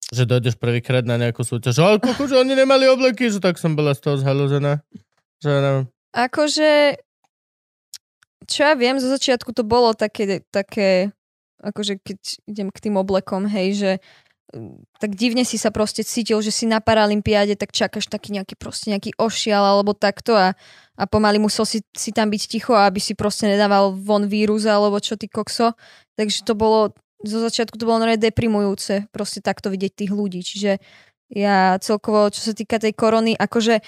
[0.08, 3.76] Že dojdeš prvýkrát na nejakú súťaž, ale koko, že oni nemali obleky, že tak som
[3.76, 4.80] bola z toho zhalúzená.
[5.44, 5.74] Že no,
[6.16, 6.96] Akože,
[8.48, 11.12] čo ja viem, zo začiatku to bolo také, také
[11.62, 12.20] akože keď
[12.50, 13.92] idem k tým oblekom, hej, že
[14.52, 18.60] mm, tak divne si sa proste cítil, že si na Paralympiáde, tak čakáš taký nejaký
[18.60, 20.58] proste nejaký ošial alebo takto a,
[21.00, 25.00] a pomaly musel si, si tam byť ticho, aby si proste nedával von vírus alebo
[25.00, 25.76] čo ty kokso.
[26.16, 30.44] Takže to bolo, zo začiatku to bolo normálne deprimujúce proste takto vidieť tých ľudí.
[30.44, 30.80] Čiže
[31.34, 33.82] ja celkovo, čo sa týka tej korony, akože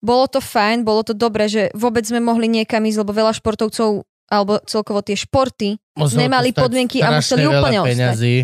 [0.00, 4.08] bolo to fajn, bolo to dobré, že vôbec sme mohli niekam ísť, lebo veľa športovcov
[4.30, 7.88] alebo celkovo tie športy muselo to Nemali podmienky a museli veľa úplne ostať.
[7.90, 8.36] peňazí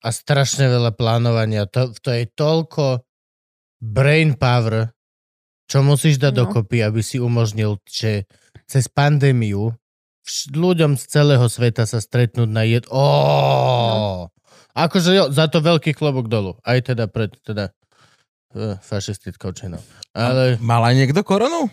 [0.00, 1.68] a strašne veľa plánovania.
[1.68, 3.04] To, to je toľko
[3.76, 4.90] brain power,
[5.66, 6.38] čo musíš dať No.
[6.42, 8.24] dokopy, aby si umožnil, že
[8.64, 9.76] cez pandémiu
[10.24, 12.88] vš- ľuďom z celého sveta sa stretnúť na jed...
[12.88, 14.26] Oh!
[14.72, 16.56] Akože jo, za to veľký klobok dolu.
[16.60, 17.72] Aj teda pred teda
[18.52, 19.80] uh, fašistickou činou.
[20.12, 21.68] Ale Mal aj niekto koronu?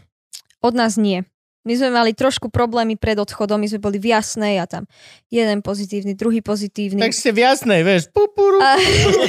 [0.59, 1.27] Od nás nie.
[1.63, 4.83] My sme mali trošku problémy pred odchodom, my sme boli v jasnej a tam
[5.31, 6.99] jeden pozitívny, druhý pozitívny.
[6.99, 8.59] tak ste v jasnej, vieš, pupuru.
[8.59, 8.75] A,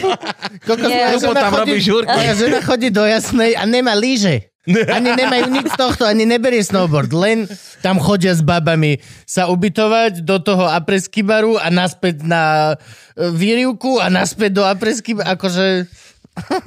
[0.67, 1.81] Kokos, Nie, moja žena tam chodí-.
[2.03, 4.51] Moja žena chodí do jasnej a nemá lyže.
[4.65, 7.13] Ani nemajú nič z tohto, ani neberie snowboard.
[7.13, 7.45] Len
[7.85, 8.97] tam chodia s babami
[9.29, 15.13] sa ubytovať do toho apresky baru a naspäť na e, výrivku a naspäť do apresky
[15.13, 15.29] baru.
[15.37, 15.67] Akože...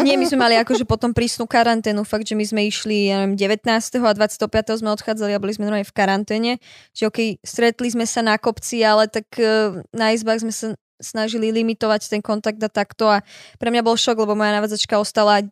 [0.06, 3.36] nie, my sme mali akože potom prísnu karanténu, fakt, že my sme išli ja neviem,
[3.36, 3.68] 19.
[4.00, 4.80] a 25.
[4.80, 6.52] sme odchádzali a boli sme normálne v karanténe.
[6.96, 11.54] Že okej, stretli sme sa na kopci, ale tak eh, na izbách sme sa snažili
[11.54, 13.22] limitovať ten kontakt a takto a
[13.62, 15.46] pre mňa bol šok, lebo moja navádzačka ostala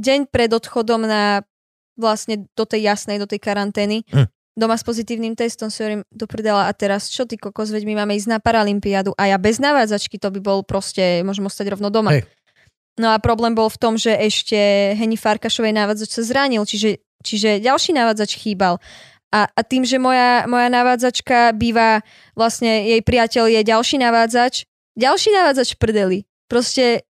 [0.00, 1.44] deň pred odchodom na
[1.98, 4.08] vlastne do tej jasnej, do tej karantény.
[4.08, 4.32] Hm.
[4.52, 8.04] Doma s pozitívnym testom si hovorím, do prdela a teraz čo ty kokos, veď my
[8.04, 11.88] máme ísť na Paralympiádu a ja bez navádzačky to by bol proste, môžem ostať rovno
[11.88, 12.20] doma.
[12.20, 12.28] Hej.
[13.00, 17.64] No a problém bol v tom, že ešte Heni Farkašovej navádzač sa zranil, čiže, čiže
[17.64, 18.76] ďalší navádzač chýbal.
[19.32, 22.04] A, a tým, že moja, moja navádzačka býva,
[22.36, 26.18] vlastne jej priateľ je ďalší navádzač, ďalší navádzač v prdeli.
[26.52, 27.08] Proste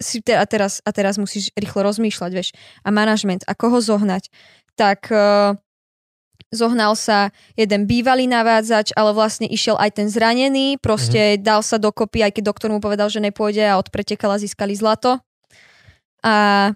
[0.00, 2.56] si te, a, teraz, a teraz musíš rýchlo rozmýšľať, vieš.
[2.80, 4.32] A manažment, a koho zohnať.
[4.80, 5.60] Tak uh,
[6.48, 11.44] zohnal sa jeden bývalý navádzač, ale vlastne išiel aj ten zranený, proste mm-hmm.
[11.44, 15.20] dal sa dokopy, aj keď doktor mu povedal, že nepôjde a od pretekala získali zlato.
[16.24, 16.72] A,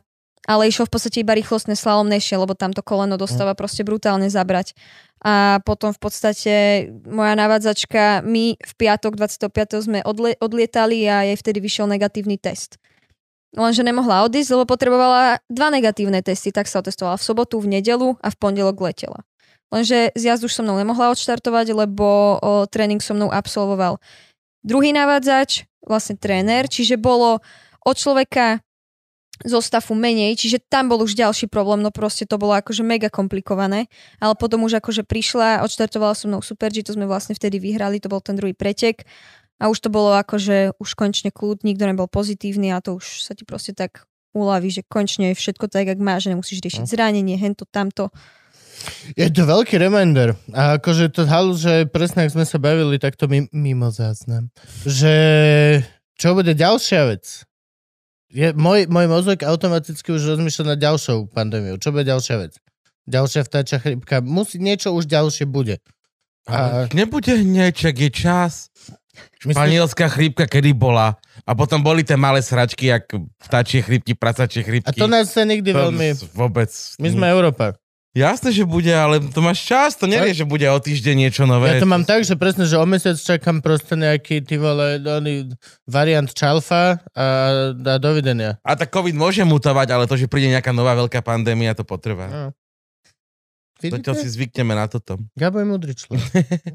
[0.47, 4.76] ale išiel v podstate iba rýchlostné slalom nešiel, lebo tamto koleno dostáva proste brutálne zabrať.
[5.22, 6.55] A potom v podstate
[7.06, 9.86] moja navádzačka, my v piatok 25.
[9.86, 12.82] sme odle, odlietali a jej vtedy vyšiel negatívny test.
[13.52, 18.16] Lenže nemohla odísť, lebo potrebovala dva negatívne testy, tak sa otestovala v sobotu, v nedelu
[18.18, 19.22] a v pondelok letela.
[19.73, 23.97] Lenže z jazdu už so mnou nemohla odštartovať, lebo o, tréning so mnou absolvoval
[24.61, 27.40] druhý navádzač, vlastne tréner, čiže bolo
[27.82, 28.61] od človeka
[29.43, 33.11] zo stafu menej, čiže tam bol už ďalší problém, no proste to bolo akože mega
[33.11, 33.90] komplikované,
[34.23, 37.99] ale potom už akože prišla, odštartovala so mnou Super G, to sme vlastne vtedy vyhrali,
[37.99, 39.03] to bol ten druhý pretek
[39.59, 43.35] a už to bolo akože už konečne kľud, nikto nebol pozitívny a to už sa
[43.35, 47.36] ti proste tak uľaví, že konečne je všetko tak, jak má, že nemusíš riešiť zranenie,
[47.36, 48.15] hento, tamto.
[49.16, 50.34] Je to veľký reminder.
[50.54, 54.48] A akože to halu, že presne ak sme sa bavili, tak to mi, mimo záznam.
[54.86, 55.14] Že
[56.16, 57.44] čo bude ďalšia vec?
[58.32, 61.76] Je, môj, môj mozog automaticky už rozmýšľa nad ďalšou pandémiou.
[61.76, 62.56] Čo bude ďalšia vec?
[63.04, 64.24] Ďalšia vtáčia chrypka.
[64.24, 65.82] Musí, niečo už ďalšie bude.
[66.48, 66.88] A...
[66.96, 68.72] Nebude hneď, čak je čas.
[69.42, 71.20] Španielská chrípka kedy bola?
[71.44, 73.10] A potom boli tie malé sračky, jak
[73.42, 74.88] vtáčie chrípky, prasačie chrípky.
[74.88, 76.09] A to nás sa nikdy To veľmi...
[76.32, 76.70] Vôbec.
[77.02, 77.76] My sme Európa.
[78.12, 81.72] Jasné, že bude, ale to máš čas, to nevieš, že bude o týždeň niečo nové.
[81.72, 85.48] Ja to mám tak, že presne, že o mesiac čakám proste nejaký ty vole, oný
[85.89, 87.26] variant čalfa a,
[87.72, 88.60] a dovidenia.
[88.60, 92.28] A tak COVID môže mutovať, ale to, že príde nejaká nová veľká pandémia, to potrvá.
[92.28, 92.47] No.
[93.80, 95.16] To si zvykneme na toto.
[95.34, 96.22] Gabo je múdry človek.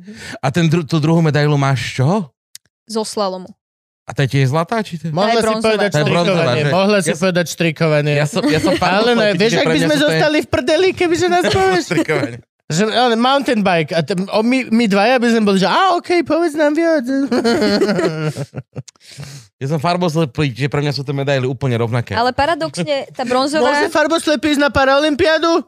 [0.44, 2.34] A ten, dru- tú druhú medailu máš čo?
[2.84, 3.48] Zo slalomu.
[4.08, 5.12] A to je tiež zlatá, či to?
[5.12, 6.64] Mohla si povedať je štrikovanie.
[6.64, 6.72] že?
[6.72, 8.14] Mohla si Ja povedať štrikovanie.
[8.16, 11.44] Ja som, ja som Ale ne, vieš, ak by sme zostali v prdeli, kebyže nás
[11.52, 11.86] povieš.
[12.68, 13.92] Že, ale mountain bike.
[13.92, 17.04] A t- o, my, my dvaja by sme boli, že a okej, povedz nám viac.
[19.58, 22.14] Ja som farboslepý, že pre mňa sú tie medaily úplne rovnaké.
[22.14, 23.90] Ale paradoxne, tá Môže bronzová...
[23.90, 25.66] farboslepý ísť na Paralympiádu?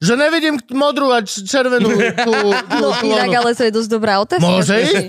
[0.00, 1.92] Že nevidím modrú a červenú
[2.24, 4.40] tú, tú No inak, ale to je dosť dobrá otázka.
[4.40, 5.06] Môže že- ísť?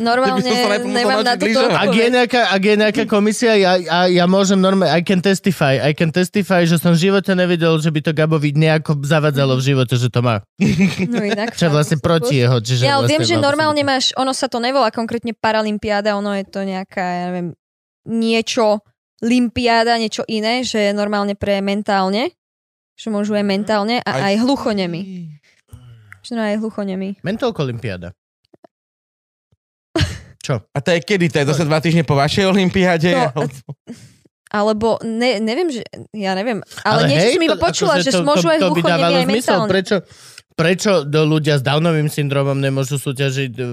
[0.00, 0.40] Normálne
[0.88, 1.76] nemám na lyžovať.
[1.76, 5.76] Ak je nejaká, ak je nejaká komisia, ja, ja, ja môžem normálne, I can testify,
[5.76, 9.62] I can testify, že som v živote nevidel, že by to Gabovi nejako zavadzalo v
[9.68, 10.40] živote, že to má.
[11.12, 11.52] No inak.
[11.52, 12.56] Čo vlastne proti jeho.
[12.64, 16.44] Čiže Ja vlastne viem, že normálne máš, ono sa to nevolá konkrétne Paralympiáda, ono je
[16.48, 17.52] to nejaká, ja neviem,
[18.08, 18.80] niečo
[19.22, 22.32] Limpiáda, niečo iné, že je normálne pre mentálne,
[22.96, 25.30] že môžu aj mentálne a aj hluchonemi.
[26.24, 27.20] Že no aj hluchonemi.
[27.22, 27.62] Mentolko
[30.42, 30.66] Olympiáda.
[30.68, 31.30] A to je kedy?
[31.30, 33.14] To je zase dva týždne po vašej olympiáde?
[33.32, 33.46] To-
[34.52, 35.80] Alebo ne, neviem, že,
[36.12, 38.68] ja neviem, ale, niečo hej, som iba počula, akože že to, môžu to, aj to
[38.68, 39.48] by dávalo hluchonemi aj zmysel.
[39.56, 39.70] mentálne.
[39.72, 39.96] Prečo,
[40.52, 43.66] prečo do ľudia s Downovým syndromom nemôžu súťažiť uh,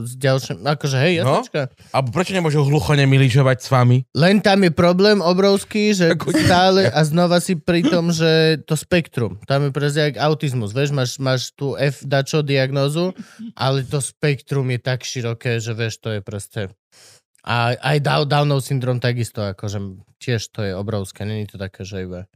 [0.00, 0.62] s ďalším...
[0.62, 1.40] Akože hej, No.
[1.40, 1.68] jasnočka.
[1.88, 4.04] Alebo prečo nemôžu hluchonemi lyžovať s vami?
[4.12, 8.28] Len tam je problém obrovský, že Ako- stále a znova si pri tom, že
[8.62, 9.40] to spektrum.
[9.44, 10.70] Tam je presne jak autizmus.
[10.70, 13.12] Vieš, máš, máš tú F dačo diagnózu,
[13.52, 16.60] ale to spektrum je tak široké, že vieš, to je proste...
[17.40, 19.80] A aj Down- Downov syndrom takisto, akože
[20.16, 21.24] tiež to je obrovské.
[21.24, 22.28] Není to také, že iba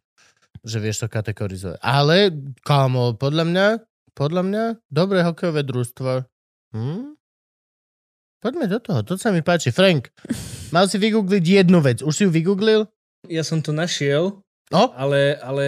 [0.65, 1.79] že vieš to kategorizovať.
[1.79, 3.67] Ale, kámo, podľa mňa,
[4.13, 6.25] podľa mňa, dobré hokejové družstvo.
[6.73, 7.15] Hm?
[8.41, 9.71] Poďme do toho, to sa mi páči.
[9.71, 10.09] Frank,
[10.75, 12.01] mal si vygoogliť jednu vec.
[12.01, 12.89] Už si ju vygooglil?
[13.29, 14.97] Ja som to našiel, No?
[14.97, 15.67] ale, ale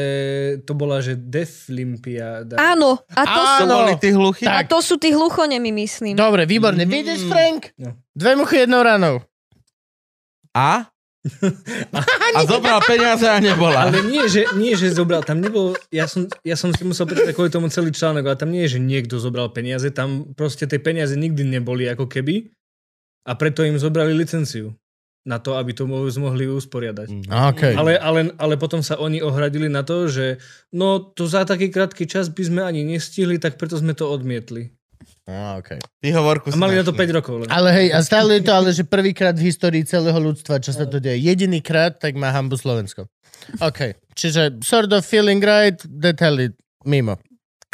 [0.64, 2.56] to bola, že Deflimpiáda.
[2.56, 3.76] Áno, a to, sú, To Áno.
[3.84, 4.44] boli tí hluchy?
[4.48, 6.16] a to sú tí hluchonemi, myslím.
[6.16, 6.88] Dobre, výborne.
[6.88, 6.90] Mm.
[6.90, 7.76] Vidíš, Frank?
[7.76, 7.92] No.
[8.16, 9.20] Dve muchy jednou ranou.
[10.56, 10.88] A?
[12.36, 13.88] A zobral peniaze a nebola.
[13.88, 17.34] Ale nie že, nie, že zobral, tam nebol, ja som, ja som si musel prečítať
[17.34, 20.78] kvôli tomu celý článok, ale tam nie je, že niekto zobral peniaze, tam proste tie
[20.78, 22.50] peniaze nikdy neboli ako keby
[23.26, 24.74] a preto im zobrali licenciu
[25.26, 27.26] na to, aby to mo- mohli usporiadať.
[27.26, 27.74] Okay.
[27.74, 30.38] Ale, ale, ale potom sa oni ohradili na to, že
[30.70, 34.75] no to za taký krátky čas by sme ani nestihli, tak preto sme to odmietli.
[35.26, 35.82] Ah, okay.
[35.98, 37.10] Výhovorku A mali na to našli.
[37.10, 37.48] 5 rokov len.
[37.50, 40.86] Ale hej, a stále je to ale, že prvýkrát v histórii celého ľudstva, čo sa
[40.86, 41.18] to deje.
[41.18, 43.10] Jedinýkrát, tak má hambu Slovensko.
[43.58, 43.98] OK.
[44.14, 46.54] Čiže sort of feeling right, detaily
[46.86, 47.18] mimo.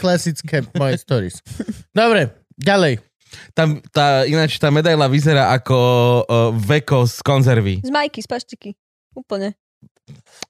[0.00, 1.44] Klasické moje stories.
[1.92, 3.04] Dobre, ďalej.
[3.52, 5.76] Tam, tá, ináč tá medaila vyzerá ako
[6.24, 7.84] uh, veko z konzervy.
[7.84, 8.70] Z majky, z paštiky.
[9.12, 9.52] Úplne.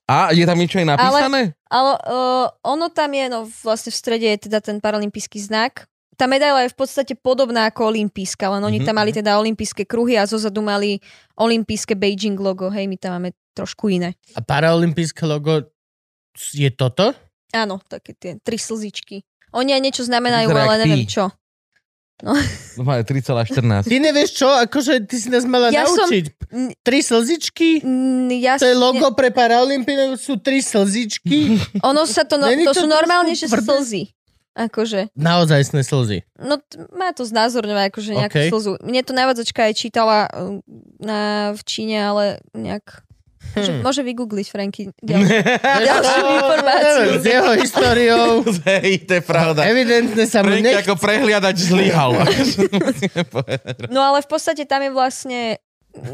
[0.07, 1.51] A je tam niečo aj napísané?
[1.67, 5.87] Ale uh, ono tam je, no vlastne v strede je teda ten paralympijský znak.
[6.23, 9.83] Tá medaila je v podstate podobná ako olimpijská, len oni Mhm, tam mali teda olimpijské
[9.83, 11.03] kruhy a zozadu mali
[11.35, 12.71] olimpijské Beijing logo.
[12.71, 14.15] Hej, my tam máme trošku iné.
[14.31, 15.67] A paraolimpijské logo
[16.49, 17.11] je toto?
[17.51, 19.19] Áno, také tie tri slzičky.
[19.51, 21.11] Oni aj niečo znamenajú, Vyzerá ale neviem pi.
[21.11, 21.27] čo.
[22.23, 22.39] No
[22.79, 23.83] má 3,14.
[23.83, 24.47] Ty nevieš čo?
[24.47, 26.25] Akože ty si nás mala Ja som- naučiť.
[26.79, 27.83] Tri slzičky?
[28.39, 31.59] Ja, To je logo pre Paralympinu, sú tri slzičky.
[31.83, 33.75] Ono sa to, no, to to sú normálne, že tvrdé?
[33.75, 34.03] slzy.
[34.53, 36.21] Akože, Naozaj slzy.
[36.37, 38.49] no t- má to znázorňovať akože nejakú OK.
[38.49, 38.71] slzu.
[38.79, 40.61] Mne to návadzačka aj čítala uh,
[40.97, 41.19] na,
[41.51, 43.01] v Číne, ale nejak...
[43.43, 43.81] Môže, Hm.
[43.83, 44.81] môže vygoogliť, Franky.
[45.03, 47.11] Ďalšiu, ďalšiu informáciu.
[47.11, 48.27] S jeho históriou
[48.71, 49.67] Hej, to je pravda.
[49.67, 50.79] evidentne sa mu nech...
[50.79, 52.23] ako prehliadač zlyhal.
[53.89, 55.39] No ale v podstate tam je vlastne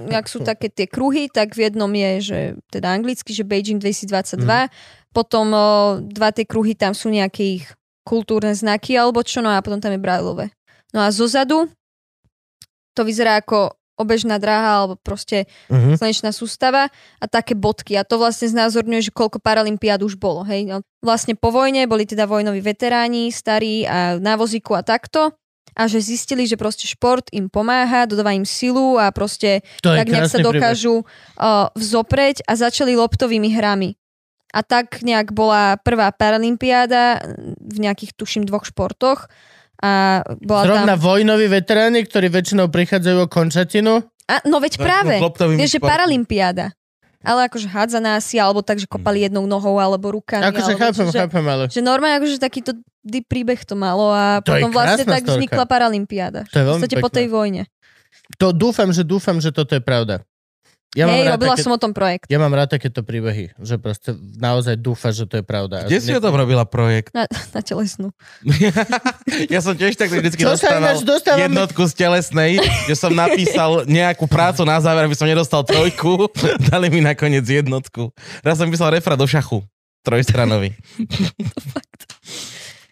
[0.10, 4.36] ak sú také tie kruhy, tak v jednom je, že teda anglicky, že Beijing 2022,
[4.36, 4.68] Mhm.
[5.10, 5.68] potom o,
[6.02, 7.66] dva tie kruhy tam sú nejaké ich
[8.10, 10.50] kultúrne znaky alebo čo, no a potom tam je Braillové.
[10.90, 11.70] No a zozadu
[12.98, 16.00] to vyzerá ako obežná dráha alebo proste Mhm.
[16.00, 16.88] slnečná sústava
[17.20, 18.00] a také bodky.
[18.00, 20.48] A to vlastne znázorňuje, že koľko paralympiád už bolo.
[20.48, 20.72] Hej?
[20.72, 25.36] No, vlastne po vojne boli teda vojnoví veteráni, starí a na vozíku a takto.
[25.76, 30.08] A že zistili, že proste šport im pomáha, dodáva im silu a proste To tak
[30.08, 30.48] nejak sa krásny príbeh.
[30.48, 33.99] dokážu uh, vzopreť a začali loptovými hrami.
[34.50, 37.22] A tak nejak bola prvá paralympiáda
[37.62, 39.30] v nejakých, tuším, dvoch športoch.
[39.80, 41.06] A bola Zrovna tam...
[41.06, 44.04] vojnoví veteráni, ktorí väčšinou prichádzajú o končatinu.
[44.28, 45.22] A, no veď práve.
[45.22, 46.74] Loptovými Vieš, že paralympiáda.
[47.20, 50.40] Ale akože hádzaná asi, alebo tak, že kopali jednou nohou, alebo rukami.
[50.40, 52.72] Akože alebo chápem, čo, že, chápem, ale že normálne akože takýto
[53.04, 55.36] deep príbeh to malo a To potom vlastne tak storka.
[55.36, 56.48] vznikla paralympiáda.
[56.48, 57.18] To je V podstate po pekné.
[57.20, 57.62] tej vojne.
[58.40, 60.24] to dúfam, že dúfam, že toto je pravda.
[60.98, 62.26] Ja Hej, robila také, som o tom projekt.
[62.26, 65.86] ja mám rád takéto príbehy, že proste naozaj dúfaš, že to je pravda.
[65.86, 67.14] Kde si o tom robila projekt?
[67.14, 68.10] Na, na telesnú.
[69.54, 71.46] ja som tiež tak vždycky Čo dostával dostávame?
[71.46, 72.52] jednotku z telesnej,
[72.90, 76.26] že som napísal nejakú prácu na záver, aby som nedostal trojku.
[76.74, 78.10] Dali mi nakoniec jednotku.
[78.42, 79.62] Raz som písal refra do šachu.
[80.02, 80.74] Trojstranový.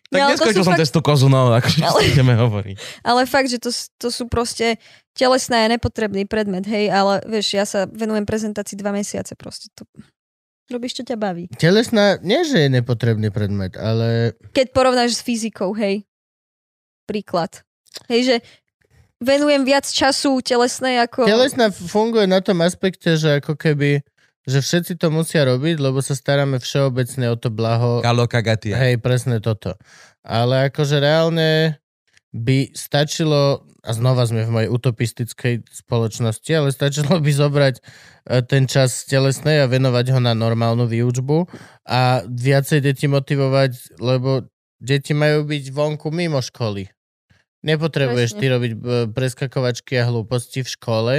[0.08, 2.76] tak ale to neskočil som fakt- testu kozu, no, akože Ale- ideme hovoriť.
[3.04, 4.80] Ale fakt, že to, to sú proste
[5.12, 9.68] telesná je nepotrebný predmet, hej, ale vieš, ja sa venujem prezentácii dva mesiace proste.
[9.76, 9.84] To...
[10.68, 11.48] Robíš, čo ťa baví.
[11.56, 16.04] Telesná, nie že je nepotrebný predmet, ale Keď porovnáš s fyzikou, hej,
[17.08, 17.64] príklad.
[18.12, 18.36] Hej, že
[19.24, 21.26] venujem viac času telesnej ako...
[21.26, 24.06] telesná funguje na tom aspekte, že ako keby
[24.48, 28.00] že všetci to musia robiť, lebo sa staráme všeobecne o to blaho.
[28.00, 28.80] Kalo kagatia.
[28.80, 29.76] Hej, presne toto.
[30.24, 31.84] Ale akože reálne
[32.32, 37.82] by stačilo, a znova sme v mojej utopistickej spoločnosti, ale stačilo by zobrať e,
[38.48, 41.48] ten čas telesnej a venovať ho na normálnu výučbu
[41.88, 44.48] a viacej deti motivovať, lebo
[44.80, 46.88] deti majú byť vonku mimo školy.
[47.68, 48.42] Nepotrebuješ Presne.
[48.44, 48.78] ty robiť e,
[49.12, 51.14] preskakovačky a hlúposti v škole,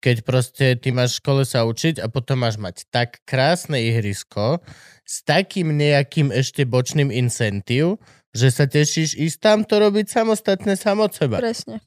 [0.00, 4.64] keď proste ty máš v škole sa učiť a potom máš mať tak krásne ihrisko
[5.04, 8.00] s takým nejakým ešte bočným incentív,
[8.32, 11.38] že sa tešíš ísť tam to robiť samostatne sam od seba.
[11.38, 11.84] Presne.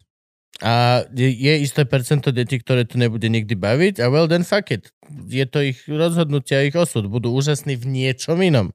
[0.62, 4.70] A je, je isté percento detí, ktoré to nebude nikdy baviť a well then fuck
[4.70, 4.94] it.
[5.26, 7.10] Je to ich rozhodnutie a ich osud.
[7.10, 8.70] Budú úžasní v niečom inom.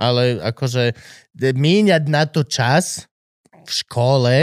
[0.00, 0.96] Ale akože
[1.36, 3.04] de- míňať na to čas
[3.52, 4.36] v škole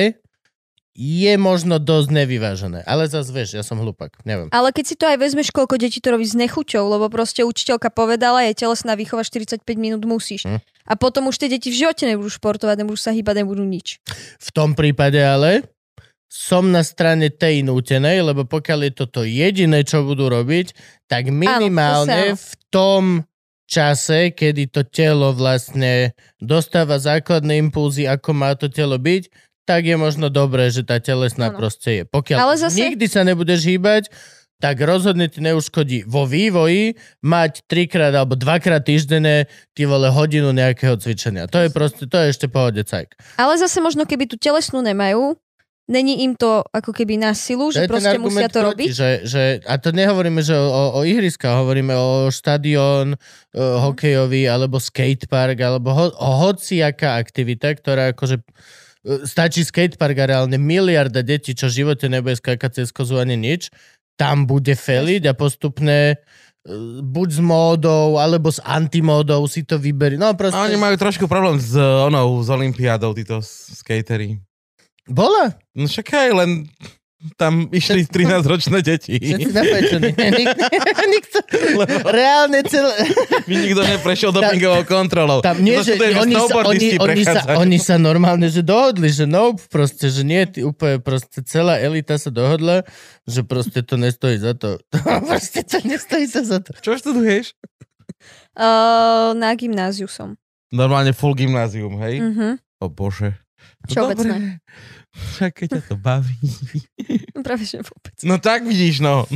[0.97, 2.81] je možno dosť nevyvážené.
[2.89, 4.49] Ale zase vieš, ja som hlupak, neviem.
[4.49, 7.93] Ale keď si to aj vezmeš, koľko detí to robí s nechuťou, lebo proste učiteľka
[7.93, 10.49] povedala, je telesná výchova 45 minút musíš.
[10.49, 10.57] Hm.
[10.89, 14.01] A potom už tie deti v živote nebudú športovať, nebudú sa hýbať, nebudú nič.
[14.41, 15.69] V tom prípade ale
[16.25, 20.73] som na strane tej nútenej, lebo pokiaľ je toto jediné, čo budú robiť,
[21.05, 22.41] tak minimálne áno.
[22.41, 23.03] v tom
[23.67, 29.27] čase, kedy to telo vlastne dostáva základné impulzy, ako má to telo byť,
[29.67, 31.59] tak je možno dobré, že tá telesná Áno.
[31.59, 32.03] proste je.
[32.05, 34.07] Pokiaľ Ale zase- nikdy sa nebudeš hýbať,
[34.57, 40.95] tak rozhodne ti neuškodí vo vývoji mať trikrát alebo dvakrát týždenne ty vole hodinu nejakého
[40.95, 41.45] cvičenia.
[41.45, 43.13] To je proste, to je ešte pohode cajk.
[43.35, 45.37] Ale zase možno, keby tú telesnú nemajú,
[45.85, 48.87] není im to ako keby na silu, že ten proste musia to proti, robiť.
[48.89, 50.67] Že, že, a to nehovoríme, že o,
[50.97, 53.13] o, ihriska, hovoríme o štadión,
[53.53, 53.77] Mhm.
[53.83, 58.43] hokejový, alebo skatepark, alebo ho, o hociaká aktivita, ktorá akože e,
[59.23, 63.71] stačí skatepark a reálne miliarda detí, čo v živote nebude skákať cez kozu ani nič,
[64.19, 66.15] tam bude feliť a postupne e,
[67.01, 70.19] buď s módou, alebo s antimódou si to vyberí.
[70.19, 70.57] No proste...
[70.57, 74.41] A oni majú trošku problém s onou, s olympiádou, títo skatery.
[75.07, 75.55] Bola?
[75.71, 76.49] No však aj, len
[77.33, 79.17] tam išli 13-ročné deti.
[79.17, 80.09] Všetci zapečení.
[80.45, 80.63] Nikto,
[81.09, 81.37] nikto,
[82.05, 82.93] reálne celé...
[83.49, 85.41] Mi nikto neprešiel dopingovou kontrolou.
[85.41, 89.65] Tam nie, že oni, sa, oni, oni, sa, oni sa normálne, že dohodli, že nope,
[89.73, 92.85] proste, že nie, ty úplne proste celá elita sa dohodla,
[93.25, 94.77] že proste to nestojí za to.
[95.29, 96.77] proste to nestojí sa za to.
[96.85, 97.57] Čo študuješ?
[98.53, 100.37] Uh, na gymnáziu som.
[100.69, 102.21] Normálne full gymnázium, hej?
[102.21, 102.53] Uh-huh.
[102.77, 103.33] O bože.
[103.87, 104.33] No Všeobecné.
[104.37, 104.57] dobre.
[105.57, 106.37] Keď ťa to baví.
[107.33, 108.15] No Práve, že vôbec.
[108.25, 109.29] No tak vidíš, no.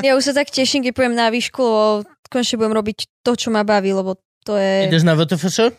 [0.00, 3.48] Ja už sa tak teším, keď pôjdem na výšku, lebo konečne budem robiť to, čo
[3.52, 4.88] ma baví, lebo to je...
[4.88, 5.76] Ideš na VTFŠ?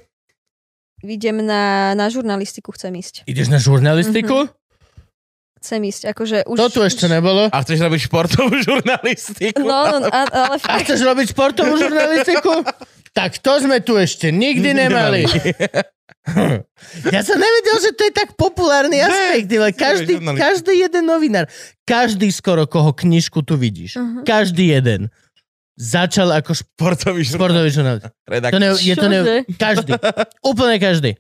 [1.04, 3.28] Idem na, na žurnalistiku, chcem ísť.
[3.28, 4.48] Ideš na žurnalistiku?
[5.64, 6.56] Chcem ísť, akože už...
[6.60, 7.48] To tu ešte nebolo.
[7.48, 9.64] A chceš robiť športovú žurnalistiku?
[9.64, 12.64] No, no, a, ale A chceš robiť športovú žurnalistiku?
[13.14, 15.24] Tak to sme tu ešte nikdy nemali.
[17.06, 19.52] Ja som nevedel, že to je tak populárny aspekt.
[19.52, 21.52] ale Každý, každý jeden novinár,
[21.84, 24.24] každý skoro, koho knižku tu vidíš, Mhm.
[24.24, 25.12] každý jeden
[25.74, 27.36] začal ako Športový žurnalista.
[27.36, 28.10] športový žurnalista.
[28.24, 29.20] To ne, je to ne,
[29.52, 29.92] každý.
[30.42, 31.12] Úplne každý.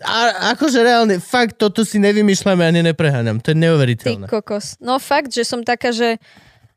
[0.00, 0.16] A
[0.56, 3.44] akože reálne, fakt toto si nevymýšľame ani nepreháňam.
[3.44, 4.24] To je ty neuveriteľné.
[4.24, 4.80] kokos.
[4.80, 6.16] No fakt, že som taká, že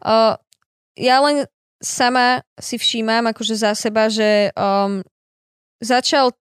[0.04, 0.36] uh,
[0.94, 1.48] ja len
[1.84, 5.04] sama si všímam akože za seba, že um,
[5.84, 6.32] začal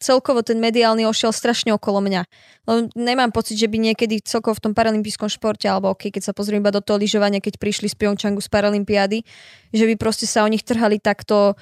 [0.00, 2.24] celkovo ten mediálny ošiel strašne okolo mňa.
[2.64, 6.36] Lebo nemám pocit, že by niekedy celkovo v tom paralympijskom športe, alebo ok, keď sa
[6.36, 9.22] pozriem iba do toho lyžovania, keď prišli z Pyeongchangu z Paralympiády,
[9.70, 11.54] že by proste sa o nich trhali takto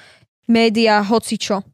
[0.47, 1.67] média, hocičo.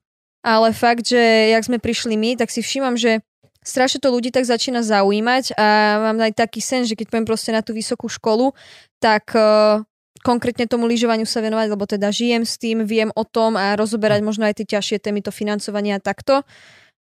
[0.44, 3.20] Ale fakt, že jak sme prišli my, tak si všímam, že
[3.64, 5.66] strašne to ľudí tak začína zaujímať a
[6.00, 8.52] mám aj taký sen, že keď poviem proste na tú vysokú školu,
[9.00, 9.80] tak uh,
[10.22, 14.22] konkrétne tomu lyžovaniu sa venovať, lebo teda žijem s tým, viem o tom a rozoberať
[14.22, 16.46] možno aj tie ťažšie témy, to financovanie a takto.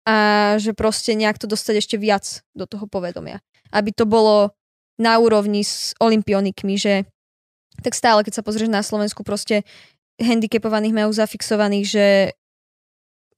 [0.08, 0.16] A
[0.58, 3.44] že proste nejak to dostať ešte viac do toho povedomia.
[3.70, 4.56] Aby to bolo
[4.98, 7.06] na úrovni s olimpionikmi, že
[7.82, 9.66] tak stále, keď sa pozrieš na Slovensku, proste
[10.22, 12.06] handicapovaných majú zafixovaných, že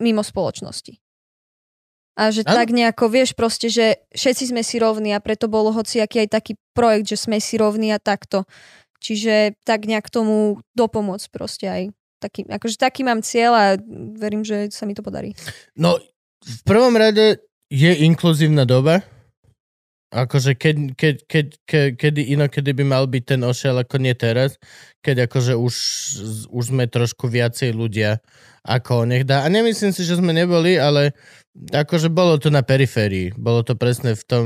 [0.04, 1.00] mimo spoločnosti.
[2.14, 2.54] A že Áno.
[2.54, 6.54] tak nejako, vieš proste, že všetci sme si rovní a preto bolo hociaký aj taký
[6.78, 8.46] projekt, že sme si rovní a takto.
[9.04, 11.84] Čiže tak nejak tomu dopomôcť proste aj
[12.24, 13.66] taký, akože taký mám cieľ a
[14.16, 15.36] verím, že sa mi to podarí.
[15.76, 16.00] No,
[16.40, 19.04] v prvom rade je inkluzívna doba.
[20.14, 24.62] Akože keď, keď, keď, keď, kedy inokedy by mal byť ten ošiel ako nie teraz,
[25.02, 25.76] keď akože už,
[26.54, 28.22] už sme trošku viacej ľudia
[28.64, 29.44] ako nech dá.
[29.44, 31.18] A nemyslím si, že sme neboli, ale
[31.74, 33.34] akože bolo to na periférii.
[33.36, 34.46] Bolo to presne v tom,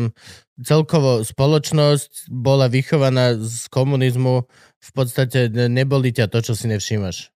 [0.57, 7.33] celkovo spoločnosť bola vychovaná z komunizmu, v podstate ne- neboli ťa to, čo si nevšímaš.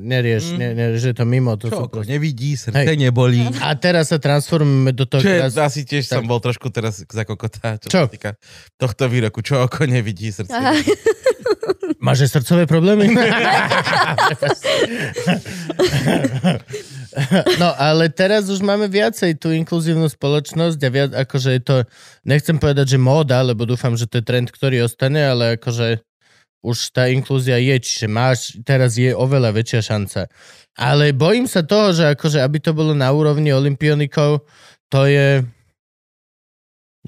[0.00, 0.56] Nerieš, Mm.
[0.56, 1.54] ne, ne, že je to mimo.
[1.54, 2.96] To Čo proste- nevidí, srdce Hej.
[2.96, 3.42] nebolí.
[3.58, 6.16] a teraz sa transformujeme do toho, Čo je, asi tiež tak.
[6.16, 8.00] som bol trošku teraz za kokota, čo, Čo?
[8.06, 8.38] týka
[8.74, 9.40] tohto výroku.
[9.40, 10.72] Čo oko nevidí, srdce Aha.
[10.72, 10.94] nevidí.
[11.98, 13.10] Máš srdcové problémy?
[17.56, 21.76] no, ale teraz už máme viacej tú inkluzívnu spoločnosť a viac, akože je to,
[22.22, 25.98] nechcem povedať, že móda, lebo dúfam, že to je trend, ktorý ostane, ale akože
[26.62, 30.20] už tá inklúzia je, čiže máš, teraz je oveľa väčšia šanca.
[30.78, 34.46] Ale bojím sa toho, že akože, aby to bolo na úrovni olimpionikov,
[34.90, 35.42] to je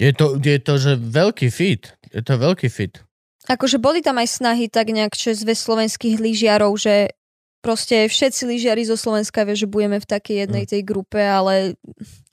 [0.01, 1.93] je to, je to, že veľký fit.
[2.09, 2.97] Je to veľký fit.
[3.45, 7.13] Akože boli tam aj snahy tak nejak čes zväz slovenských lyžiarov, že
[7.61, 11.77] proste všetci lyžiari zo Slovenska vie, že budeme v takej jednej tej grupe, ale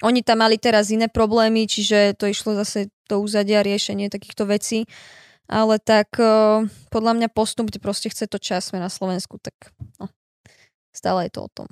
[0.01, 4.89] oni tam mali teraz iné problémy, čiže to išlo zase do úzadia riešenie takýchto vecí.
[5.49, 9.73] Ale tak uh, podľa mňa postup, kde proste chce to čas, sme na Slovensku, tak
[9.97, 10.12] no,
[10.93, 11.69] stále je to o tom.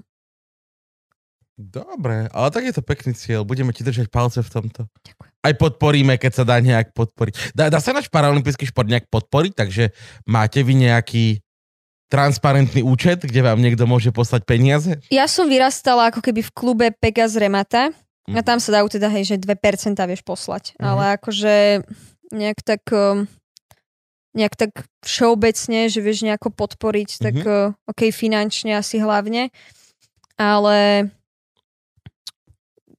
[1.57, 3.41] Dobre, ale tak je to pekný cieľ.
[3.49, 4.85] Budeme ti držať palce v tomto.
[4.93, 5.33] Ďakujem.
[5.41, 7.57] Aj podporíme, keď sa dá nejak podporiť.
[7.57, 9.85] Dá, dá sa náš paralympijský šport nejak podporiť, takže
[10.29, 11.41] máte vy nejaký
[12.13, 15.01] transparentný účet, kde vám niekto môže poslať peniaze?
[15.09, 17.89] Ja som vyrastala ako keby v klube Pegas Remata
[18.29, 20.77] a tam sa dajú teda, hej, že 2% vieš poslať.
[20.77, 20.85] Mhm.
[20.85, 21.55] Ale akože
[22.37, 23.25] nejak tak um,
[24.37, 27.49] nejak tak všeobecne, že vieš nejako podporiť, tak Mhm.
[27.49, 29.49] uh, ok, finančne asi hlavne.
[30.37, 31.09] Ale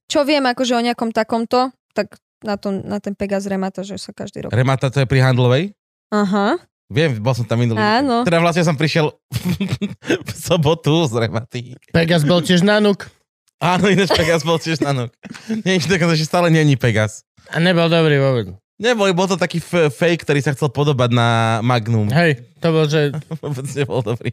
[0.04, 4.10] čo viem akože o nejakom takomto, tak na, to, na ten Pegas Remata, že sa
[4.10, 4.50] každý rok.
[4.50, 5.70] Remata to je pri Handlovej?
[6.10, 6.58] Aha,
[6.88, 7.76] Viem, bol som tam minulý.
[7.76, 8.24] Áno.
[8.24, 9.12] Teda vlastne som prišiel
[10.24, 11.76] v sobotu z Rematy.
[11.92, 13.12] Pegas bol tiež nanuk
[13.60, 15.10] Áno, ináč Pegas bol tiež na nok.
[15.66, 17.26] Nie, dokonca, že stále není Pegas.
[17.50, 18.46] a nebol dobrý vôbec.
[18.78, 22.06] Nebol, bol to taký f- fake, ktorý sa chcel podobať na Magnum.
[22.08, 23.10] Hej, to bol, že
[23.42, 24.30] Vôbec nebol dobrý.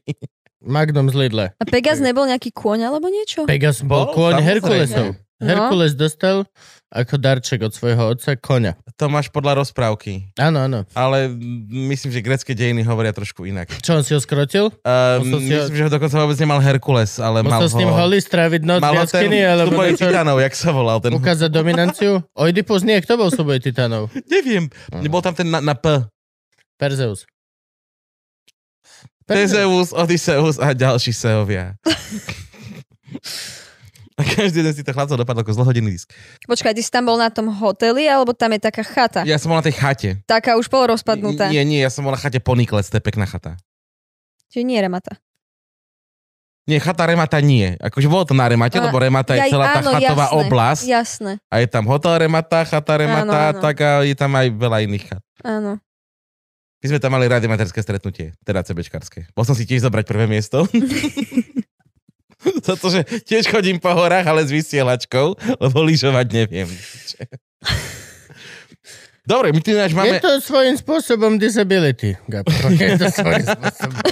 [0.61, 1.45] Magnum z Lidle.
[1.51, 3.45] a Pegas nebol nejaký kôň alebo niečo?
[3.45, 5.24] Pegas bol Bol, kôň samozrejme.
[5.35, 5.51] No.
[5.51, 6.47] Herkules dostal
[6.95, 8.79] ako darček od svojho otca koňa.
[8.95, 10.31] To máš podľa rozprávky.
[10.39, 10.87] Áno, áno.
[10.95, 11.27] Ale
[11.67, 13.67] myslím, že grecké dejiny hovoria trošku inak.
[13.83, 14.71] Čo, on si ho skrotil?
[14.79, 17.75] Uh, Musel si ho- myslím, že ho dokonca vôbec nemal Herkules, ale mal Musel s
[17.75, 17.99] ním ho...
[17.99, 21.11] holi stráviť noc Mal ho ten jaskyni, alebo súboj titánov, jak sa volal ten...
[21.11, 22.23] ukázať dominanciu?
[22.31, 24.07] Oidipus nie, kto bol súboj titánov?
[24.31, 24.71] Neviem,
[25.03, 25.99] nebol tam ten na, na P.
[26.79, 27.27] Perzeus.
[29.27, 31.75] Tezeus, Odysseus a ďalší seovia.
[34.39, 36.07] Každý jeden z týchto chlapcov dopadol ako zlohodený disk.
[36.47, 39.27] Počkaj, ty si tam bol na tom hoteli, alebo tam je taká chata?
[39.27, 40.09] Ja som bol na tej chate.
[40.23, 41.51] Taká už polorozpadnutá.
[41.51, 43.59] Nie, nie, ja som bol na chate Poniklec, to je pekná chata.
[44.47, 45.19] Čiže nie remata.
[46.65, 47.77] Nie, chata Remata nie.
[47.77, 50.37] Akože bolo to na Remate, A- lebo Remata je Jaj, celá tá áno, chatová jasné,
[50.41, 50.83] oblasť.
[50.89, 53.61] Jasné, A je tam hotel Remata, chata Remata, áno.
[53.61, 55.21] tak a je tam aj veľa iných chat.
[55.45, 55.77] áno.
[56.81, 59.29] My sme tam mali radiomaterské stretnutie, teda CBčkarské.
[59.33, 60.65] Bol som si tiež zobrať prvé miesto.
[62.67, 66.69] Za to, že tiež chodím po horách, ale s vysielačkou, lebo lyžovať neviem.
[69.25, 70.21] Dobre, my tu ináč Je máme...
[70.21, 72.69] to svojím spôsobom disability, Gabko.
[72.77, 74.05] Je to svojím spôsobom.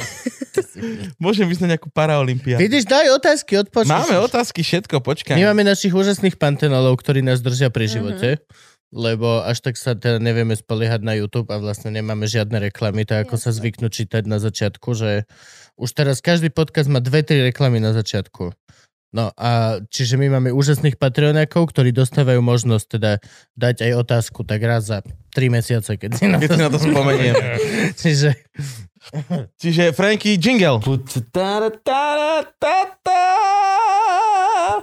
[1.22, 2.57] Môžem ísť na nejakú paraolimpiádu.
[2.57, 3.93] Vidíš, daj otázky, odpočíš.
[3.93, 5.38] Máme otázky, všetko, počkaj.
[5.38, 8.41] My máme našich úžasných pantenolov, ktorí nás držia pri živote.
[8.94, 13.26] Lebo až tak sa teda nevieme spoliehať na YouTube a vlastne nemáme žiadne reklamy, tak
[13.26, 13.60] ako sa Jasné.
[13.60, 15.26] zvyknú čítať na začiatku, že
[15.82, 18.53] už teraz každý podcast má dve, tri reklamy na začiatku.
[19.14, 23.11] No a čiže my máme úžasných Patreonákov, ktorí dostávajú možnosť teda
[23.53, 27.38] dať aj otázku tak raz za tri mesiace, keď si na na to spomeniem.
[28.02, 28.34] Čiže
[29.61, 30.80] Čiže Franky, jingle.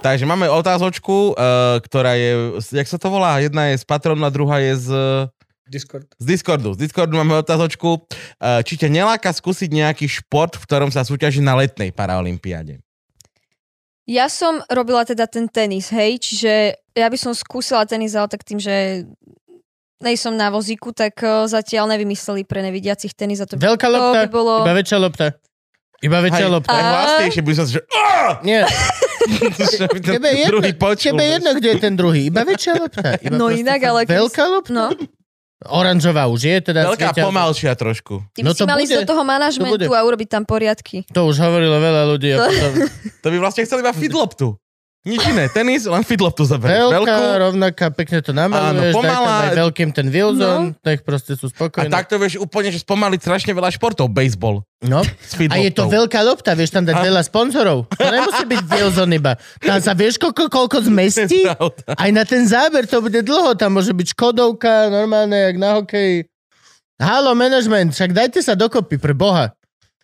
[0.01, 3.37] Takže máme otázočku, uh, ktorá je, jak sa to volá?
[3.41, 4.89] Jedna je z Patronu a druhá je z,
[5.69, 6.07] Discord.
[6.17, 6.73] z Discordu.
[6.73, 11.41] Z Discordu máme otázočku, uh, či ťa neláka skúsiť nejaký šport, v ktorom sa súťaží
[11.41, 12.81] na letnej paraolimpiáde.
[14.09, 18.43] Ja som robila teda ten tenis, hej, čiže ja by som skúsila tenis, ale tak
[18.43, 19.07] tým, že
[20.01, 23.93] nejsom na vozíku, tak uh, zatiaľ nevymysleli pre nevidiacich tenis a to by, veľká to
[23.93, 24.53] lopta, by bolo...
[24.61, 25.25] iba väčšia lopta.
[26.01, 26.69] Iba väčšia Hej, lopta.
[26.71, 27.79] tak A- hlasnejšie by som že...
[28.41, 28.65] Nie,
[30.01, 31.13] tebe je jedno, počul.
[31.13, 32.21] tebe je jedno, kde je ten druhý.
[32.25, 33.21] Iba väčšia lopta.
[33.21, 34.73] Iba No inak, ale Veľká lopta?
[34.73, 34.85] No,
[35.61, 38.25] Oranžová už je, teda Veľká svietia- pomalšia trošku.
[38.33, 38.99] ty by No si to mali ísť bude.
[38.99, 39.93] do toho To manažmentu bude.
[39.93, 41.05] a urobiť tam poriadky.
[41.07, 42.33] To už hovorilo veľa ľudí.
[42.33, 42.71] A potom
[43.21, 44.57] To by vlastne chceli iba fidloptu.
[45.01, 46.93] Nič iné, tenis, len fidloptu zoberieš.
[46.93, 47.41] veľká, Veľkú.
[47.41, 49.33] rovnaká, pekne to namaluješ, Áno, daj tam pomalá.
[49.41, 51.89] aj veľkým ten Wilson, tak proste sú A spokojní.
[51.89, 54.05] takto vieš úplne, že spomaliť strašne veľa športov.
[54.07, 55.01] Baseball No.
[55.01, 57.89] A je to veľká lopta, vieš tam dať A- veľa sponzorov.
[57.91, 59.33] To nemusí byť Wilson iba.
[59.57, 61.49] Tam sa vieš, koľko, koľko zmestí?
[61.91, 66.29] Aj na ten záber to bude dlho, tam môže byť Škodovka, normálne, jak na hokeji.
[66.97, 69.49] Halo, management, však dajte sa dokopy, pre Boha.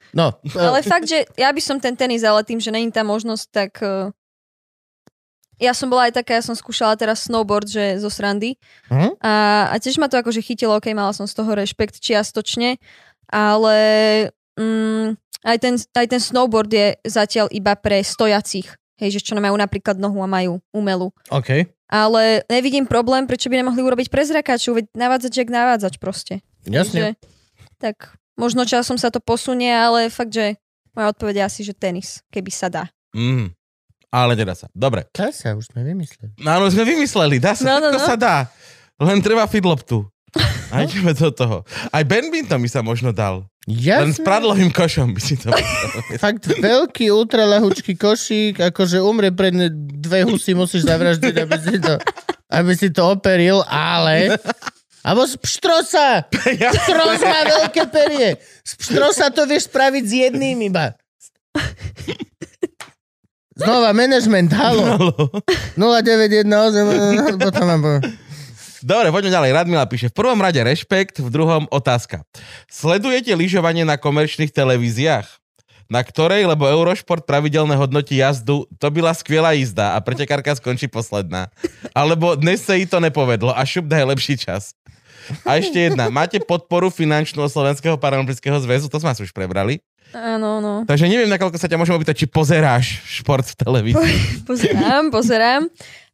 [0.09, 3.45] No, Ale fakt, že ja by som ten tenis, ale tým, že není tá možnosť,
[3.47, 3.71] tak...
[5.57, 8.61] Ja som bola aj taká, ja som skúšala teraz snowboard, že zo srandy.
[8.93, 9.17] Hm?
[9.21, 9.33] A,
[9.73, 12.77] a tiež ma to akože chytilo, ok, mala som z toho rešpekt čiastočne,
[13.33, 13.77] ale
[14.53, 18.69] mm, aj, ten, aj ten snowboard je zatiaľ iba pre stojacich.
[18.97, 21.13] Hej, že čo nemajú napríklad nohu a majú umelú.
[21.29, 21.69] OK.
[21.87, 26.41] Ale nevidím problém, prečo by nemohli urobiť pre zrakačov, veď navádzač jak navádzač proste.
[26.65, 26.97] Jasne.
[26.97, 27.09] Že,
[27.77, 30.57] tak možno časom sa to posunie, ale fakt, že
[30.97, 32.83] moja odpoveď je asi, že tenis, keby sa dá.
[33.13, 33.53] Mm.
[34.07, 34.71] Ale nedá sa.
[34.71, 35.05] Dobre.
[35.11, 36.31] Dá sa, už sme vymysleli.
[36.39, 37.43] No áno, sme vymysleli.
[37.43, 38.47] Dá sa, No, no, no, sa dá.
[38.97, 40.07] Len treba fidloptu.
[40.73, 41.63] A ideme do toho.
[41.91, 43.43] Aj badminton by sa možno dal.
[43.67, 44.23] Len s Jasne.
[44.23, 45.51] pradlovým košom by si to
[46.23, 51.99] Fakt veľký, ultralahučký košík, akože umrie pred dve husy musíš zavraždiť, aby si to,
[52.47, 54.39] aby si to operil, ale...
[55.03, 56.27] Abo z pštrosa!
[56.75, 58.39] Pštros má veľké perie.
[58.63, 60.95] Z pštrosa to vieš spraviť s jedným iba.
[63.67, 64.95] Znova, management, halo.
[65.75, 68.03] 0918, potom vám poviem.
[68.79, 69.51] Dobre, poďme ďalej.
[69.51, 72.23] Radmila píše, v prvom rade rešpekt, v druhom otázka.
[72.71, 75.27] Sledujete lyžovanie na komerčných televíziách?
[75.91, 81.51] Na ktorej, lebo Eurošport pravidelne hodnotí jazdu, to byla skvělá jízda a pretekárka skončí posledná.
[81.91, 84.71] Alebo dnes sa jej to nepovedlo a šup daj lepší čas.
[85.43, 86.07] A ešte jedna.
[86.07, 88.87] Máte podporu finančnú od Slovenského paralympijského zväzu?
[88.87, 89.83] To sme už prebrali.
[90.15, 90.73] Áno, no.
[90.87, 94.17] Takže neviem, nakoľko sa ťa môžem opýtať, či pozeráš šport v televízii.
[94.49, 95.63] Pozerám, pozerám.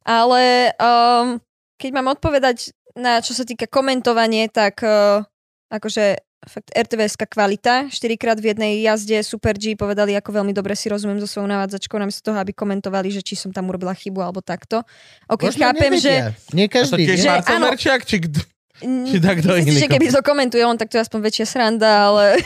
[0.03, 1.39] Ale um,
[1.79, 5.25] keď mám odpovedať na čo sa týka komentovanie, tak uh,
[5.73, 7.87] akože fakt RTVSká kvalita.
[7.87, 11.47] 4 krát v jednej jazde Super G povedali, ako veľmi dobre si rozumiem so svojou
[11.49, 14.83] navádzačkou, namiesto toho, aby komentovali, že či som tam urobila chybu alebo takto.
[15.31, 16.11] Ok, Možno chápem, že...
[16.11, 16.27] nevedia.
[16.51, 17.03] Nie A to každý.
[17.07, 17.17] tiež.
[17.23, 17.65] Že áno.
[17.71, 18.39] Merčiak, či kto?
[18.81, 22.09] Či tak kto iný že keby to komentuje on, tak to je aspoň väčšia sranda,
[22.09, 22.41] ale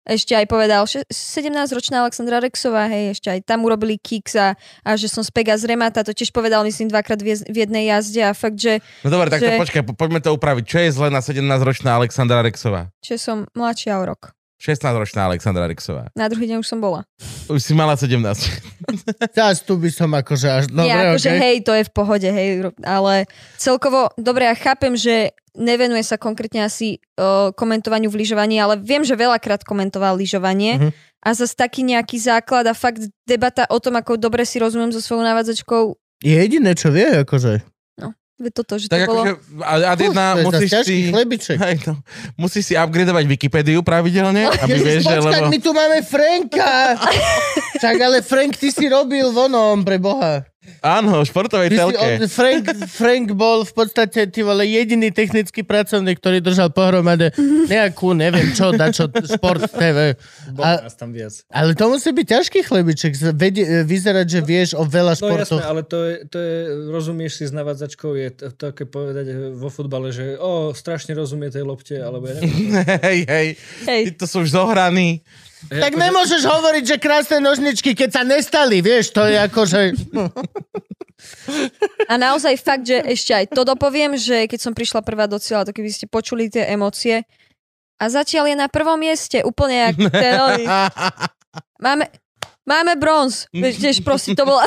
[0.06, 4.90] ešte aj povedal, že 17-ročná Alexandra Rexová, hej, ešte aj tam urobili kicks a, a
[4.94, 8.34] že som z Pegas Remata, to tiež povedal, myslím, dvakrát v, v jednej jazde a
[8.34, 10.64] fakt, že, No dobre, tak to Že- počkaj, po- poďme to upraviť.
[10.66, 12.90] Čo je zle na 17-ročná Alexandra Rexová?
[13.02, 14.34] že som mladšia o rok.
[14.62, 16.14] 16-ročná Alexandra Rixová.
[16.14, 17.02] Na druhý deň už som bola.
[17.50, 18.14] Už si mala 17.
[19.34, 20.64] Zas tu by som akože až...
[20.70, 21.40] Dobre, Nie, akože okej.
[21.42, 22.48] hej, to je v pohode, hej,
[22.86, 23.26] ale
[23.58, 29.02] celkovo, dobre, ja chápem, že nevenuje sa konkrétne asi uh, komentovaniu v lyžovaní, ale viem,
[29.02, 30.90] že veľakrát komentoval lyžovanie Mhm.
[31.20, 35.02] a zase taký nejaký základ a fakt debata o tom, ako dobre si rozumiem so
[35.02, 37.66] svojou navádzačkou, Je jediné, čo vie, akože.
[38.50, 39.22] Toto, že Tak to bolo...
[39.22, 39.32] akože,
[39.62, 40.96] a, a jedna, je musíš si...
[41.54, 41.94] Hej, no,
[42.34, 45.50] musíš si upgradovať Wikipédiu pravidelne, aby vieš, že lebo...
[45.52, 46.98] my tu máme Franka.
[47.82, 50.42] Čak, ale Frank, ty si robil vonom, pre Boha.
[50.78, 51.98] Áno, športovej Ty si telke.
[51.98, 57.34] od, Frank, Frank bol v podstate ty vole, jediný technický pracovník, ktorý držal pohromade
[57.66, 60.14] nejakú, neviem čo, dačo, šport TV.
[60.50, 61.34] Bol A- nás tam viac.
[61.48, 65.58] Ale to musí byť ťažký chlebiček, vedie, vyzerať, že vieš o veľa No športoch.
[65.58, 66.54] jasné, ale to je, to je,
[66.88, 71.48] rozumieš si s navádzačkou, je to, to také povedať vo futbale, že o, strašne rozumie
[71.48, 72.70] tej lopte, alebo ja neviem.
[73.06, 73.46] hej, hej.
[73.84, 74.02] Hej.
[74.04, 75.26] Ty to sú už zohraní.
[75.70, 79.80] Tak nemôžeš hovoriť, že krásne nožničky, keď sa nestali, vieš, to je akože...
[82.10, 85.70] A naozaj fakt, že ešte aj to dopoviem, že keď som prišla prvá do cieľa,
[85.70, 87.22] to keby ste počuli tie emócie,
[88.02, 90.66] a zatiaľ je na prvom mieste, úplne jak ten oný.
[91.78, 92.10] Máme,
[92.72, 93.44] máme bronz.
[93.52, 94.64] Vieš, tiež proste to bola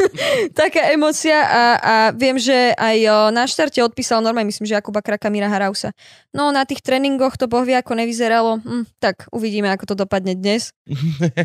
[0.60, 5.00] taká emócia a, a viem, že aj o, na štarte odpísal normálne, myslím, že Jakuba
[5.00, 5.96] Kraka Mira Harausa.
[6.36, 8.60] No na tých tréningoch to boh vie, ako nevyzeralo.
[8.60, 10.76] Hm, tak uvidíme, ako to dopadne dnes.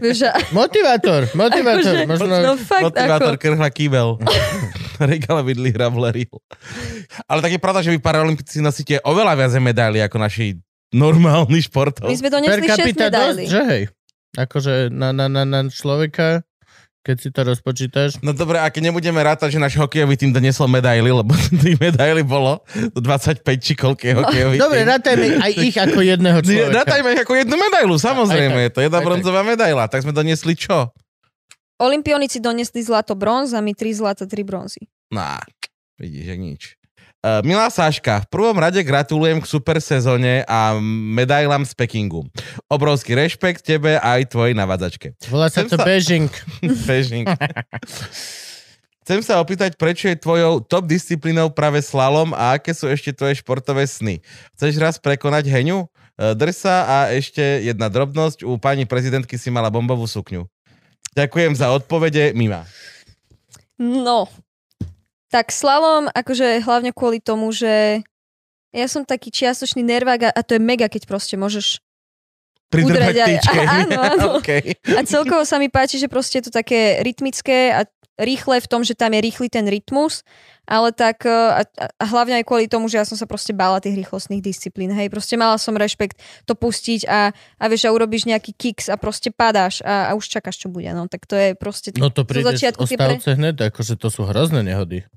[0.03, 2.03] Vieš, a, Motivátor, motivátor.
[2.03, 2.35] Akože- Možno...
[2.43, 3.41] no fakt, Motivátor ako...
[3.41, 4.19] krhla kýbel.
[4.99, 6.35] Regala vidli hravleril.
[7.25, 10.59] Ale tak je pravda, že vy paralympici nosíte oveľa viac medailí ako naši
[10.93, 12.05] normálni športov.
[12.05, 13.43] My sme Per donesli 6 capita dosť, medailí.
[13.49, 13.83] že hej.
[14.33, 16.41] Akože na, na, na, na človeka,
[17.03, 18.17] keď si to rozpočítaš.
[18.19, 22.23] No dobre, a keď nebudeme rátať, že náš hokejový tým doniesol medaily, lebo tých medaily
[22.23, 22.63] bolo
[22.95, 24.89] 25 či koľko je hokejový Dobre, tým.
[24.89, 26.73] rátajme aj ich ako jedného človeka.
[26.81, 28.57] Rátajme ich ako jednu medailu, samozrejme.
[28.57, 29.07] Aj tak, Je to jedna aj tak.
[29.11, 29.83] bronzová medaila.
[29.85, 30.89] Tak sme doniesli čo?
[31.77, 34.87] Olympionici donesli zlato bronz a my tri zlata, tri bronzy.
[35.11, 35.21] No,
[35.99, 36.61] vidíš, že nič.
[37.23, 40.75] Uh, milá Sáška, v prvom rade gratulujem k super sezóne a
[41.15, 42.27] medailám z Pekingu.
[42.67, 45.15] Obrovský rešpekt tebe a aj tvojej navádzačke.
[45.31, 46.27] Volá sa Chcem to sa- Beijing.
[46.91, 47.23] Bežing.
[49.07, 53.39] Chcem sa opýtať, prečo je tvojou top disciplínou práve slalom a aké sú ešte tvoje
[53.39, 54.19] športové sny?
[54.59, 55.87] Chceš raz prekonať Heňu?
[56.19, 58.43] E, Drsa a ešte jedna drobnosť.
[58.43, 60.43] U pani prezidentky si mala bombovú sukňu.
[61.15, 62.67] Ďakujem za odpovede, Mima.
[63.79, 64.27] No,
[65.33, 68.05] tak slalom, akože hlavne kvôli tomu, že
[68.69, 71.81] ja som taký čiastočný nervák a, a to je mega, keď proste môžeš
[72.73, 73.59] Udrať aj- tyčke.
[73.85, 74.25] áno, áno.
[74.41, 74.77] okay.
[74.97, 77.85] A celkovo sa mi páči, že proste je to také rytmické a
[78.17, 80.21] rýchle v tom, že tam je rýchly ten rytmus,
[80.69, 83.57] ale tak e, a, a a hlavne aj kvôli tomu, že ja som sa proste
[83.57, 84.93] bála tých rýchlostných disciplín.
[84.93, 89.01] Hej, proste mala som rešpekt to pustiť a, a vieš, a urobíš nejaký kicks a
[89.01, 90.93] proste padáš a, a už čakáš, čo bude.
[90.93, 91.89] No, tak to je proste...
[91.97, 95.09] No to o začiatku pre- hneď, akože to sú hrozné nehody.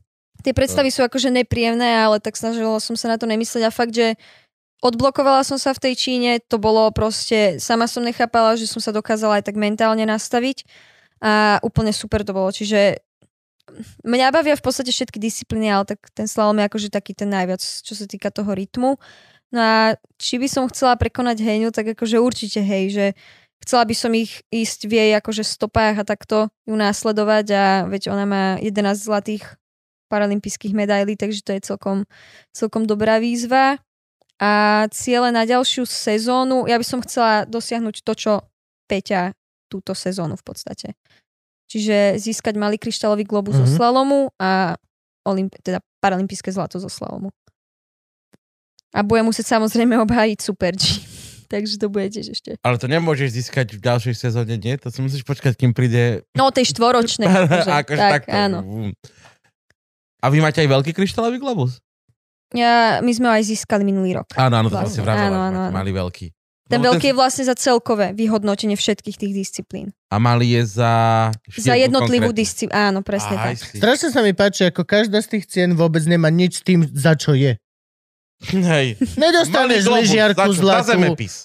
[0.44, 3.94] Tie predstavy sú akože nepríjemné, ale tak snažila som sa na to nemyslieť a fakt,
[3.96, 4.14] že
[4.84, 8.92] odblokovala som sa v tej Číne, to bolo proste, sama som nechápala, že som sa
[8.92, 10.68] dokázala aj tak mentálne nastaviť
[11.24, 13.00] a úplne super to bolo, čiže
[14.04, 17.60] mňa bavia v podstate všetky disciplíny, ale tak ten slalom je akože taký ten najviac,
[17.60, 19.00] čo sa týka toho rytmu.
[19.50, 23.06] No a či by som chcela prekonať Heňu, tak akože určite hej, že
[23.62, 28.12] chcela by som ich ísť v jej akože stopách a takto ju následovať a veď
[28.12, 29.42] ona má 11 zlatých
[30.06, 32.06] paralympijských medailí, takže to je celkom,
[32.50, 33.78] celkom dobrá výzva.
[34.36, 38.32] A ciele na ďalšiu sezónu, ja by som chcela dosiahnuť to, čo
[38.86, 39.32] Peťa
[39.66, 40.88] túto sezónu v podstate.
[41.66, 43.66] Čiže získať malý kryštálový globus mm-hmm.
[43.66, 43.78] zo Mhm.
[43.80, 44.78] slalomu a
[45.26, 47.34] olymp- teda paralympijské zlato zo slalomu.
[48.94, 50.84] A bude musieť samozrejme obhájiť Super G.
[51.52, 52.58] Takže to bude tiež ešte.
[52.62, 54.74] Ale to nemôžeš získať v ďalšej sezóne, nie?
[54.82, 56.26] To si musíš počkať, kým príde...
[56.34, 57.26] No, tej štvoročnej.
[57.46, 58.34] akože, akože tak, takto.
[58.34, 58.58] áno.
[60.26, 61.78] A vy máte aj veľký kryštálový globus?
[62.50, 64.34] Ja, my sme ho aj získali minulý rok.
[64.34, 65.02] Áno, áno, to Vlastne.
[65.02, 65.74] vravela, Áno, áno, áno.
[65.74, 66.26] malý veľký.
[66.66, 69.94] Ten No, veľký je vlastne za celkové vyhodnotenie všetkých tých disciplín.
[70.10, 70.94] A malý je za...
[71.46, 72.74] Za jednotlivú disciplínu.
[72.74, 73.62] Áno, presne Aj tak.
[73.62, 73.78] si.
[73.78, 77.14] Strašne sa mi páči, ako každá z tých cien vôbec nemá nič s tým, za
[77.14, 77.54] čo je.
[78.50, 78.98] Hej.
[79.14, 80.98] Nedostaneš globus, lyžiarku zlatú,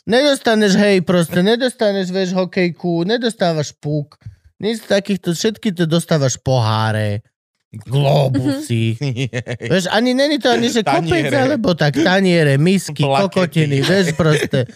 [0.03, 4.19] nedostaneš hej proste, nedostaneš vieš hokejku, nedostávaš puk,
[4.59, 7.23] nic takýchto, všetky to dostávaš poháre,
[7.71, 8.99] globusy.
[9.71, 13.23] Vieš, ani není to ani, že kopec, alebo tak taniere, misky, Plakety.
[13.23, 14.67] kokotiny, vieš proste.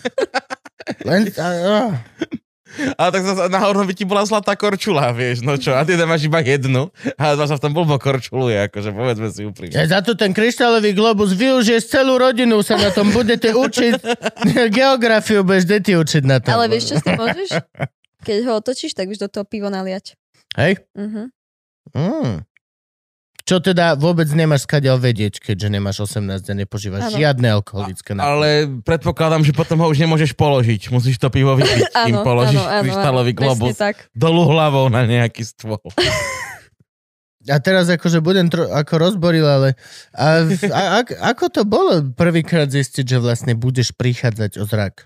[1.03, 1.79] Len, a, a,
[2.99, 3.47] Ale tak zase
[3.87, 7.35] by ti bola zlatá korčula, vieš, no čo, a ty tam máš iba jednu, a
[7.35, 9.75] sa v tom blbo korčuluje, akože povedzme si úprimne.
[9.75, 13.93] Ja za to ten kryštálový globus využiješ celú rodinu, sa na tom budete učiť.
[14.75, 16.51] Geografiu budeš deti učiť na tom.
[16.59, 17.49] Ale vieš, čo si môžeš?
[18.27, 20.19] Keď ho otočíš, tak už do toho pivo naliať.
[20.59, 20.83] Hej?
[20.95, 21.31] Mhm.
[21.95, 22.43] Mm.
[23.45, 27.17] Čo teda vôbec nemáš skadiaľ vedieť, keďže nemáš 18 a nepožívaš Áno.
[27.21, 28.25] žiadne alkoholické nápoje.
[28.25, 28.47] Ale
[28.81, 30.89] predpokladám, že potom ho už nemôžeš položiť.
[30.89, 34.09] Musíš to pivo vypiť, kým položíš áno, kryštálový globus tak.
[34.17, 35.77] dolu hlavou na nejaký stôl.
[37.45, 39.77] A teraz akože budem tro, ako rozboril, ale
[40.17, 40.99] a, a, a,
[41.29, 45.05] ako to bolo prvýkrát zistiť, že vlastne budeš prichádzať o zrak?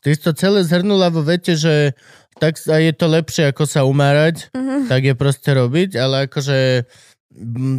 [0.00, 1.92] Ty si to celé zhrnula vo vete, že
[2.36, 4.88] tak je to lepšie ako sa umárať, Mhm.
[4.88, 6.88] tak je proste robiť, ale akože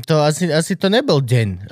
[0.03, 1.71] to asi, asi to nebol deň.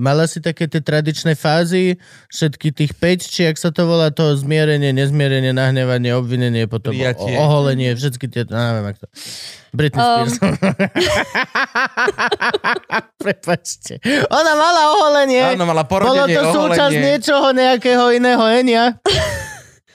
[0.00, 2.00] Mala si také tie tradičné fázy,
[2.32, 6.96] všetky tých 5, či ak sa to volá, to zmierenie, nezmierenie, nahnevanie, obvinenie, potom o,
[6.96, 7.36] Prijatie.
[7.36, 9.06] oholenie, všetky tie, no, neviem, ak to...
[9.76, 10.24] Britney Um.
[10.32, 10.40] Spears.
[13.22, 14.00] Prepačte.
[14.32, 15.52] Ona mala oholenie.
[15.52, 17.04] Áno, mala Bolo porodenie, to súčasť oholenie.
[17.12, 18.84] niečoho, nejakého iného enia.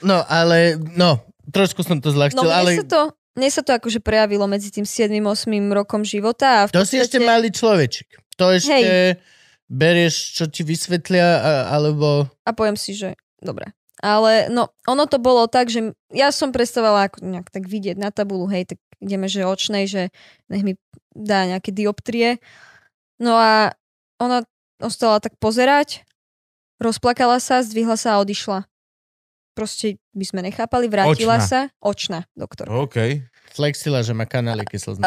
[0.03, 1.15] No, ale, no,
[1.47, 3.01] trošku som to No zľahčil, mne ale sa to,
[3.33, 7.01] mne sa to akože prejavilo medzi tým 7 8 rokom života a v to si
[7.01, 8.07] ešte podstate- malý človečik.
[8.37, 9.21] To ešte
[9.69, 12.29] berieš, čo ti vysvetlia, alebo...
[12.45, 13.73] a poviem si, že dobre.
[14.03, 18.11] Ale no, ono to bolo tak, že ja som predstavovala ako nejak tak vidieť na
[18.11, 20.11] tabulu, hej, tak ideme, že očnej, že
[20.51, 20.73] nech mi
[21.15, 22.43] dá nejaké dioptrie.
[23.21, 23.71] No a
[24.19, 24.43] ona
[24.83, 26.03] ostala tak pozerať,
[26.83, 28.67] rozplakala sa, zdvihla sa a odišla.
[29.53, 31.47] Proste by sme nechápali, vrátila Očná.
[31.47, 31.59] sa.
[31.77, 32.65] Očná, doktor.
[32.69, 33.21] OK.
[33.53, 35.05] Flexila, že má kanáliky slzné.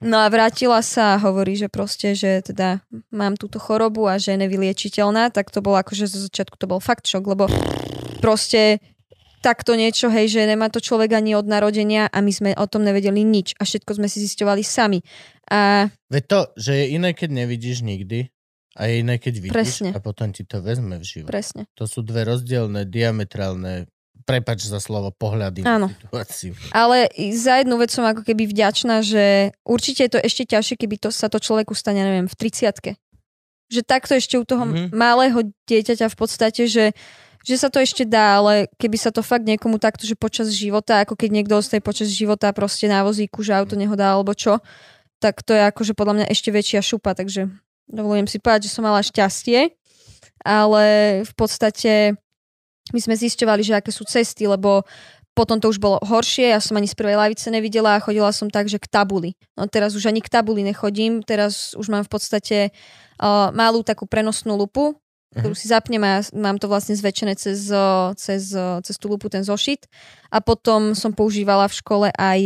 [0.00, 2.80] No a vrátila sa a hovorí, že proste, že teda
[3.12, 6.80] mám túto chorobu a že je nevyliečiteľná, tak to bolo akože zo začiatku to bol
[6.80, 7.44] fakt šok, lebo
[8.24, 8.80] proste
[9.44, 12.80] takto niečo, hej, že nemá to človek ani od narodenia a my sme o tom
[12.80, 15.04] nevedeli nič a všetko sme si zisťovali sami.
[15.52, 18.32] A Veď to, že je iné, keď nevidíš nikdy
[18.80, 19.88] a je iné, keď vidíš Presne.
[19.92, 21.28] a potom ti to vezme v život.
[21.28, 21.68] presne.
[21.74, 23.84] To sú dve rozdielne, diametrálne,
[24.22, 25.86] prepač za slovo, pohľady Áno.
[25.86, 26.52] na situáciu.
[26.70, 30.96] Ale za jednu vec som ako keby vďačná, že určite je to ešte ťažšie, keby
[30.96, 32.96] to sa to človeku stane, neviem, v 30
[33.68, 34.90] Že takto ešte u toho Mhm.
[34.90, 36.96] malého dieťaťa v podstate, že
[37.40, 41.00] že sa to ešte dá, ale keby sa to fakt niekomu takto, že počas života,
[41.00, 44.60] ako keď niekto ostaje počas života proste na vozíku, že auto nehodá alebo čo,
[45.24, 47.48] tak to je akože podľa mňa ešte väčšia šupa, takže
[47.90, 49.74] dovolujem si povedať, že som mala šťastie,
[50.46, 50.84] ale
[51.26, 52.16] v podstate
[52.90, 54.86] my sme zisťovali, že aké sú cesty, lebo
[55.34, 58.50] potom to už bolo horšie, ja som ani z prvej lavice nevidela a chodila som
[58.50, 59.38] tak, že k tabuli.
[59.54, 64.10] No teraz už ani k tabuli nechodím, teraz už mám v podstate uh, malú takú
[64.10, 64.98] prenosnú lupu,
[65.30, 69.06] ktorú si zapnem a ja mám to vlastne zväčšené cez, uh, cez, uh, cez tú
[69.06, 69.86] lupu, ten zošit.
[70.34, 72.40] A potom som používala v škole aj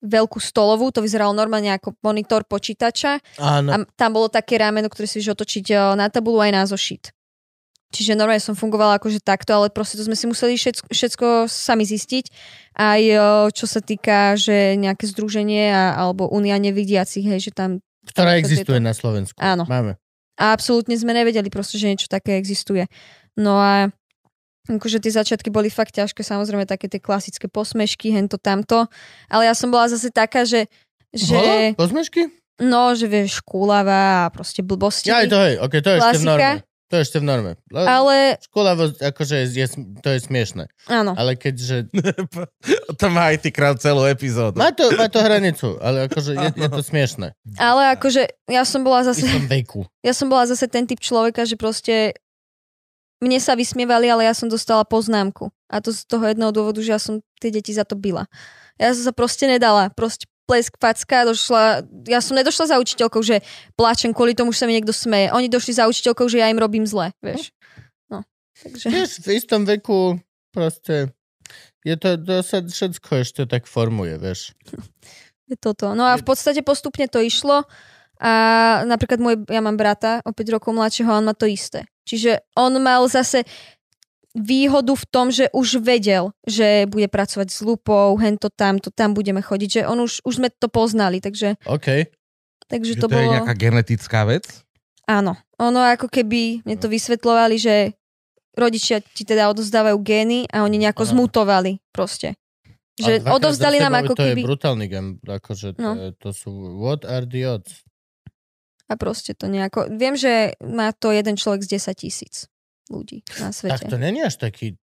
[0.00, 3.68] veľkú stolovú, to vyzeralo normálne ako monitor počítača Áno.
[3.68, 7.12] a tam bolo také rámeno, ktoré si vieš otočiť eh, na tabulu aj na zošit.
[7.90, 11.82] Čiže normálne som fungovala akože takto, ale proste to sme si museli všetko, všetko sami
[11.84, 12.24] zistiť.
[12.80, 13.20] Aj eh,
[13.52, 18.40] čo sa týka, že nejaké združenie a, alebo Unia nevidiacich, hej, že tam Ktorá to
[18.40, 19.36] existuje tieto- na Slovensku.
[19.36, 19.68] Áno.
[19.68, 20.00] Máme.
[20.40, 22.88] a absolútne sme nevedeli proste, že niečo také existuje.
[23.36, 23.92] No a
[24.78, 28.86] akože tie začiatky boli fakt ťažké, samozrejme také tie klasické posmešky, hento tamto,
[29.26, 30.70] ale ja som bola zase taká, že,
[31.10, 31.74] že Bolo?
[31.80, 32.30] Pozmešky?
[32.60, 35.08] no, že vieš, kúlava a proste blbosti.
[35.08, 36.56] Ja, to je, ok, to je ešte v norme.
[36.90, 37.52] To je ešte v norme.
[37.70, 38.14] Le- Ale
[38.50, 39.66] Školavo, akože je, je,
[40.02, 40.66] to je smiešné.
[40.90, 41.86] áno, Ale keďže...
[43.00, 44.58] to má aj ty krát celú epizódu.
[44.58, 47.30] Má to, má to hranicu, ale akože je, je to smiešné.
[47.62, 49.86] ale akože ja som bola zase, istom veku.
[50.02, 52.18] ja som bola zase ten typ človeka, že proste
[53.20, 55.52] mne sa vysmievali, ale ja som dostala poznámku.
[55.68, 58.24] A to z toho jedného dôvodu, že ja som tie deti za to byla.
[58.80, 59.92] Ja som sa proste nedala.
[59.92, 63.38] Proste plesk, facka, došla, ja som nedošla za učiteľkou, že
[63.78, 65.30] plačem kvôli tomu, že sa mi niekto smeje.
[65.30, 67.54] Oni došli za učiteľkou, že ja im robím zle, vieš.
[68.10, 68.26] No,
[68.58, 68.90] takže...
[68.90, 70.18] Vieš, v istom veku
[70.50, 71.14] proste...
[71.80, 74.52] Je to, to sa všetko ešte tak formuje, vieš.
[75.50, 75.94] Je toto.
[75.98, 77.66] No a v podstate postupne to išlo
[78.20, 78.32] a
[78.84, 81.88] napríklad môj, ja mám brata o 5 rokov mladšieho on má to isté.
[82.04, 83.48] Čiže on mal zase
[84.36, 89.42] výhodu v tom, že už vedel, že bude pracovať s lupou, hento tamto, tam budeme
[89.42, 92.06] chodiť, že on už, už sme to poznali, takže, OK.
[92.70, 93.32] takže Že to, to je bolo...
[93.34, 94.46] nejaká genetická vec?
[95.10, 95.34] Áno.
[95.58, 97.98] Ono ako keby, mne to vysvetľovali, že
[98.54, 101.10] rodičia ti teda odozdávajú gény a oni nejako Aha.
[101.10, 102.38] zmutovali proste.
[103.00, 104.40] Že odovzdali nám ako to keby...
[104.44, 105.92] je brutálny game, akože to, No.
[105.96, 107.82] je, to sú what are the odds?
[108.90, 109.86] A proste to nejako...
[109.94, 112.50] Viem, že má to jeden človek z 10 tisíc
[112.90, 113.86] ľudí na Tak svete.
[113.86, 114.74] to není až taký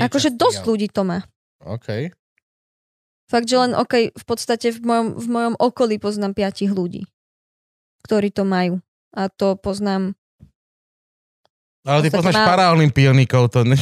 [0.00, 1.20] Akože dosť ľudí to má.
[1.60, 2.10] OK.
[3.28, 7.06] Fakt, že len, OK, v podstate v mojom, v mojom okolí poznám piatich ľudí,
[8.02, 8.80] ktorí to majú.
[9.14, 10.16] A to poznám.
[11.84, 13.62] Ale ty poznáš má- paraolimpionikov, to...
[13.68, 13.76] Ne...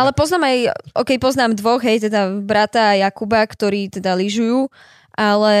[0.00, 0.56] Ale poznám aj,
[0.96, 4.68] OK, poznám dvoch, hej, teda brata a Jakuba, ktorí teda lyžujú,
[5.16, 5.54] ale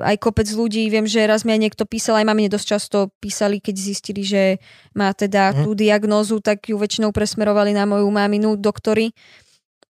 [0.00, 3.60] aj kopec ľudí, viem, že raz mi aj niekto písal, aj mami dosť často písali,
[3.60, 4.58] keď zistili, že
[4.96, 5.62] má teda Mhm.
[5.64, 9.12] tú diagnózu, tak ju väčšinou presmerovali na moju maminu doktory.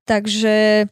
[0.04, 0.86] Takže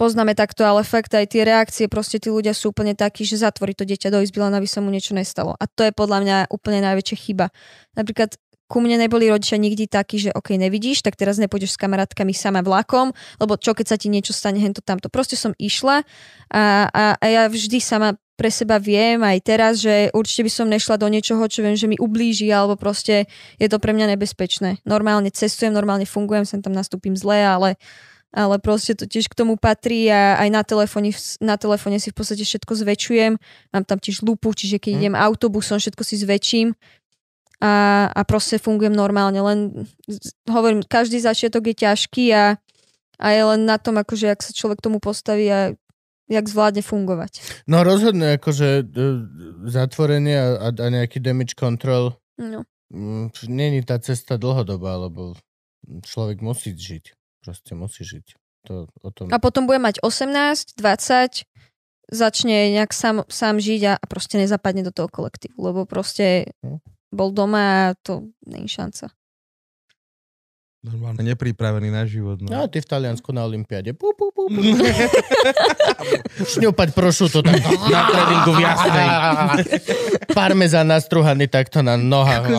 [0.00, 3.76] poznáme takto, ale fakt aj tie reakcie, proste tí ľudia sú úplne takí, že zatvorí
[3.76, 5.52] to dieťa do izby, len aby sa mu niečo nestalo.
[5.60, 7.46] A to je podľa mňa úplne najväčšia chyba.
[7.92, 8.40] Napríklad
[8.70, 12.62] ku mne neboli rodičia nikdy takí, že OK, nevidíš, tak teraz nepôjdeš s kamarátkami sama
[12.62, 13.10] vlakom,
[13.42, 15.10] lebo čo keď sa ti niečo stane, hento tamto.
[15.10, 16.06] Proste som išla
[16.54, 20.66] a, a, a ja vždy sama pre seba viem aj teraz, že určite by som
[20.70, 23.28] nešla do niečoho, čo viem, že mi ublíži, alebo proste
[23.60, 24.80] je to pre mňa nebezpečné.
[24.88, 27.76] Normálne cestujem, normálne fungujem, sem tam nastúpim zle, ale
[28.30, 31.10] ale proste to tiež k tomu patrí a aj na telefóne,
[31.42, 33.32] na telefóne si v podstate všetko zväčšujem.
[33.74, 35.00] Mám tam tiež lupu, čiže keď Hm.
[35.02, 36.68] idem autobusom, všetko si zväčším
[37.60, 39.36] a, a proste fungujem normálne.
[39.36, 39.84] Len
[40.48, 42.56] hovorím, každý začiatok je ťažký a,
[43.20, 45.76] a je len na tom, akože ak sa človek tomu postaví a
[46.30, 47.64] jak zvládne fungovať.
[47.68, 49.02] No rozhodne, akože e,
[49.68, 52.64] zatvorenie a, a nejaký damage control No.
[52.88, 55.36] mm, není tá cesta dlhodobá, lebo
[55.84, 57.12] človek musí žiť.
[57.44, 58.26] Proste musí žiť.
[58.72, 59.28] To, o tom...
[59.28, 61.44] A potom bude mať 18, 20,
[62.08, 66.80] začne nejak sám, sám žiť a, a proste nezapadne do toho kolektívu, lebo proste Hm.
[67.10, 69.10] Bol doma a to je šanca.
[70.80, 72.40] Normálne nepripravený na život.
[72.40, 72.64] No, No.
[72.64, 73.92] a ty v Taliansku na Olympiáde.
[73.92, 74.60] Pú, pú, pú, pú.
[76.50, 77.60] Šňupať prošuto tak.
[77.84, 79.06] Na tréningu v jasnej.
[80.38, 82.48] Parmezán nastruhaný takto na nohách.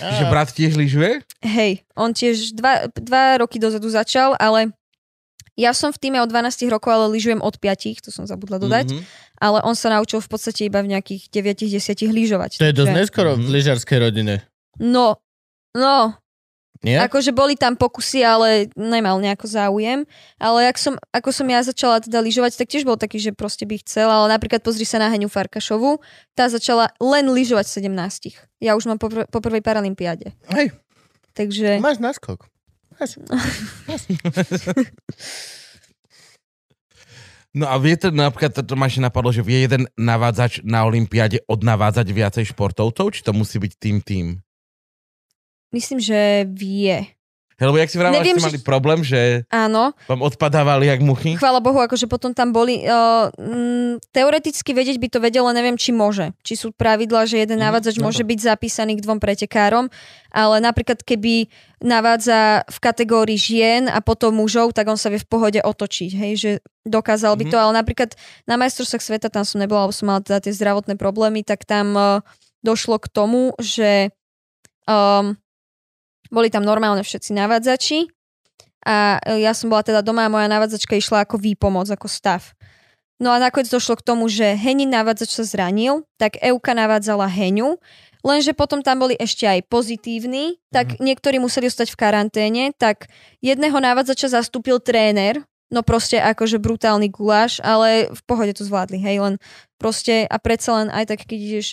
[0.00, 1.24] Že brat tiež lyžuje?
[1.40, 4.68] Hej, on tiež dva, dva roky dozadu začal, ale
[5.54, 8.92] ja som v týme od 12 rokov, ale lyžujem od 5, to som zabudla dodať,
[8.92, 9.00] Mhm.
[9.42, 12.62] Ale on sa naučil v podstate iba v nejakých 9-10 lyžovať.
[12.62, 13.50] To je dosť neskoro v Mhm.
[13.50, 14.46] lyžarskej rodine.
[14.78, 15.18] No,
[15.74, 16.14] no,
[16.82, 16.98] Nie?
[16.98, 20.02] Akože boli tam pokusy, ale nemal nejako záujem.
[20.34, 23.62] Ale jak som, ako som ja začala teda lyžovať, tak tiež bol taký, že proste
[23.62, 24.10] by chcel.
[24.10, 26.02] Ale napríklad pozri sa na Heniu Farkašovu.
[26.34, 28.34] Tá začala len lyžovať v 17.
[28.58, 30.34] Ja už mám po, po prvej paralympiáde.
[30.50, 30.74] Hej,
[31.38, 31.78] Takže...
[31.78, 32.50] máš naskok.
[32.98, 33.14] Máš.
[37.52, 40.88] No a vie to, napríklad to, to ma ešte napadlo, že vie jeden navádzač na
[40.88, 44.40] Olympiáde odnavádzať viacej športovcov, či to musí byť tým-tým?
[45.72, 47.12] Myslím, že vie.
[47.64, 51.34] Lebo jak si vravala, Neviem, ste že- mali problém, že Áno, vám odpadávali jak muchy?
[51.34, 52.82] chvála Bohu, akože potom tam boli...
[52.82, 56.32] Uh, mm, teoreticky vedieť by to vedel, ale neviem, či môže.
[56.40, 59.86] Či sú pravidla, že jeden Mhm, navádzač no to- môže byť zapísaný k dvom pretekárom,
[60.28, 61.46] ale napríklad keby
[61.78, 66.32] navádza v kategórii žien a potom mužov, tak on sa vie v pohode otočiť, hej,
[66.34, 66.50] že
[66.82, 67.50] dokázal by Mhm.
[67.50, 68.10] to, ale napríklad
[68.44, 71.92] na majstrovstvách sveta tam som nebola, lebo som mala teda tie zdravotné problémy, tak tam
[71.92, 72.18] uh,
[72.60, 74.14] došlo k tomu, že
[74.84, 75.34] um,
[76.32, 78.08] boli tam normálne všetci navádzači.
[78.82, 82.56] A e, ja som bola teda doma a moja navádzačka išla ako výpomoc, ako stav.
[83.22, 87.78] No a nakoniec došlo k tomu, že Henin navádzač sa zranil, tak Euka navádzala Heniu,
[88.26, 93.06] lenže potom tam boli ešte aj pozitívni, tak niektorí museli ostať v karanténe, tak
[93.38, 95.38] jedného navádzača zastúpil tréner,
[95.70, 99.34] no proste akože brutálny guláš, ale v pohode to zvládli, hej, len
[99.78, 101.68] proste a predsa len aj tak, keď ideš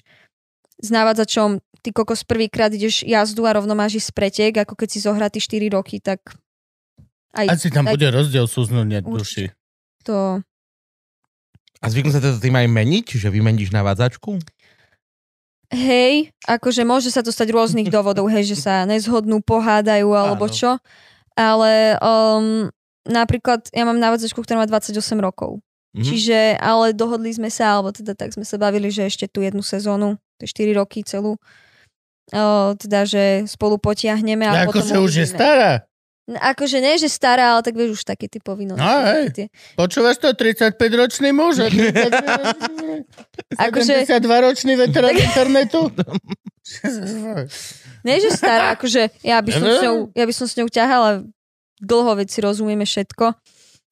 [0.80, 4.99] s navádzačom, ty kokos prvýkrát ideš jazdu a rovno máš ísť pretek, ako keď si
[5.03, 6.23] zohratý 4 roky, tak
[7.35, 9.51] aj Asi tam aj bude rozdiel súznutia duši.
[10.03, 10.41] to...
[11.80, 14.35] A zvyknú sa teda tým aj meniť, že vymendíš navádzačku?
[15.72, 20.56] Hej, akože môže sa to stať rôznych dôvodov, hej, že sa nezhodnú, pohádajú alebo Áno.
[20.56, 20.72] čo.
[21.39, 22.68] Ale um,
[23.07, 25.64] napríklad ja mám navádzačku, ktorá má 28 rokov.
[25.95, 26.03] Mhm.
[26.03, 29.64] Čiže, ale dohodli sme sa, alebo teda tak sme sa bavili, že ešte tú jednu
[29.64, 31.36] sezónu, 4 roky celú,
[32.30, 32.44] o,
[32.76, 34.44] teda, že spolu potiahneme.
[34.44, 35.84] A Ako potom sa už je stará.
[36.30, 38.78] No, Akože nie, že stará, ale tak vieš už také ty povinnosti.
[38.78, 39.34] No, hej.
[39.34, 40.30] Tie- Počúvaš to?
[40.30, 41.57] 35-ročný muž.
[41.57, 45.90] a 32 Akože- 72-ročný veterán internetu.
[47.99, 49.74] Nie, že stará, akože ja by som, No.
[49.74, 51.10] s ňou, ja by som s ňou ťahala
[51.82, 53.34] dlho, veď si rozumieme všetko.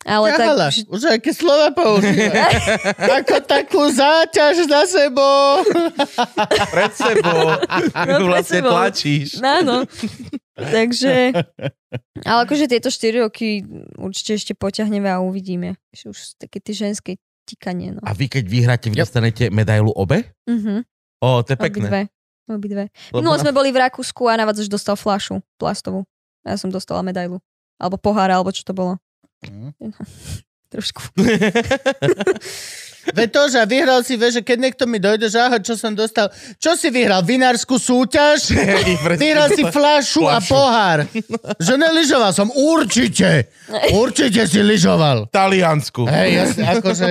[0.03, 0.69] Ale Ťahala.
[0.69, 2.48] tak, Už aké slova používa.
[3.18, 5.65] Ako takú záťaž za sebou.
[6.74, 7.44] Pred sebou.
[7.91, 8.72] pred vlastne sebou.
[8.72, 9.41] tlačíš.
[9.41, 9.84] áno.
[10.56, 11.38] Takže,
[12.24, 13.61] ale akože tieto 4 roky
[13.95, 15.78] určite ešte poťahneme a uvidíme.
[15.94, 17.11] Už také tie ženské
[17.44, 18.02] tikanie, no.
[18.02, 20.26] A vy keď vyhráte, vy dostanete medailu obe?
[20.45, 20.84] Mhm,
[21.19, 21.84] Ó, to je pekné.
[21.84, 22.02] obidve.
[22.48, 22.84] Obidve.
[23.11, 26.06] Lebo No na- sme boli v Rakúsku a navádzač dostal flašu plastovú.
[26.41, 27.38] Ja som dostala medailu.
[27.76, 28.98] Alebo pohár, alebo čo to bolo.
[29.45, 29.73] Mhm.
[30.73, 31.01] Trošku.
[33.15, 35.95] Veď to, že vyhral si, vieš, že keď niekto mi dojde, že aha, čo som
[35.95, 36.27] dostal,
[36.59, 37.23] čo si vyhral?
[37.23, 38.51] Vinárskú súťaž?
[39.23, 41.07] Vyhral si fľašu a pohár.
[41.55, 42.51] Že neližoval som.
[42.51, 43.47] Určite.
[43.95, 45.31] Určite si lyžoval.
[45.31, 46.03] Taliansku.
[46.03, 47.07] Hej, jasne, akože...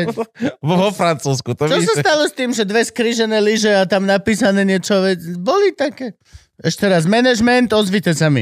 [0.61, 1.57] Vo Francúzsku.
[1.57, 5.01] To Čo sa stalo s tým, že dve skrižené lyže a tam napísané niečo?
[5.41, 6.13] Boli také.
[6.57, 8.41] Ešte raz, management, ozvite sa mi.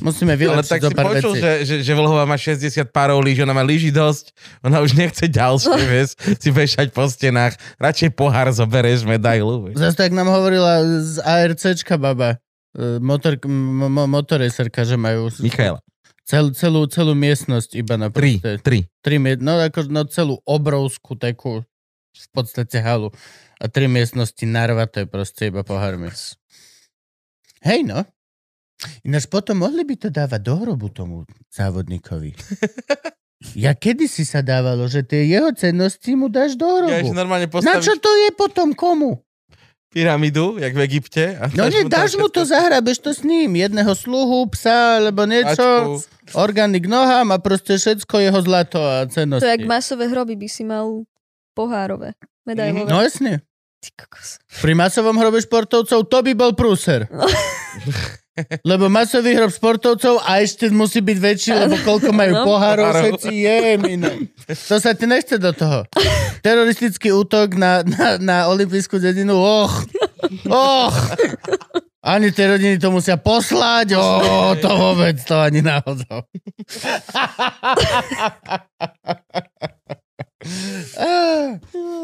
[0.00, 1.42] Musíme Ale vylepšiť tak do si pár počul, vecí.
[1.44, 4.32] že, že, že Vlhová má 60 párov líž, ona má líži dosť,
[4.64, 7.60] ona už nechce ďalšie, vieš, si vešať po stenách.
[7.76, 9.68] Radšej pohár zoberieš medailu.
[9.68, 9.76] Vieš.
[9.84, 12.40] Zase tak nám hovorila z ARCčka baba,
[12.72, 15.84] e, motor, m- m- motoreserka, že majú Michaela.
[16.24, 18.88] cel, celú, celú miestnosť iba na Tri, tri.
[19.04, 21.60] tri no, ako, no celú obrovskú takú
[22.16, 23.12] v podstate halu
[23.60, 26.08] a tri miestnosti narvaté proste iba pohármi.
[27.62, 28.02] Hej no.
[29.02, 32.34] Ináč potom mohli by to dávať do hrobu tomu závodníkovi.
[33.54, 36.94] Ja kedysi sa dávalo, že tie jeho cennosti mu dáš do Ja hrobu.
[37.06, 39.18] ešte normálne Na čo postavíš to je potom komu?
[39.92, 41.36] pyramidu, jak v Egypte.
[41.36, 43.52] A No nie, dáš mu to, zahrabeš to s ním.
[43.52, 46.08] Jedného sluhu, psa, alebo niečo, Mačku.
[46.32, 49.44] orgány k nohám a proste všetko jeho zlato a cennosti.
[49.44, 51.04] To jak masové hroby by si mal
[51.52, 52.16] pohárové.
[52.42, 52.88] Medailové.
[52.88, 53.44] No jasne.
[54.62, 57.06] Pri masovom hrobe športovcov to by bol prúser.
[58.64, 62.48] Lebo masový hrob športovcov a ešte musí byť väčší, lebo koľko majú No.
[62.48, 64.32] pohárov, všetci je mine.
[64.48, 65.84] To sa ti nechce do toho.
[66.40, 69.72] Teroristický útok na, na, na olympijskú dedinu, och,
[70.48, 70.96] och.
[72.02, 74.02] Ani tie rodiny to musia poslať, o,
[74.58, 76.26] to vôbec, to ani náhodou.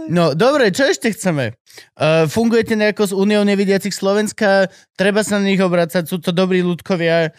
[0.09, 1.59] No, dobre, čo ešte chceme?
[1.95, 4.73] Uh, fungujete nejako s Úniou nevidiacich Slovenska?
[4.97, 6.09] Treba sa na nich obracať?
[6.09, 7.31] Sú to dobrí ľudkovia?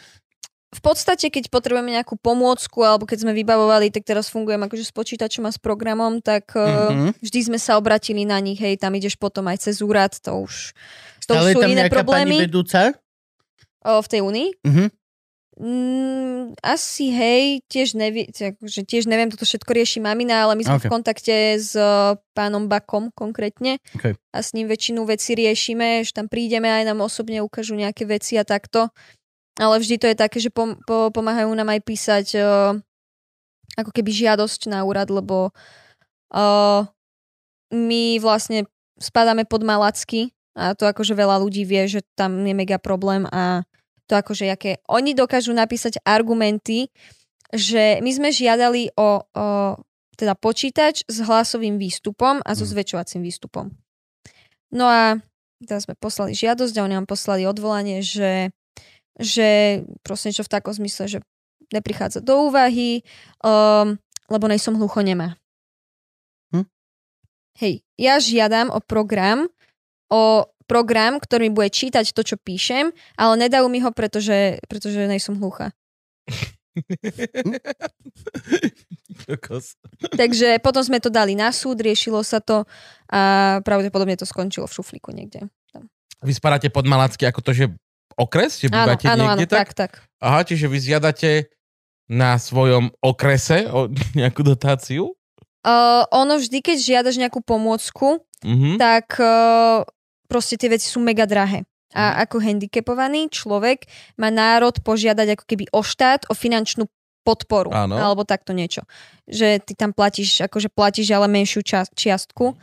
[0.70, 4.94] V podstate, keď potrebujeme nejakú pomôcku, alebo keď sme vybavovali, tak teraz fungujem akože s
[4.94, 6.94] počítačom a s programom, tak mm-hmm.
[6.94, 7.10] Mhm.
[7.26, 10.78] vždy sme sa obratili na nich, hej, tam ideš potom aj cez úrad, to už,
[11.26, 12.94] to už sú tam iné nejaká pani problémy vedúca?
[13.82, 14.48] o, v tej únii.
[14.62, 14.86] Mhm.
[15.60, 20.80] Mm, asi hej, tiež, nevie, akože tiež neviem, toto všetko rieši mamina, ale my sme
[20.80, 20.88] Okay.
[20.88, 24.16] v kontakte s uh, pánom Bakom konkrétne Okay.
[24.32, 28.40] a s ním väčšinu vecí riešime, že tam prídeme aj nám osobne ukážu nejaké veci
[28.40, 28.88] a takto.
[29.60, 32.80] Ale vždy to je také, že pom- po- pomáhajú nám aj písať uh,
[33.76, 35.52] ako keby žiadosť na úrad, lebo
[36.32, 36.88] uh,
[37.68, 38.64] my vlastne
[38.96, 43.68] spadáme pod Malacky a to akože veľa ľudí vie, že tam je mega problém a
[44.10, 46.90] to akože jaké oni dokážu napísať argumenty,
[47.54, 49.48] že my sme žiadali o, o
[50.18, 52.72] teda počítač s hlasovým výstupom a so Mhm.
[52.76, 53.72] zväčšovacím výstupom.
[54.74, 55.22] No a
[55.64, 58.52] teraz sme poslali žiadosť a oni nám poslali odvolanie, že,
[59.16, 61.20] že proste niečo v takom zmysle, že
[61.72, 63.02] neprichádza do úvahy,
[63.46, 63.98] um,
[64.30, 65.40] lebo nejsom hlucho nemá.
[66.54, 66.66] Hm?
[67.62, 69.48] Hej, ja žiadam o program,
[70.12, 75.10] o program, ktorý mi bude čítať to, čo píšem, ale nedajú mi ho, pretože, pretože
[75.10, 75.74] nejsom hlucha.
[80.14, 82.64] Takže potom sme to dali na súd, riešilo sa to
[83.10, 85.50] a pravdepodobne to skončilo v šuflíku niekde.
[86.22, 87.66] Vy spadáte pod Malacky ako to, že
[88.14, 88.60] okres?
[88.60, 89.92] Že Áno, áno, áno, niekde tak, tak.
[90.20, 91.48] Aha, čiže vy žiadate
[92.06, 93.88] na svojom okrese o
[94.20, 95.16] nejakú dotáciu?
[95.60, 98.80] Uh, ono vždy, keď žiadaš nejakú pomôcku, Mhm.
[98.80, 99.84] tak uh,
[100.30, 101.66] proste tie veci sú mega drahé.
[101.90, 103.90] A ako handicapovaný človek
[104.22, 106.86] má národ požiadať ako keby o štát, o finančnú
[107.26, 107.74] podporu.
[107.74, 107.98] Áno.
[107.98, 108.86] Alebo takto niečo.
[109.26, 112.54] Že ty tam platíš, akože platíš ale menšiu čas, čiastku.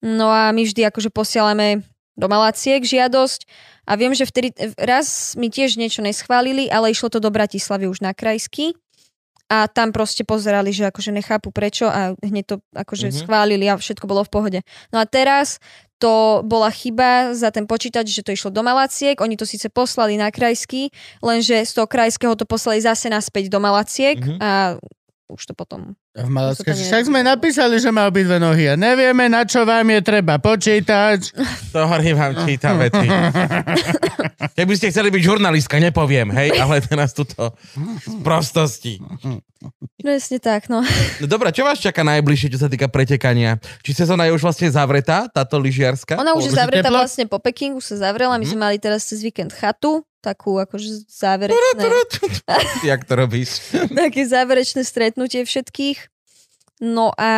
[0.00, 1.84] No a my vždy akože posielame
[2.16, 3.44] do Malaciek žiadosť
[3.84, 8.00] a viem, že vtedy raz mi tiež niečo neschválili, ale išlo to do Bratislavy už
[8.00, 8.76] na krajský
[9.48, 13.12] a tam proste pozerali, že akože nechápu prečo a hneď to akože Mhm.
[13.12, 13.22] mm-hmm.
[13.24, 14.60] schválili a všetko bolo v pohode.
[14.90, 15.60] No a teraz
[16.00, 20.16] to bola chyba za ten počítač, že to išlo do Malaciek, oni to síce poslali
[20.16, 20.90] na krajský,
[21.22, 24.36] lenže z toho krajského to poslali zase naspäť do Malaciek Mhm.
[24.42, 24.50] a
[25.26, 25.96] už to potom...
[26.12, 29.42] V Malacke, To sa to však sme napísali, že má obidve nohy a nevieme, na
[29.42, 31.20] čo vám je treba počítať.
[31.74, 33.02] To hovorím vám čítam veci.
[34.56, 37.50] Keby ste chceli byť žurnalistka, nepoviem, hej, ale teraz tuto
[38.00, 39.02] z prostosti.
[39.96, 40.84] Presne tak, no.
[41.18, 43.56] No dobré, čo vás čaká najbližšie, čo sa týka pretekania?
[43.80, 46.14] Či sezóna je už vlastne zavretá, táto lyžiarska?
[46.14, 47.00] Ona už je zavretá teplo?
[47.00, 48.36] vlastne po Pekingu, sa zavrela.
[48.36, 48.50] My Mhm.
[48.50, 51.84] sme mali teraz cez víkend chatu, takú akože záverečné,
[52.90, 53.60] Jak to robíš?
[53.92, 56.08] také záverečné stretnutie všetkých.
[56.80, 57.32] No a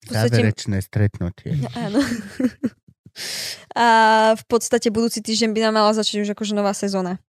[0.00, 1.52] podstate, Záverečné stretnutie.
[1.76, 2.00] áno.
[3.72, 3.86] A
[4.34, 7.22] v podstate budúci týždeň by nám mala začať už akože nová sezóna.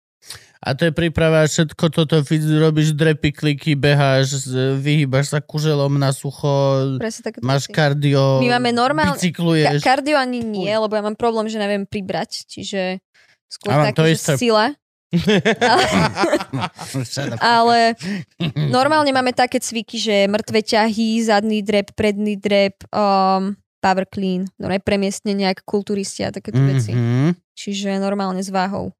[0.57, 2.25] A to je príprava, všetko toto
[2.57, 7.77] robíš drepy, kliky, beháš, vyhýbaš sa kuželom na sucho, také máš veci.
[7.77, 9.85] kardio, My máme normálne- Ka- bicykluješ.
[9.85, 12.97] kardio ani nie, lebo ja mám problém, že neviem pribrať, čiže
[13.47, 14.33] skôr mám to také, isté.
[14.41, 14.73] sila.
[17.39, 17.95] Ale
[18.55, 24.67] normálne máme také cviky, že mŕtve ťahy, zadný drep, predný drep, um, power clean, no
[24.81, 26.91] premiestnenie ako kulturisti a takéto veci.
[26.91, 27.37] Mhm.
[27.55, 28.91] Čiže normálne s váhou.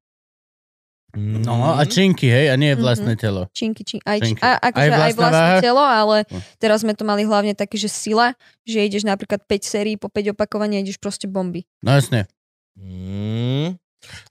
[1.16, 3.48] No a činky, hej, a nie vlastné telo.
[3.56, 4.40] Činky, čin, aj, Činky.
[4.44, 5.64] A, akože Aj aj, vlastná vlastné váha?
[5.64, 6.40] telo, ale Hm.
[6.60, 8.36] teraz sme to mali hlavne také, že sila,
[8.68, 11.64] že ideš napríklad 5 sérií po 5 opakovaní a ideš proste bomby.
[11.80, 12.28] No jasne.
[12.76, 13.80] Mm.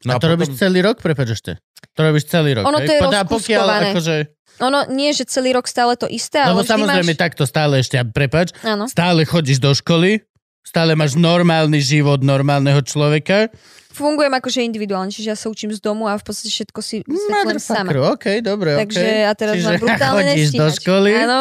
[0.08, 1.02] No a to robíš celý rok?
[1.02, 1.52] Prepač ešte.
[1.96, 2.88] To robíš celý rok, Ono hej?
[2.88, 4.16] to je Podľa- pokiaľ, akože,
[4.64, 7.20] Ono nie, že celý rok stále to isté, ale Lebo samozrejme máš...
[7.20, 8.88] takto stále ešte, a prepač, Áno.
[8.88, 10.24] stále chodíš do školy,
[10.64, 13.52] stále máš normálny život normálneho človeka.
[13.96, 17.64] Fungujem akože individuálne, čiže ja sa učím z domu a v podstate všetko si vysvetľujem
[17.64, 17.90] sama.
[18.12, 20.76] OK, dobre, Takže a teraz Čiže mám brutálne chodíš do nestíhač.
[20.84, 21.12] školy.
[21.16, 21.40] Áno,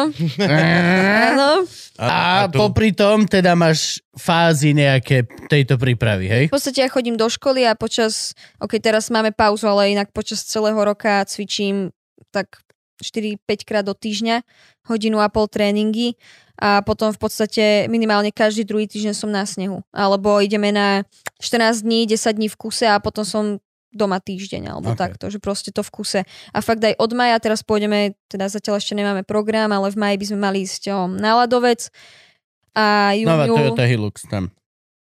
[1.35, 1.49] áno.
[1.99, 6.43] A, tu- popri tom teda máš fázy nejaké tejto prípravy, hej?
[6.47, 10.47] V podstate ja chodím do školy a počas, ok, teraz máme pauzu, ale inak počas
[10.47, 11.91] celého roka cvičím
[12.31, 12.63] tak
[13.01, 14.45] 4-5 krát do týždňa,
[14.87, 16.15] hodinu a pol tréningy
[16.55, 19.83] a potom v podstate minimálne každý druhý týždeň som na snehu.
[19.91, 21.03] Alebo ideme na
[21.43, 23.59] 14 dní, 10 dní v kuse a potom som
[23.95, 24.99] doma týždeň, alebo Ok.
[24.99, 25.03] okay.
[25.07, 26.21] takto, že proste to v kuse.
[26.51, 30.15] A fakt aj od maja, teraz pôjdeme, teda zatiaľ ešte nemáme program, ale v maji
[30.19, 31.87] by sme mali ísť o, na ľadovec
[32.75, 33.71] a Nová júniu...
[33.71, 34.51] Toyota Hilux tam.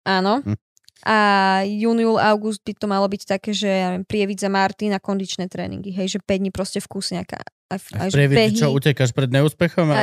[0.04, 0.44] Áno.
[0.44, 0.56] Hm.
[1.02, 1.18] A
[1.66, 5.90] júniul, august by to malo byť také, že ja neviem, Prievidza, Martin a kondičné tréningy.
[5.90, 7.42] Hej, že 5 dní proste v kuse nejaká
[7.72, 8.58] aj, A aj, v že prievidzi, behy.
[8.60, 9.86] čo, utekáš pred neúspechom?
[9.88, 9.96] A...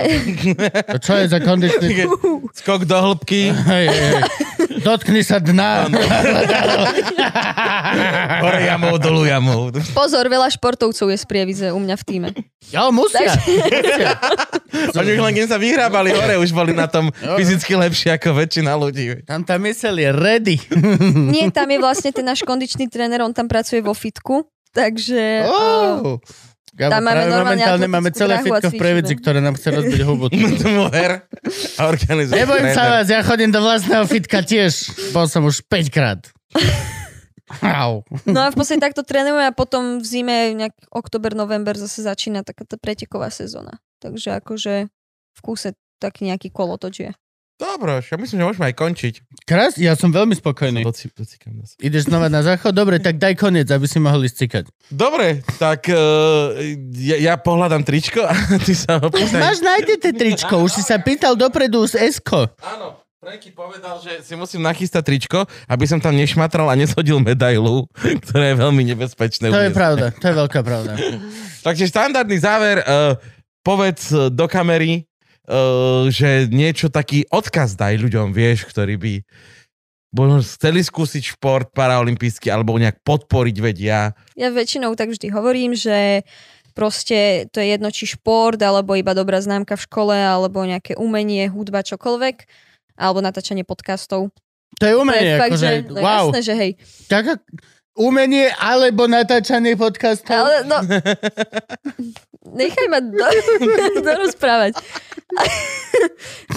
[0.94, 1.88] To čo je za kondičný...
[2.60, 4.14] Skok do hĺbky, hej, hej.
[4.80, 5.92] Dotkni sa dna.
[8.42, 9.70] hore jamou, dolu jamou.
[9.92, 12.30] pozor, veľa športovcov je z Prievidze u mňa v týme.
[12.72, 13.28] Jo, musia.
[13.28, 14.14] musia.
[14.96, 18.72] Oni už len keď sa vyhrábali hore, už boli na tom fyzicky lepšie ako väčšina
[18.78, 19.26] ľudí.
[19.26, 20.58] Tam tá mysel je ready.
[21.34, 25.44] Nie, tam je vlastne ten náš kondičný tréner, on tam pracuje vo fitku, takže...
[25.44, 25.98] uh, Oh.
[26.00, 26.14] Gabo,
[26.88, 28.80] Tam máme normálne momentálne máme celé fitko v.
[28.80, 30.32] Previdzi, ktoré nám chce rozbiť hubu.
[30.80, 31.28] Moher
[31.76, 32.40] a organizuje.
[32.40, 34.96] Nebojím sa vás, ja chodím do vlastného fitka tiež.
[35.12, 36.32] Bol som už 5 krát.
[37.60, 38.06] Au.
[38.30, 42.46] No a v podstate takto trénujeme a potom v zime, nejak oktober, november zase začína
[42.46, 43.82] taká tá preteková sezóna.
[44.00, 44.88] Takže akože
[45.36, 47.12] v kúse taký nejaký kolotoč je.
[47.60, 49.14] Dobre, ja myslím, že môžeme aj končiť.
[49.44, 50.80] Krás, ja som veľmi spokojný.
[50.88, 51.12] Doci-
[51.52, 51.76] nás.
[51.84, 52.72] Ideš znova na záchod?
[52.72, 54.72] Dobre, tak daj koniec, aby si mohli stikať.
[54.88, 56.56] Dobre, tak uh,
[56.96, 58.32] ja, ja pohľadám tričko a
[58.66, 59.44] ty sa ho pýtaj.
[59.44, 62.48] Máš nájdete tričko, už si sa pýtal dopredu z Esko.
[62.64, 67.92] Áno, Franky povedal, že si musím nachystať tričko, aby som tam nešmatral a neshodil medailu,
[68.24, 69.52] ktoré je veľmi nebezpečné.
[69.52, 69.76] To je uniesť.
[69.76, 70.94] pravda, to je veľká pravda.
[71.60, 73.20] Takže štandardný záver, uh,
[73.60, 75.09] povedz do kamery,
[75.50, 79.14] uh, že niečo taký odkaz daj ľuďom, vieš, ktorí by
[80.14, 84.02] možno chceli skúsiť šport paraolimpijský alebo nejak podporiť, veď ja.
[84.38, 86.26] Väčšinou tak vždy hovorím, že
[86.74, 91.50] proste to je jedno či šport, alebo iba dobrá známka v škole, alebo nejaké umenie,
[91.52, 92.48] hudba, čokoľvek,
[92.98, 94.32] alebo natáčanie podcastov.
[94.80, 96.30] To je To je umenie, fakt, akože, že, no wow.
[96.32, 96.72] jasné, že hej.
[97.12, 97.52] Tak, ak-
[98.00, 100.40] umenie alebo natáčanie podcastov.
[100.40, 100.80] Ale no,
[102.46, 103.28] nechaj ma do,
[104.08, 104.78] dorozprávať.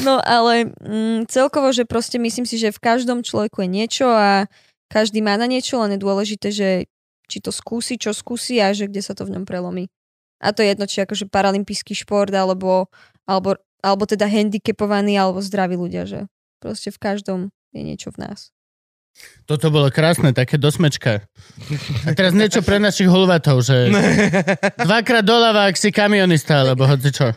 [0.06, 4.46] No ale mm, celkovo, že proste myslím si, že v každom človeku je niečo a
[4.88, 6.68] každý má na niečo, len je dôležité, že
[7.28, 9.88] či to skúsi, čo skúsi a že kde sa to v ňom prelomí.
[10.42, 12.90] A to je jedno, či akože paralympijský šport, alebo,
[13.24, 16.26] alebo, alebo teda handicapovaní, alebo zdraví ľudia, že
[16.58, 17.38] proste v každom
[17.72, 18.50] je niečo v nás.
[19.44, 21.26] Toto bolo krásne, také dosmečka.
[22.06, 23.90] A teraz niečo pre našich hulvatov, že
[24.86, 27.34] dvakrát doľava, ak si kamionista, alebo hoci čo.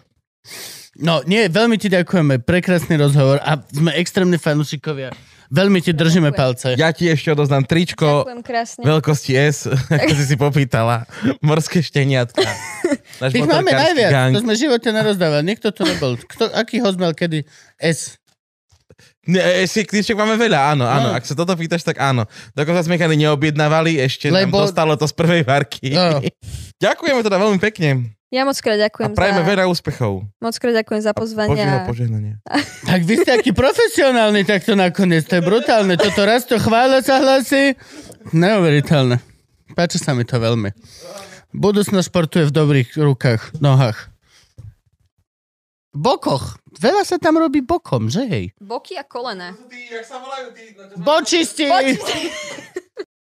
[0.96, 5.12] No, nie, veľmi ti ďakujeme, prekrásny rozhovor a sme extrémni fanúšikovia.
[5.54, 6.42] Veľmi ti držíme Ďakujem.
[6.42, 6.68] palce.
[6.74, 8.26] Ja ti ešte odoznám tričko
[8.82, 11.06] veľkosti S, ako si si popýtala.
[11.44, 12.48] Morské šteniatka.
[13.30, 14.34] Tých máme najviac, gang.
[14.34, 15.46] to sme v živote nerozdávali.
[15.46, 16.18] Nikto to nebol.
[16.18, 17.46] Kto, aký host mal kedy?
[17.78, 18.18] S.
[19.26, 21.10] Ne, ešte knižček máme veľa, áno, áno.
[21.10, 21.18] No.
[21.18, 22.30] Ak sa toto pýtaš, tak áno.
[22.54, 25.98] Dokonca sme ich ani neobjednávali, ešte Lebo- nám dostalo to z prvej varky.
[25.98, 26.22] No.
[26.86, 30.14] Ďakujeme teda veľmi pekne Ja moc krát a ďakujem prajeme za, veľa úspechov.
[30.28, 31.64] moc krát ďakujem za pozvanie.
[31.66, 32.36] A- požehnania.
[32.92, 35.98] Tak vy ste aký profesionálny takto nakoniec, to je brutálne.
[35.98, 37.74] Toto raz to chvála sa hlasí.
[38.30, 39.18] Neuveriteľné.
[39.74, 40.70] Páči sa mi to veľmi.
[41.56, 44.15] Budúcnosť športuje v dobrých rukách, nohách.
[45.96, 46.60] Bokoch.
[46.76, 48.46] Veľa sa tam robí bokom, že hej?
[48.60, 49.56] Boky a kolena.
[51.00, 51.72] Bočisti!
[51.72, 52.20] Bočisti.